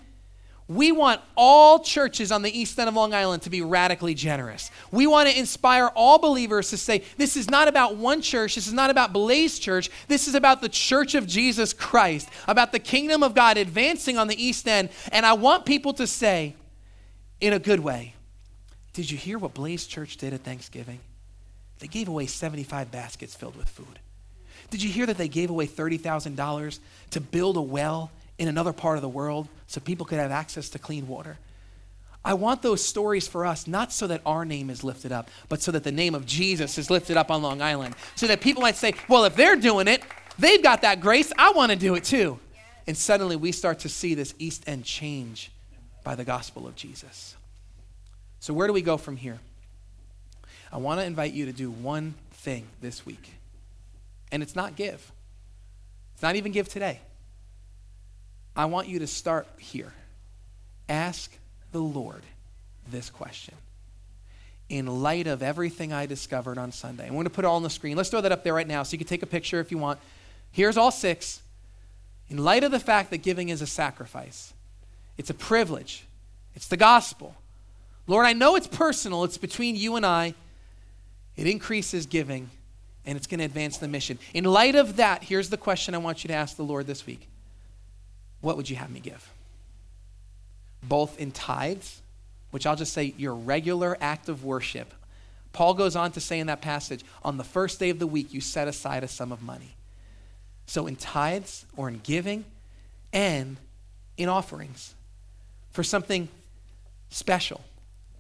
we 0.67 0.91
want 0.91 1.21
all 1.37 1.79
churches 1.79 2.33
on 2.33 2.43
the 2.43 2.51
east 2.51 2.77
end 2.81 2.89
of 2.89 2.97
Long 2.97 3.15
Island 3.15 3.43
to 3.43 3.51
be 3.51 3.63
radically 3.63 4.15
generous. 4.15 4.73
We 4.91 5.07
want 5.07 5.29
to 5.29 5.39
inspire 5.39 5.93
all 5.95 6.19
believers 6.19 6.71
to 6.71 6.77
say, 6.77 7.05
this 7.17 7.37
is 7.37 7.49
not 7.49 7.69
about 7.69 7.99
one 7.99 8.21
church, 8.21 8.57
this 8.57 8.67
is 8.67 8.73
not 8.73 8.91
about 8.91 9.13
Blaze 9.13 9.61
Church, 9.61 9.89
this 10.09 10.27
is 10.27 10.35
about 10.35 10.61
the 10.61 10.69
church 10.69 11.15
of 11.15 11.25
Jesus 11.25 11.73
Christ, 11.73 12.29
about 12.49 12.73
the 12.73 12.81
kingdom 12.81 13.23
of 13.23 13.33
God 13.33 13.59
advancing 13.59 14.19
on 14.19 14.27
the 14.27 14.45
east 14.45 14.67
end. 14.67 14.89
And 15.13 15.25
I 15.25 15.35
want 15.35 15.67
people 15.67 15.93
to 15.95 16.07
say, 16.09 16.57
in 17.41 17.53
a 17.53 17.61
good 17.61 17.79
way, 17.79 18.17
did 18.93 19.09
you 19.09 19.17
hear 19.17 19.39
what 19.39 19.55
Blaze 19.55 19.87
Church 19.87 20.17
did 20.17 20.35
at 20.35 20.41
Thanksgiving? 20.41 20.99
They 21.83 21.89
gave 21.89 22.07
away 22.07 22.27
75 22.27 22.93
baskets 22.93 23.35
filled 23.35 23.57
with 23.57 23.69
food. 23.69 23.99
Did 24.71 24.85
you 24.85 24.89
hear 24.89 25.05
that 25.05 25.19
they 25.19 25.27
gave 25.27 25.51
away 25.51 25.67
$30,000 25.67 26.79
to 27.11 27.21
build 27.21 27.57
a 27.57 27.61
well 27.61 28.13
in 28.39 28.47
another 28.47 28.73
part 28.73 28.99
of 28.99 29.03
the 29.03 29.09
world 29.09 29.49
so 29.67 29.81
people 29.81 30.07
could 30.07 30.21
have 30.21 30.31
access 30.31 30.69
to 30.71 30.79
clean 30.79 31.09
water? 31.09 31.39
I 32.25 32.35
want 32.35 32.63
those 32.63 32.85
stories 32.85 33.27
for 33.27 33.45
us, 33.45 33.67
not 33.67 33.93
so 33.93 34.07
that 34.07 34.23
our 34.25 34.45
name 34.45 34.71
is 34.71 34.85
lifted 34.85 35.11
up, 35.11 35.29
but 35.49 35.61
so 35.61 35.73
that 35.73 35.83
the 35.83 35.91
name 35.91 36.15
of 36.15 36.25
Jesus 36.25 36.79
is 36.79 36.89
lifted 36.89 37.17
up 37.17 37.33
on 37.33 37.43
Long 37.43 37.61
Island. 37.61 37.97
So 38.15 38.29
that 38.29 38.41
people 38.41 38.63
might 38.63 38.77
say, 38.77 38.95
well, 39.09 39.25
if 39.25 39.35
they're 39.35 39.57
doing 39.57 39.89
it, 39.89 40.05
they've 40.39 40.63
got 40.63 40.83
that 40.83 41.01
grace, 41.01 41.33
I 41.37 41.51
want 41.51 41.73
to 41.73 41.77
do 41.77 41.97
it 41.97 42.05
too. 42.05 42.39
And 42.87 42.97
suddenly 42.97 43.35
we 43.35 43.51
start 43.51 43.81
to 43.81 43.89
see 43.89 44.15
this 44.15 44.37
East 44.39 44.63
End 44.69 44.85
change 44.85 45.51
by 46.05 46.15
the 46.15 46.25
gospel 46.25 46.69
of 46.69 46.77
Jesus. 46.77 47.35
So, 48.39 48.55
where 48.55 48.69
do 48.69 48.73
we 48.73 48.83
go 48.83 48.97
from 48.97 49.17
here? 49.17 49.41
I 50.73 50.79
want 50.79 51.01
to 51.01 51.07
invite 51.07 51.35
you 51.35 51.47
to 51.47 51.53
do 51.53 51.71
one 51.71 52.15
thing 52.33 52.67
this 52.81 53.05
week. 53.05 53.35
And 54.33 54.43
it's 54.43 54.57
not 54.57 54.75
give, 54.75 55.13
it's 56.15 56.23
not 56.23 56.37
even 56.37 56.53
give 56.53 56.69
today. 56.69 57.01
I 58.57 58.65
want 58.65 58.89
you 58.89 58.99
to 59.01 59.07
start 59.07 59.47
here. 59.59 59.93
Ask 60.89 61.37
the 61.73 61.81
Lord 61.81 62.23
this 62.91 63.11
question. 63.11 63.55
In 64.69 64.87
light 64.87 65.27
of 65.27 65.43
everything 65.43 65.93
I 65.93 66.07
discovered 66.07 66.57
on 66.57 66.73
Sunday, 66.73 67.07
I'm 67.07 67.13
going 67.13 67.25
to 67.25 67.31
put 67.31 67.45
it 67.45 67.49
all 67.49 67.57
on 67.57 67.63
the 67.63 67.71
screen. 67.71 67.97
Let's 67.97 68.09
throw 68.09 68.23
that 68.23 68.33
up 68.33 68.43
there 68.43 68.55
right 68.55 68.67
now 68.67 68.83
so 68.83 68.93
you 68.93 68.99
can 68.99 69.07
take 69.07 69.23
a 69.23 69.27
picture 69.27 69.61
if 69.61 69.71
you 69.71 69.77
want. 69.77 69.99
Here's 70.51 70.79
all 70.79 70.91
six. 70.91 71.43
In 72.31 72.39
light 72.39 72.65
of 72.65 72.71
the 72.71 72.81
fact 72.81 73.11
that 73.11 73.19
giving 73.19 73.51
is 73.51 73.61
a 73.61 73.67
sacrifice, 73.67 74.55
it's 75.19 75.29
a 75.29 75.35
privilege, 75.35 76.05
it's 76.55 76.69
the 76.69 76.79
gospel. 76.79 77.35
Lord, 78.07 78.25
I 78.25 78.33
know 78.33 78.57
it's 78.57 78.67
personal, 78.67 79.25
it's 79.25 79.37
between 79.37 79.77
you 79.77 79.97
and 79.97 80.07
I. 80.07 80.35
It 81.37 81.47
increases 81.47 82.07
giving, 82.07 82.51
and 83.07 83.17
it's 83.17 83.27
going 83.27 83.39
to 83.39 83.45
advance 83.45 83.79
the 83.79 83.89
mission. 83.89 84.19
In 84.35 84.45
light 84.45 84.75
of 84.75 84.97
that, 84.97 85.25
here's 85.25 85.51
the 85.51 85.57
question 85.57 85.95
I 85.95 85.99
want 85.99 86.25
you 86.25 86.29
to 86.29 86.35
ask 86.35 86.57
the 86.57 86.65
Lord 86.65 86.87
this 86.87 87.07
week 87.07 87.29
What 88.41 88.57
would 88.57 88.69
you 88.69 88.77
have 88.77 88.91
me 88.91 89.01
give? 89.01 89.29
Both 90.83 91.19
in 91.19 91.31
tithes, 91.31 92.03
which 92.51 92.67
I'll 92.67 92.77
just 92.77 92.93
say 92.93 93.15
your 93.17 93.35
regular 93.35 93.97
act 94.01 94.29
of 94.29 94.45
worship. 94.45 94.93
Paul 95.53 95.75
goes 95.75 95.97
on 95.97 96.13
to 96.13 96.21
say 96.21 96.41
in 96.41 96.47
that 96.47 96.63
passage, 96.63 97.05
on 97.23 97.37
the 97.37 97.45
first 97.45 97.79
day 97.79 97.91
of 97.91 97.99
the 97.99 98.07
week, 98.07 98.33
you 98.33 98.41
set 98.41 98.69
aside 98.69 99.05
a 99.05 99.09
sum 99.09 99.33
of 99.33 99.43
money. 99.43 99.77
So 100.67 100.87
in 100.87 100.97
tithes 100.97 101.67
or 101.77 101.89
in 101.89 101.99
giving 101.99 102.45
and 103.13 103.59
in 104.17 104.29
offerings 104.29 104.95
for 105.71 105.85
something 105.85 106.29
special. 107.11 107.61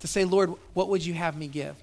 To 0.00 0.06
say, 0.06 0.24
Lord, 0.24 0.52
what 0.74 0.88
would 0.88 1.04
you 1.06 1.14
have 1.14 1.36
me 1.36 1.46
give? 1.46 1.76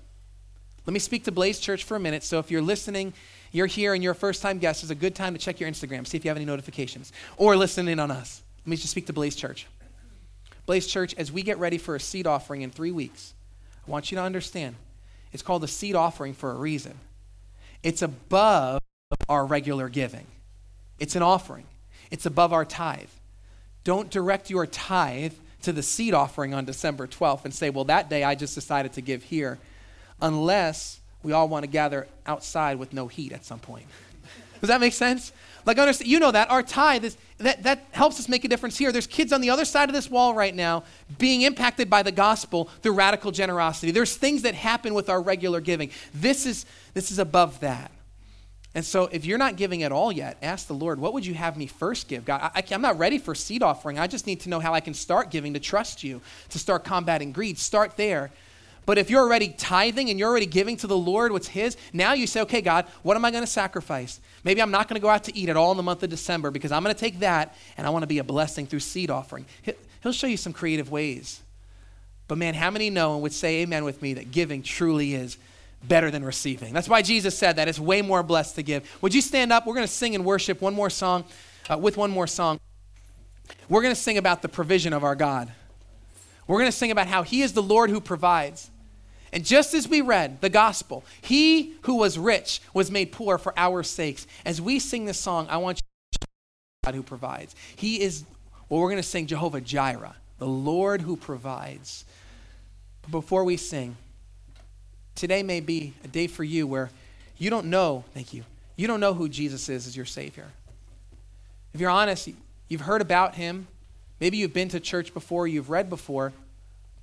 Let 0.90 0.94
me 0.94 1.00
speak 1.00 1.26
to 1.26 1.32
Blaze 1.32 1.60
Church 1.60 1.84
for 1.84 1.96
a 1.98 2.00
minute. 2.00 2.24
So 2.24 2.40
if 2.40 2.50
you're 2.50 2.64
listening, 2.64 3.14
you're 3.52 3.68
here 3.68 3.94
and 3.94 4.02
you're 4.02 4.14
a 4.14 4.16
first 4.16 4.42
time 4.42 4.58
guest, 4.58 4.82
it's 4.82 4.90
a 4.90 4.96
good 4.96 5.14
time 5.14 5.34
to 5.34 5.40
check 5.40 5.60
your 5.60 5.70
Instagram, 5.70 6.08
see 6.08 6.18
if 6.18 6.26
you 6.26 6.30
have 6.32 6.36
any 6.36 6.48
notifications, 6.48 7.14
or 7.38 7.56
listen 7.56 7.88
in 7.88 8.00
on 8.00 8.10
us. 8.10 8.42
Let 8.62 8.72
me 8.72 8.76
just 8.76 8.90
speak 8.90 9.06
to 9.06 9.14
Blaze 9.14 9.36
Church. 9.36 9.68
Blaze 10.66 10.88
Church, 10.88 11.14
as 11.16 11.32
we 11.32 11.44
get 11.44 11.60
ready 11.60 11.78
for 11.78 11.96
a 11.96 12.00
seed 12.00 12.26
offering 12.26 12.64
in 12.64 12.72
three 12.72 12.90
weeks, 12.90 13.36
I 13.88 13.92
want 13.92 14.10
you 14.10 14.18
to 14.18 14.24
understand 14.24 14.78
it's 15.32 15.44
called 15.44 15.64
a 15.64 15.68
seed 15.68 15.94
offering 15.94 16.34
for 16.34 16.50
a 16.50 16.56
reason. 16.56 16.98
It's 17.84 18.02
above 18.02 18.82
our 19.30 19.46
regular 19.46 19.90
giving, 19.90 20.26
it's 20.98 21.16
an 21.16 21.22
offering, 21.22 21.66
it's 22.10 22.26
above 22.26 22.52
our 22.52 22.66
tithe. 22.66 23.10
Don't 23.84 24.10
direct 24.10 24.50
your 24.50 24.66
tithe 24.66 25.34
to 25.62 25.72
the 25.72 25.84
seed 25.84 26.16
offering 26.16 26.56
on 26.56 26.66
December 26.66 27.06
12th 27.06 27.46
and 27.46 27.54
say, 27.54 27.70
well, 27.70 27.86
that 27.86 28.10
day 28.10 28.24
I 28.24 28.34
just 28.34 28.56
decided 28.56 28.94
to 28.94 29.02
give 29.02 29.22
here 29.22 29.60
unless 30.22 31.00
we 31.24 31.34
all 31.34 31.48
want 31.48 31.64
to 31.64 31.68
gather 31.70 32.08
outside 32.26 32.80
with 32.80 32.94
no 32.94 33.08
heat 33.08 33.32
at 33.32 33.46
some 33.46 33.60
point. 33.60 33.86
Does 34.62 34.70
that 34.70 34.82
make 34.82 34.94
sense? 34.94 35.32
Like, 35.66 35.78
understand, 35.78 36.10
you 36.10 36.20
know 36.20 36.32
that 36.32 36.50
our 36.52 36.64
tithe 36.64 37.06
is 37.06 37.18
that, 37.38 37.64
that 37.64 37.86
helps 37.92 38.20
us 38.20 38.28
make 38.28 38.44
a 38.44 38.48
difference 38.48 38.78
here. 38.78 38.92
There's 38.92 39.08
kids 39.08 39.32
on 39.32 39.40
the 39.40 39.50
other 39.50 39.66
side 39.66 39.88
of 39.88 39.96
this 39.96 40.10
wall 40.10 40.34
right 40.34 40.54
now 40.54 40.84
being 41.18 41.44
impacted 41.44 41.90
by 41.90 42.04
the 42.04 42.12
gospel 42.12 42.66
through 42.82 42.94
radical 42.94 43.32
generosity. 43.32 43.92
There's 43.92 44.16
things 44.16 44.42
that 44.42 44.56
happen 44.56 44.94
with 44.94 45.10
our 45.10 45.22
regular 45.22 45.62
giving. 45.62 45.92
This 46.14 46.46
is 46.46 46.66
this 46.94 47.12
is 47.12 47.20
above 47.20 47.60
that. 47.62 47.92
And 48.76 48.86
so, 48.86 49.06
if 49.12 49.26
you're 49.26 49.38
not 49.40 49.56
giving 49.56 49.84
at 49.84 49.92
all 49.92 50.12
yet, 50.12 50.38
ask 50.42 50.68
the 50.68 50.74
Lord, 50.74 51.00
what 51.00 51.14
would 51.14 51.26
you 51.26 51.34
have 51.34 51.58
me 51.58 51.66
first 51.66 52.08
give? 52.08 52.24
God, 52.24 52.52
I, 52.54 52.64
am 52.72 52.82
not 52.82 53.00
ready 53.00 53.18
for 53.18 53.34
seed 53.34 53.64
offering. 53.64 53.98
I 53.98 54.06
just 54.06 54.28
need 54.28 54.42
to 54.42 54.50
know 54.50 54.60
how 54.60 54.74
I 54.74 54.80
can 54.80 54.94
start 54.94 55.32
giving 55.32 55.54
to 55.56 55.60
trust 55.60 56.04
you, 56.04 56.22
to 56.50 56.60
start 56.60 56.84
combating 56.84 57.32
greed. 57.32 57.58
Start 57.58 57.98
there 57.98 58.32
But 58.90 58.98
if 58.98 59.12
you're 59.12 59.22
already 59.22 59.50
tithing 59.50 60.10
and 60.10 60.18
you're 60.18 60.28
already 60.28 60.48
giving 60.48 60.76
to 60.78 60.88
the 60.88 60.98
Lord 60.98 61.32
what's 61.32 61.50
His, 61.50 61.78
now 61.94 62.14
you 62.14 62.26
say, 62.26 62.42
okay, 62.42 62.60
God, 62.60 62.88
what 63.04 63.16
am 63.16 63.24
I 63.24 63.30
going 63.30 63.44
to 63.44 63.48
sacrifice? 63.48 64.20
Maybe 64.44 64.64
I'm 64.64 64.72
not 64.72 64.88
going 64.88 64.96
to 64.96 65.00
go 65.00 65.10
out 65.10 65.26
to 65.26 65.38
eat 65.38 65.48
at 65.48 65.56
all 65.56 65.70
in 65.70 65.78
the 65.78 65.84
month 65.84 66.02
of 66.02 66.10
December 66.10 66.50
because 66.50 66.72
I'm 66.72 66.84
going 66.84 66.96
to 66.96 67.00
take 67.00 67.20
that 67.20 67.56
and 67.78 67.86
I 67.86 67.92
want 67.92 68.02
to 68.02 68.08
be 68.08 68.18
a 68.18 68.24
blessing 68.24 68.66
through 68.66 68.80
seed 68.80 69.12
offering. 69.12 69.46
He'll 70.02 70.12
show 70.12 70.26
you 70.26 70.38
some 70.38 70.54
creative 70.54 70.90
ways. 70.90 71.40
But 72.28 72.40
man, 72.40 72.56
how 72.56 72.72
many 72.72 72.90
know 72.90 73.14
and 73.14 73.22
would 73.22 73.32
say 73.32 73.58
amen 73.58 73.84
with 73.84 74.02
me 74.02 74.16
that 74.16 74.32
giving 74.32 74.64
truly 74.64 75.14
is 75.14 75.38
better 75.84 76.10
than 76.10 76.26
receiving? 76.26 76.74
That's 76.74 76.90
why 76.90 77.04
Jesus 77.04 77.38
said 77.38 77.58
that. 77.58 77.68
It's 77.68 77.80
way 77.80 78.02
more 78.02 78.24
blessed 78.24 78.56
to 78.56 78.64
give. 78.64 78.90
Would 79.04 79.14
you 79.14 79.22
stand 79.22 79.54
up? 79.54 79.68
We're 79.68 79.76
going 79.76 79.86
to 79.86 79.94
sing 79.94 80.16
and 80.16 80.26
worship 80.26 80.62
one 80.62 80.74
more 80.74 80.90
song, 80.90 81.26
uh, 81.70 81.78
with 81.78 81.96
one 81.96 82.10
more 82.10 82.26
song. 82.26 82.60
We're 83.70 83.84
going 83.84 83.94
to 83.94 84.02
sing 84.02 84.18
about 84.18 84.42
the 84.42 84.50
provision 84.50 84.94
of 84.94 85.04
our 85.04 85.14
God. 85.14 85.52
We're 86.48 86.58
going 86.58 86.72
to 86.72 86.76
sing 86.76 86.90
about 86.90 87.06
how 87.06 87.22
He 87.22 87.44
is 87.44 87.54
the 87.54 87.62
Lord 87.62 87.92
who 87.92 88.02
provides. 88.02 88.72
And 89.32 89.46
just 89.46 89.74
as 89.74 89.88
we 89.88 90.02
read 90.02 90.42
the 90.42 90.50
gospel, 90.50 91.04
He 91.22 91.76
who 91.84 91.96
was 91.96 92.18
rich 92.18 92.62
was 92.74 92.90
made 92.90 93.12
poor 93.12 93.38
for 93.38 93.54
our 93.58 93.84
sakes. 93.84 94.26
As 94.46 94.62
we 94.62 94.80
sing 94.80 95.06
this 95.06 95.20
song, 95.20 95.48
I 95.50 95.58
want 95.58 95.80
you 95.80 96.20
to 96.20 96.28
God 96.86 96.96
who 96.96 97.04
provides. 97.04 97.56
He 97.76 98.02
is, 98.02 98.24
well, 98.68 98.80
we're 98.80 98.90
going 98.90 99.02
to 99.02 99.04
sing 99.04 99.28
Jehovah 99.28 99.62
Jireh, 99.62 100.16
the 100.38 100.48
Lord 100.48 101.02
who 101.02 101.16
provides. 101.16 102.06
But 103.04 103.12
before 103.12 103.44
we 103.44 103.58
sing, 103.58 103.98
today 105.16 105.44
may 105.44 105.60
be 105.60 105.94
a 106.04 106.08
day 106.08 106.28
for 106.28 106.44
you 106.44 106.66
where 106.66 106.90
you 107.38 107.50
don't 107.50 107.68
know, 107.68 108.04
thank 108.14 108.34
you, 108.34 108.44
you 108.76 108.88
don't 108.88 109.00
know 109.00 109.14
who 109.14 109.30
Jesus 109.30 109.70
is 109.70 109.88
as 109.88 109.96
your 109.96 110.06
Savior. 110.06 110.48
If 111.74 111.80
you're 111.80 111.90
honest, 111.90 112.30
you've 112.68 112.82
heard 112.82 113.02
about 113.02 113.36
Him. 113.36 113.68
Maybe 114.20 114.38
you've 114.38 114.54
been 114.54 114.70
to 114.70 114.80
church 114.80 115.14
before, 115.14 115.48
you've 115.48 115.70
read 115.70 115.90
before, 115.90 116.34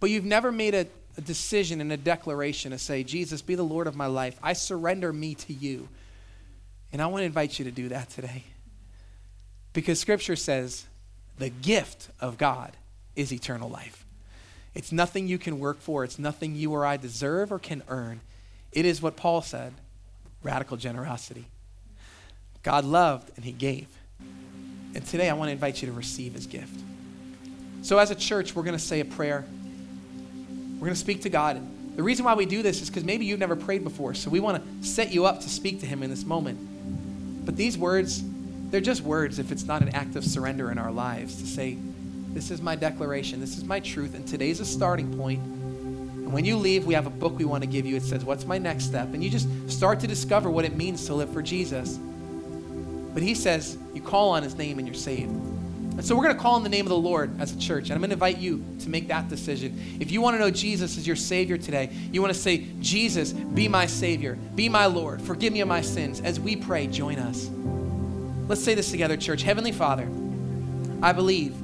but 0.01 0.11
you've 0.11 0.24
never 0.24 0.53
made 0.53 0.74
a, 0.74 0.87
a 1.16 1.20
decision 1.20 1.80
and 1.80 1.90
a 1.92 1.96
declaration 1.96 2.72
to 2.72 2.78
say, 2.78 3.02
Jesus, 3.02 3.42
be 3.42 3.54
the 3.54 3.62
Lord 3.62 3.86
of 3.86 3.96
my 3.96 4.06
life. 4.06 4.38
I 4.42 4.52
surrender 4.52 5.12
me 5.12 5.34
to 5.34 5.52
you. 5.52 5.88
And 6.92 7.00
I 7.00 7.06
want 7.06 7.22
to 7.22 7.26
invite 7.26 7.58
you 7.58 7.64
to 7.64 7.70
do 7.70 7.88
that 7.88 8.10
today. 8.10 8.44
Because 9.72 9.98
Scripture 10.00 10.36
says 10.36 10.86
the 11.38 11.50
gift 11.50 12.08
of 12.20 12.38
God 12.38 12.72
is 13.14 13.32
eternal 13.32 13.68
life. 13.68 14.04
It's 14.74 14.92
nothing 14.92 15.26
you 15.26 15.38
can 15.38 15.58
work 15.58 15.80
for, 15.80 16.04
it's 16.04 16.18
nothing 16.18 16.54
you 16.54 16.72
or 16.72 16.84
I 16.84 16.96
deserve 16.98 17.50
or 17.50 17.58
can 17.58 17.82
earn. 17.88 18.20
It 18.72 18.84
is 18.84 19.00
what 19.00 19.16
Paul 19.16 19.42
said 19.42 19.72
radical 20.42 20.76
generosity. 20.76 21.46
God 22.62 22.84
loved 22.84 23.30
and 23.36 23.44
he 23.44 23.52
gave. 23.52 23.88
And 24.94 25.04
today 25.06 25.30
I 25.30 25.32
want 25.34 25.48
to 25.48 25.52
invite 25.52 25.82
you 25.82 25.88
to 25.88 25.92
receive 25.94 26.34
his 26.34 26.46
gift. 26.46 26.80
So, 27.82 27.98
as 27.98 28.10
a 28.10 28.14
church, 28.14 28.54
we're 28.54 28.64
going 28.64 28.76
to 28.76 28.82
say 28.82 29.00
a 29.00 29.04
prayer. 29.04 29.46
We're 30.77 30.87
going 30.87 30.95
to 30.95 31.01
speak 31.01 31.22
to 31.22 31.31
God. 31.31 31.61
The 31.97 32.03
reason 32.03 32.24
why 32.24 32.35
we 32.35 32.47
do 32.47 32.62
this 32.62 32.83
is 32.83 32.89
because 32.89 33.05
maybe 33.05 33.24
you've 33.24 33.41
never 33.41 33.57
prayed 33.57 33.83
before. 33.83 34.14
So, 34.14 34.31
we 34.31 34.41
want 34.41 34.62
to 34.62 34.87
set 34.87 35.12
you 35.12 35.24
up 35.24 35.41
to 35.41 35.49
speak 35.49 35.81
to 35.81 35.87
him 35.87 36.03
in 36.03 36.11
this 36.11 36.24
moment. 36.24 37.47
But 37.47 37.57
these 37.57 37.79
words, 37.79 38.22
they're 38.70 38.81
just 38.81 39.03
words 39.03 39.39
if 39.39 39.53
it's 39.53 39.64
not 39.64 39.83
an 39.83 39.91
act 39.91 40.16
of 40.16 40.24
surrender 40.24 40.70
in 40.70 40.79
our 40.79 40.93
lives 40.93 41.41
to 41.41 41.47
say, 41.47 41.79
this 42.37 42.51
is 42.51 42.61
my 42.61 42.77
declaration. 42.77 43.41
This 43.41 43.57
is 43.57 43.64
my 43.64 43.81
truth. 43.81 44.14
And 44.14 44.29
today's 44.29 44.61
a 44.61 44.66
starting 44.66 45.16
point. 45.16 45.41
And 45.41 46.35
when 46.35 46.45
you 46.45 46.57
leave, 46.59 46.85
we 46.85 46.93
have 46.93 47.07
a 47.07 47.11
book 47.11 47.39
we 47.39 47.47
want 47.47 47.62
to 47.62 47.66
give 47.66 47.87
you. 47.87 47.97
It 47.97 48.03
says, 48.03 48.27
What's 48.27 48.45
my 48.45 48.59
next 48.59 48.85
step? 48.85 49.14
And 49.14 49.24
you 49.24 49.31
just 49.31 49.49
start 49.70 50.01
to 50.01 50.07
discover 50.07 50.51
what 50.51 50.66
it 50.66 50.77
means 50.77 51.07
to 51.07 51.14
live 51.14 51.33
for 51.33 51.41
Jesus. 51.41 51.97
But 53.14 53.22
he 53.22 53.35
says, 53.35 53.79
You 53.95 54.03
call 54.03 54.31
on 54.31 54.43
his 54.43 54.55
name 54.55 54.79
and 54.79 54.87
you're 54.87 54.95
saved. 54.95 55.33
And 55.97 56.05
so 56.05 56.14
we're 56.14 56.24
going 56.24 56.36
to 56.36 56.40
call 56.40 56.57
on 56.57 56.62
the 56.62 56.68
name 56.68 56.84
of 56.84 56.90
the 56.90 56.99
Lord 56.99 57.40
as 57.40 57.53
a 57.53 57.59
church. 57.59 57.84
And 57.84 57.92
I'm 57.92 58.01
going 58.01 58.11
to 58.11 58.14
invite 58.14 58.36
you 58.36 58.62
to 58.80 58.90
make 58.90 59.09
that 59.09 59.30
decision. 59.30 59.97
If 59.99 60.11
you 60.11 60.20
want 60.20 60.34
to 60.34 60.38
know 60.38 60.51
Jesus 60.51 60.99
as 60.99 61.07
your 61.07 61.16
Savior 61.16 61.57
today, 61.57 61.90
you 62.12 62.20
want 62.20 62.34
to 62.34 62.38
say, 62.38 62.66
Jesus, 62.80 63.32
be 63.32 63.66
my 63.66 63.86
Savior, 63.86 64.36
be 64.55 64.68
my 64.68 64.84
Lord, 64.86 65.22
forgive 65.22 65.55
me 65.55 65.61
of 65.61 65.68
my 65.68 65.80
sins. 65.80 66.20
As 66.20 66.38
we 66.38 66.55
pray, 66.55 66.86
join 66.86 67.18
us. 67.18 67.49
Let's 68.47 68.62
say 68.62 68.74
this 68.74 68.90
together, 68.90 69.16
church. 69.16 69.42
Heavenly 69.42 69.72
Father, 69.72 70.07
I 71.03 71.12
believe 71.12 71.55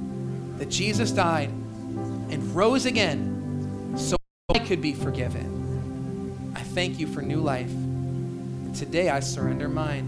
that 0.57 0.69
Jesus 0.69 1.11
died 1.11 1.49
and 1.49 2.55
rose 2.55 2.87
again 2.87 3.93
so 3.97 4.17
I 4.49 4.59
could 4.59 4.81
be 4.81 4.93
forgiven. 4.93 6.53
I 6.55 6.61
thank 6.61 6.99
you 6.99 7.05
for 7.05 7.21
new 7.21 7.39
life. 7.39 7.69
And 7.69 8.75
today 8.75 9.09
I 9.09 9.19
surrender 9.19 9.69
mine. 9.69 10.05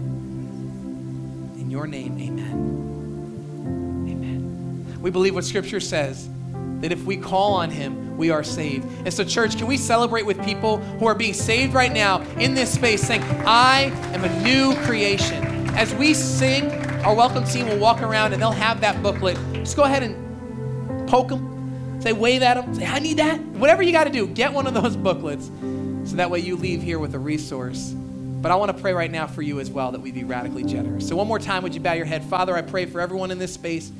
In 1.58 1.70
your 1.70 1.86
name, 1.86 2.18
amen. 2.18 2.95
We 5.06 5.12
believe 5.12 5.36
what 5.36 5.44
Scripture 5.44 5.78
says 5.78 6.28
that 6.80 6.90
if 6.90 7.04
we 7.04 7.16
call 7.16 7.52
on 7.52 7.70
him, 7.70 8.16
we 8.16 8.30
are 8.30 8.42
saved. 8.42 8.88
And 9.04 9.14
so, 9.14 9.22
church, 9.22 9.56
can 9.56 9.68
we 9.68 9.76
celebrate 9.76 10.26
with 10.26 10.44
people 10.44 10.78
who 10.78 11.06
are 11.06 11.14
being 11.14 11.32
saved 11.32 11.74
right 11.74 11.92
now 11.92 12.22
in 12.40 12.54
this 12.54 12.74
space, 12.74 13.06
saying, 13.06 13.22
I 13.46 13.82
am 14.12 14.24
a 14.24 14.42
new 14.42 14.74
creation? 14.84 15.44
As 15.76 15.94
we 15.94 16.12
sing, 16.12 16.72
our 17.04 17.14
welcome 17.14 17.44
team 17.44 17.68
will 17.68 17.78
walk 17.78 18.02
around 18.02 18.32
and 18.32 18.42
they'll 18.42 18.50
have 18.50 18.80
that 18.80 19.00
booklet. 19.00 19.38
Just 19.52 19.76
go 19.76 19.84
ahead 19.84 20.02
and 20.02 21.08
poke 21.08 21.28
them, 21.28 22.00
say, 22.00 22.12
wave 22.12 22.42
at 22.42 22.54
them, 22.54 22.74
say, 22.74 22.84
I 22.84 22.98
need 22.98 23.18
that. 23.18 23.40
Whatever 23.40 23.84
you 23.84 23.92
got 23.92 24.04
to 24.04 24.10
do, 24.10 24.26
get 24.26 24.52
one 24.52 24.66
of 24.66 24.74
those 24.74 24.96
booklets 25.06 25.52
so 26.10 26.16
that 26.16 26.32
way 26.32 26.40
you 26.40 26.56
leave 26.56 26.82
here 26.82 26.98
with 26.98 27.14
a 27.14 27.20
resource. 27.20 27.92
But 27.92 28.50
I 28.50 28.56
want 28.56 28.76
to 28.76 28.82
pray 28.82 28.92
right 28.92 29.10
now 29.12 29.28
for 29.28 29.42
you 29.42 29.60
as 29.60 29.70
well 29.70 29.92
that 29.92 30.00
we 30.00 30.10
be 30.10 30.24
radically 30.24 30.64
generous. 30.64 31.06
So, 31.06 31.14
one 31.14 31.28
more 31.28 31.38
time, 31.38 31.62
would 31.62 31.76
you 31.76 31.80
bow 31.80 31.92
your 31.92 32.06
head? 32.06 32.24
Father, 32.24 32.56
I 32.56 32.62
pray 32.62 32.86
for 32.86 33.00
everyone 33.00 33.30
in 33.30 33.38
this 33.38 33.54
space, 33.54 33.92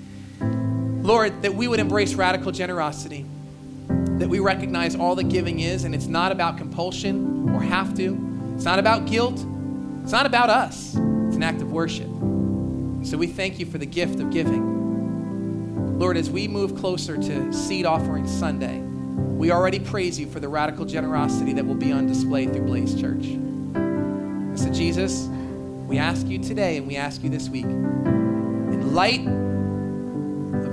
Lord, 1.07 1.43
that 1.43 1.55
we 1.55 1.69
would 1.69 1.79
embrace 1.79 2.15
radical 2.15 2.51
generosity, 2.51 3.25
that 4.19 4.29
we 4.29 4.41
recognize 4.41 4.97
all 4.97 5.15
that 5.15 5.29
giving 5.29 5.61
is, 5.61 5.85
and 5.85 5.95
it's 5.95 6.09
not 6.09 6.33
about 6.33 6.59
compulsion 6.59 7.49
or 7.51 7.63
have 7.63 7.95
to, 7.95 8.53
it's 8.57 8.65
not 8.65 8.81
about 8.81 9.07
guilt, 9.07 9.47
it's 10.03 10.11
not 10.11 10.27
about 10.27 10.51
us, 10.51 10.97
it's 10.97 11.37
an 11.37 11.45
act 11.45 11.63
of 11.63 11.71
worship. 11.71 12.09
So, 13.05 13.17
we 13.17 13.29
thank 13.29 13.61
you 13.61 13.67
for 13.67 13.79
the 13.79 13.87
gift 13.87 14.19
of 14.19 14.33
giving. 14.33 15.97
Lord, 15.97 16.17
as 16.17 16.29
we 16.29 16.49
move 16.49 16.75
closer 16.75 17.17
to 17.17 17.53
Seed 17.53 17.87
Offering 17.87 18.27
Sunday, 18.27 18.81
we 18.81 19.53
already 19.53 19.79
praise 19.79 20.19
you 20.19 20.27
for 20.27 20.41
the 20.41 20.49
radical 20.49 20.85
generosity 20.85 21.53
that 21.53 21.65
will 21.65 21.77
be 21.77 21.93
on 21.93 22.09
display 22.09 22.47
through 22.47 22.67
Blaze 22.67 23.01
Church. 23.01 23.25
I 23.77 24.57
said, 24.57 24.75
Jesus, 24.75 25.29
we 25.87 25.99
ask 25.99 26.27
you 26.27 26.41
today 26.41 26.79
and 26.79 26.87
we 26.89 26.97
ask 26.97 27.23
you 27.23 27.31
this 27.31 27.49
week, 27.49 27.67
in 27.67 28.93
light 28.93 29.46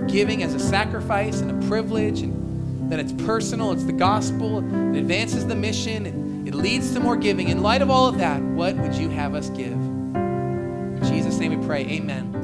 giving 0.08 0.44
as 0.44 0.54
a 0.54 0.60
sacrifice 0.60 1.42
and 1.42 1.64
a 1.64 1.68
privilege, 1.68 2.22
and 2.22 2.92
that 2.92 3.00
it's 3.00 3.14
personal, 3.14 3.72
it's 3.72 3.86
the 3.86 3.94
gospel, 3.94 4.60
it 4.60 5.00
advances 5.00 5.46
the 5.48 5.56
mission, 5.56 6.06
it, 6.06 6.48
it 6.48 6.56
leads 6.56 6.94
to 6.94 7.00
more 7.00 7.16
giving. 7.16 7.50
In 7.50 7.62
light 7.62 7.82
of 7.82 7.90
all 7.90 8.08
of 8.08 8.18
that, 8.18 8.42
what 8.42 8.76
would 8.76 8.96
you 8.96 9.10
have 9.10 9.36
us 9.36 9.50
give? 9.50 9.72
In 9.72 11.00
Jesus' 11.04 11.38
name 11.38 11.60
we 11.60 11.66
pray, 11.66 11.82
amen. 11.86 12.43